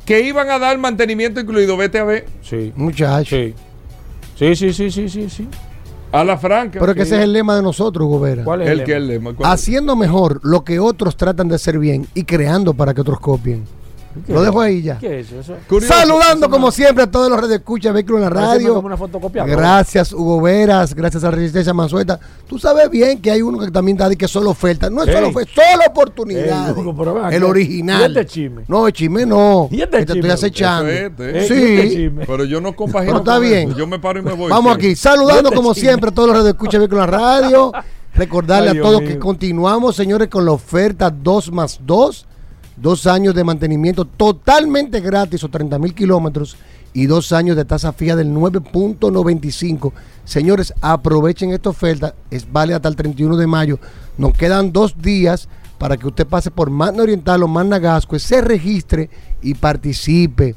[0.05, 2.73] Que iban a dar mantenimiento incluido, vete a ver, Sí.
[2.77, 3.37] Muchacho.
[3.37, 3.55] Sí.
[4.37, 5.49] Sí, sí, sí, sí, sí, sí.
[6.13, 6.79] a la franca.
[6.81, 8.45] Pero que ese es el lema de nosotros, Hugo Vera.
[8.45, 9.35] ¿Cuál es el el, que el lema.
[9.45, 13.65] Haciendo mejor lo que otros tratan de hacer bien y creando para que otros copien.
[14.27, 14.99] ¿Qué Lo dejo ahí ya.
[14.99, 15.57] ¿Qué es eso?
[15.69, 15.93] Curioso.
[15.95, 18.75] Saludando como siempre a todos los redes de escucha vehículos en la radio.
[18.75, 19.45] como una fotocopia.
[19.45, 20.95] Gracias, Hugo Veras.
[20.95, 22.21] Gracias a Resistencia Mansueta.
[22.47, 24.89] Tú sabes bien que hay uno que también da de que solo oferta.
[24.91, 25.15] No es Ey.
[25.15, 26.69] solo oferta, solo oportunidad.
[26.69, 27.37] Ey, Hugo, pero ven aquí.
[27.37, 28.03] el original.
[28.03, 28.63] ¿Y este chisme?
[28.69, 29.69] No, el chisme no.
[29.71, 30.29] ¿Y este Que te chisme?
[30.33, 30.91] estoy acechando.
[30.91, 31.39] Este.
[31.39, 31.55] Eh, Sí.
[31.55, 32.27] ¿y este?
[32.27, 33.13] Pero yo no compagino.
[33.15, 33.69] Pero está bien.
[33.71, 33.79] eso.
[33.79, 34.49] Yo me paro y me voy.
[34.51, 35.89] Vamos aquí, saludando Este como chisme.
[35.89, 37.73] siempre a todos los redes de escucha vehículos en la radio.
[38.15, 39.09] Recordarle Ay, a todos mío.
[39.11, 42.27] que continuamos, señores, con la oferta 2 más 2.
[42.77, 46.57] Dos años de mantenimiento totalmente gratis o 30 mil kilómetros
[46.93, 49.93] y dos años de tasa fija del 9.95.
[50.25, 52.15] Señores, aprovechen esta oferta.
[52.31, 53.79] Es vale hasta el 31 de mayo.
[54.17, 55.49] Nos quedan dos días
[55.79, 59.11] para que usted pase por Magna Oriental o Magna Gasco, se registre
[59.43, 60.55] y participe.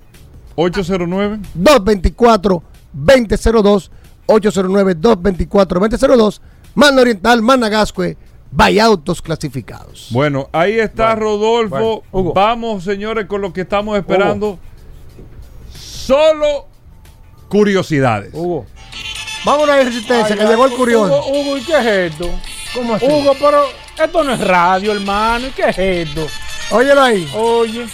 [0.60, 3.90] 809 224-2002,
[4.26, 6.40] 809-224-2002,
[6.74, 8.16] Mano Oriental, Managascue,
[8.50, 10.08] Vaya Autos Clasificados.
[10.10, 12.02] Bueno, ahí está Rodolfo.
[12.10, 12.32] bueno.
[12.32, 14.58] Vamos, señores, con lo que estamos esperando.
[15.72, 16.66] Solo
[17.48, 18.34] curiosidades.
[18.34, 18.66] Hugo.
[19.44, 21.20] Vámonos a resistencia, Ay, que ay, llegó el curioso.
[21.24, 22.28] Hugo, Hugo, ¿y qué es esto?
[22.74, 23.06] ¿Cómo así?
[23.06, 23.62] Hugo, pero
[24.02, 25.46] esto no es radio, hermano.
[25.46, 26.26] ¿Y qué es esto?
[26.72, 27.30] Óyelo ahí.
[27.34, 27.86] Oye,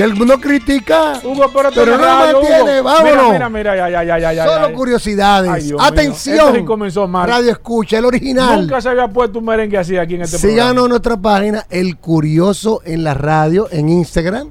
[0.00, 1.20] Que el mundo critica.
[1.22, 2.84] Hugo, pero no mantiene, Hugo.
[2.84, 3.32] vámonos.
[3.32, 4.46] Mira, mira, mira, ya, ya, ya, ya.
[4.46, 5.50] Solo curiosidades.
[5.50, 5.72] Ay.
[5.78, 6.38] Atención.
[6.38, 7.28] Esto sí comenzó mal.
[7.28, 8.62] Radio Escucha, el original.
[8.62, 10.80] Nunca se había puesto un merengue así aquí en este Síganos programa.
[10.80, 14.50] en nuestra página El Curioso en la radio en Instagram.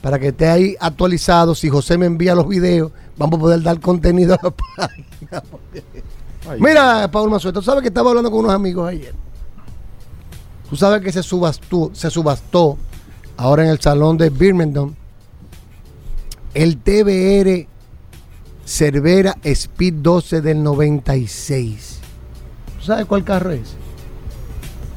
[0.00, 1.54] para que esté ahí actualizado.
[1.54, 5.42] Si José me envía los videos, vamos a poder dar contenido a la página.
[6.58, 9.14] Mira, Paul Mazueta, tú sabes que estaba hablando con unos amigos ayer.
[10.70, 12.78] Tú sabes que se subastó, se subastó
[13.36, 14.94] ahora en el salón de Birmingham
[16.54, 17.66] el TBR
[18.64, 22.00] Cervera Speed 12 del 96.
[22.78, 23.74] ¿Tú sabes cuál carro es?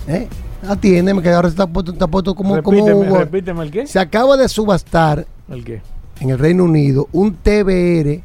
[0.08, 0.28] ¿Eh?
[0.68, 3.18] Atiéndeme que ahora está puesto, está puesto como, como Repíteme, Hugo.
[3.20, 3.88] repíteme el qué.
[3.88, 5.82] Se acaba de subastar ¿El qué?
[6.20, 8.22] en el Reino Unido un TBR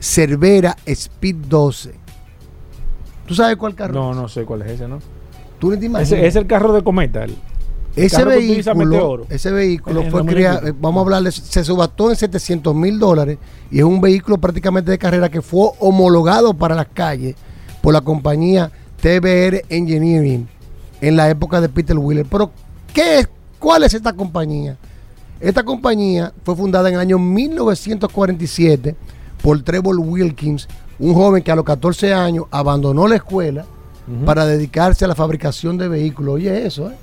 [0.00, 1.94] Cervera Speed 12.
[3.26, 3.92] ¿Tú sabes cuál carro?
[3.94, 4.98] No, no sé cuál es ese, ¿no?
[5.58, 6.12] ¿Tú no te imaginas?
[6.12, 7.24] Ese es el carro de cometa.
[7.24, 7.36] el
[7.96, 12.74] Ese vehículo, ese vehículo En fue 2000 creado, vamos a hablarle, se subastó en 700
[12.74, 13.38] mil dólares
[13.70, 17.34] y es un vehículo prácticamente de carrera que fue homologado para las calles
[17.82, 18.70] por la compañía
[19.02, 20.46] TBR Engineering
[21.00, 22.26] en la época de Peter Wheeler.
[22.30, 22.52] Pero,
[22.92, 24.76] ¿qué es, ¿cuál es esta compañía?
[25.40, 28.94] Esta compañía fue fundada en el año 1947
[29.42, 30.68] por Trevor Wilkins,
[30.98, 33.64] un joven que a los 14 años abandonó la escuela
[34.24, 36.34] Para dedicarse a la fabricación de vehículos.
[36.36, 36.94] Oye, eso, ¿eh?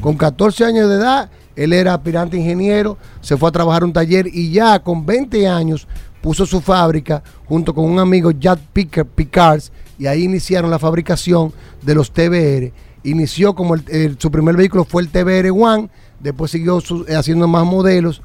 [0.00, 3.92] Con 14 años de edad, él era aspirante ingeniero, se fue a trabajar a un
[3.92, 5.86] taller y ya con 20 años
[6.20, 11.52] puso su fábrica junto con un amigo Jack Picker, Picards y ahí iniciaron la fabricación
[11.82, 12.72] de los TBR.
[13.04, 17.14] Inició como el- el- su primer vehículo fue el TBR One, después siguió su- eh,
[17.14, 18.22] haciendo más modelos.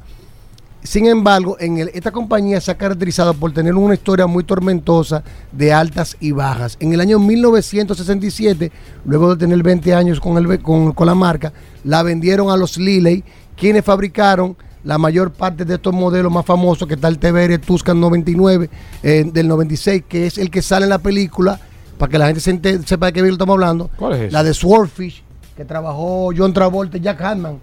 [0.82, 5.24] Sin embargo, en el- esta compañía se ha caracterizado por tener una historia muy tormentosa
[5.52, 6.78] de altas y bajas.
[6.80, 8.72] En el año 1967,
[9.06, 11.52] luego de tener 20 años con, el, con, con la marca,
[11.84, 13.24] la vendieron a los Liley,
[13.58, 18.00] quienes fabricaron la mayor parte de estos modelos más famosos, que está el TBR Tuscan
[18.00, 18.70] 99
[19.04, 21.60] eh, del 96, que es el que sale en la película,
[21.98, 23.90] para que la gente se ente- sepa de qué vehículo estamos hablando.
[23.98, 24.32] ¿Cuál es?
[24.32, 25.22] La de Swordfish,
[25.58, 27.60] que trabajó John Travolta y Jack Hanman.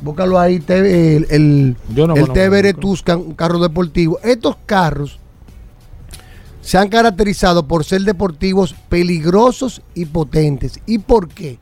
[0.00, 1.76] Búscalo ahí, te- el, el,
[2.06, 4.18] no el TBR Tuscan, un carro deportivo.
[4.22, 5.18] Estos carros
[6.60, 10.80] se han caracterizado por ser deportivos peligrosos y potentes.
[10.86, 11.58] ¿Y por qué?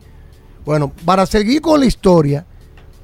[0.65, 2.45] Bueno, para seguir con la historia,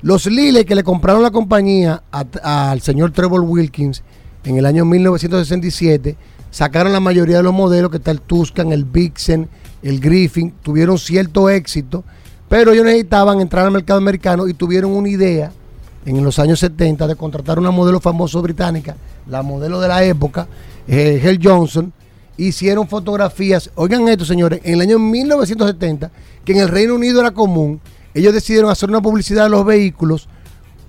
[0.03, 4.03] los Lille que le compraron la compañía al señor Trevor Wilkins
[4.45, 6.17] en el año 1967
[6.51, 9.49] sacaron la mayoría de los modelos, que está el Tuscan, el Vixen,
[9.83, 12.05] el Griffin, tuvieron cierto éxito,
[12.53, 15.51] pero ellos necesitaban entrar al mercado americano y tuvieron una idea
[16.05, 18.95] en los años 70 de contratar una modelo famosa británica,
[19.27, 20.47] la modelo de la época,
[20.87, 21.91] eh, Hell Johnson,
[22.37, 26.11] hicieron fotografías, oigan esto señores, en el año 1970,
[26.45, 27.81] que en el Reino Unido era común,
[28.13, 30.29] ellos decidieron hacer una publicidad de los vehículos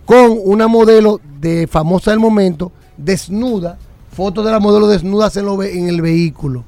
[0.03, 3.77] con una modelo de famosa del momento, desnuda,
[4.11, 6.65] fotos de la modelo desnudas en, lo en el vehículo.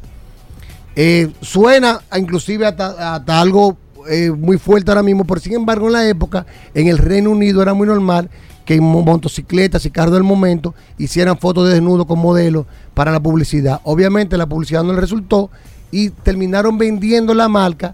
[0.95, 3.75] Eh, suena inclusive hasta algo
[4.09, 7.61] eh, muy fuerte ahora mismo, pero sin embargo en la época en el Reino Unido
[7.61, 8.29] era muy normal
[8.65, 13.79] que motocicletas y carros del momento hicieran fotos de desnudo con modelos para la publicidad.
[13.83, 15.51] Obviamente la publicidad no le resultó
[15.91, 17.93] y terminaron vendiendo la marca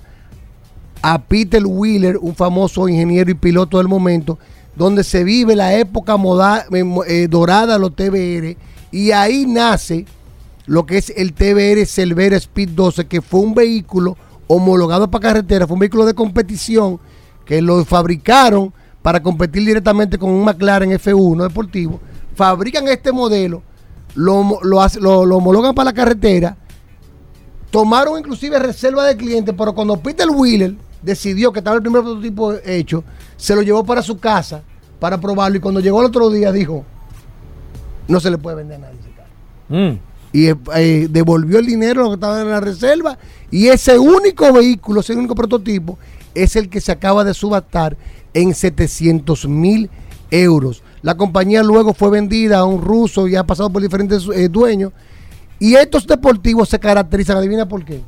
[1.02, 4.38] a Peter Wheeler, un famoso ingeniero y piloto del momento,
[4.76, 8.56] donde se vive la época moda- eh, eh, dorada de los TBR,
[8.92, 10.06] y ahí nace
[10.68, 14.16] lo que es el TBR Cervera Speed 12, que fue un vehículo
[14.56, 16.99] homologado para carretera, fue un vehículo de competición
[17.45, 21.99] que lo fabricaron para competir directamente con un McLaren F1 deportivo.
[22.36, 23.64] Fabrican este modelo,
[24.15, 26.57] lo, lo homologan para la carretera,
[27.72, 32.53] tomaron inclusive reserva de clientes, pero cuando Peter Wheeler decidió que estaba el primer prototipo
[32.65, 33.03] hecho,
[33.38, 34.61] se lo llevó para su casa
[34.99, 36.86] para probarlo y cuando llegó el otro día dijo,
[38.07, 39.30] no se le puede vender a nadie ese carro.
[39.69, 40.11] Mm.
[40.34, 43.18] Y eh, eh, devolvió el dinero lo que estaba en la reserva
[43.49, 45.98] y ese único vehículo, ese único prototipo,
[46.34, 47.98] es el que se acaba de subastar
[48.34, 49.90] en 700 mil
[50.30, 50.84] euros.
[51.02, 54.94] La compañía luego fue vendida a un ruso y ha pasado por diferentes eh, dueños.
[55.60, 58.02] Y estos deportivos se caracterizan, adivina por qué.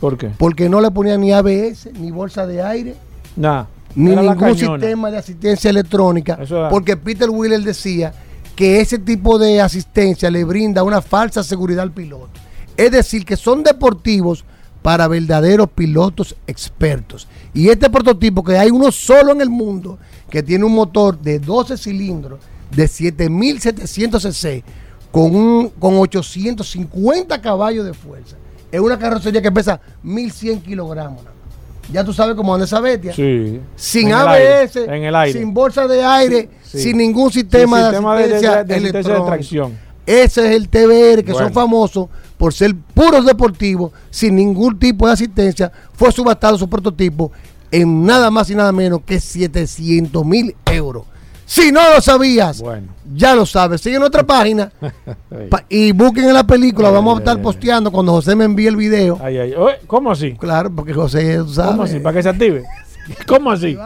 [0.00, 0.30] ¿Por qué?
[0.38, 2.94] Porque no le ponían ni ABS, ni bolsa de aire,
[3.36, 3.64] Nah.
[3.94, 6.38] ni ningún sistema de asistencia electrónica.
[6.40, 8.12] Eso Porque Peter Wheeler decía
[8.54, 12.40] que ese tipo de asistencia le brinda una falsa seguridad al piloto.
[12.76, 14.44] Es decir, que son deportivos
[14.82, 17.26] para verdaderos pilotos expertos.
[17.52, 19.98] Y este prototipo, que hay uno solo en el mundo,
[20.28, 22.40] que tiene un motor de 12 cilindros,
[22.70, 24.64] de 7700 cc,
[25.10, 28.36] con, un, con 850 caballos de fuerza.
[28.70, 31.33] Es una carrocería que pesa 1100 kilogramos.
[31.92, 33.12] Ya tú sabes cómo anda esa bestia.
[33.14, 33.60] Sí.
[33.76, 35.38] Sin En el ABS, aire, en el aire.
[35.38, 36.78] sin bolsa de aire, Sí.
[36.80, 38.46] sin ningún sistema, de de- de-
[38.76, 39.78] asistencia, de tracción.
[40.06, 41.46] Ese es el TBR, que Bueno.
[41.46, 45.70] son famosos por ser puros deportivos, sin ningún tipo de asistencia.
[45.94, 47.32] Fue subastado su prototipo
[47.70, 51.04] en nada más y nada menos que 700 mil euros.
[51.46, 52.62] Si no lo sabías,
[53.14, 53.80] ya lo sabes.
[53.80, 54.72] Sigue en otra página
[55.50, 56.90] pa- y busquen en la película.
[56.90, 59.18] Vamos a estar posteando cuando José me envíe el video.
[59.22, 59.54] Ay,
[59.86, 60.32] ¿Cómo así?
[60.34, 61.70] Claro, porque José, tú sabes.
[61.72, 62.00] ¿Cómo así?
[62.00, 62.64] ¿Para que se active?
[63.26, 63.76] ¿Cómo así?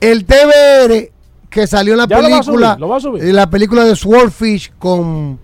[0.00, 1.10] El TBR
[1.50, 3.24] que salió en la Ya lo va a película, subir, lo va a subir.
[3.24, 5.38] en la película de Swordfish con,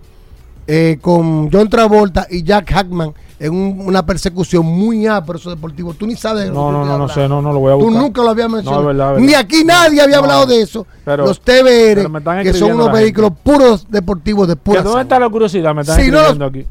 [0.65, 5.93] eh, con John Travolta y Jack Hackman en un- una persecución muy ápero eso deportivo.
[5.93, 7.71] Tú ni sabes de lo No, que no, no, no sé, no, no lo voy
[7.73, 8.01] a Tú buscar.
[8.01, 8.81] nunca lo habías mencionado.
[8.81, 10.87] No, verdad, Ni aquí nadie había No, hablado de eso.
[11.05, 15.29] pero- Los TBR, que son unos vehículos puros deportivos de ¿Que pura ¿Dónde está la
[15.29, 15.75] curiosidad?
[15.75, 16.65] Me están Si no escribiendo aquí.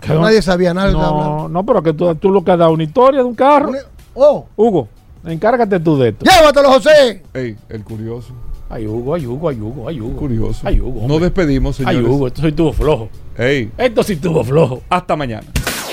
[0.00, 2.82] ¿Que Nadie sabía, estaba No, no, pero que tú, tú lo que has dado una
[2.82, 3.72] historia de un carro.
[4.14, 4.46] Oh.
[4.56, 4.88] Hugo,
[5.24, 6.24] encárgate tú de esto.
[6.24, 7.22] Llévatelo, José.
[7.32, 8.32] Ey, el curioso.
[8.68, 10.16] Ay, Hugo, ay, Hugo, ay, Hugo, ay, Hugo.
[10.18, 10.60] Curioso.
[10.64, 11.06] Ay, Hugo.
[11.06, 12.10] Nos despedimos, Ay, señores.
[12.10, 13.08] Hugo, esto soy tubo flojo.
[13.38, 13.70] Ey.
[13.78, 14.82] Esto sí tuvo flojo.
[14.90, 15.46] Hasta mañana.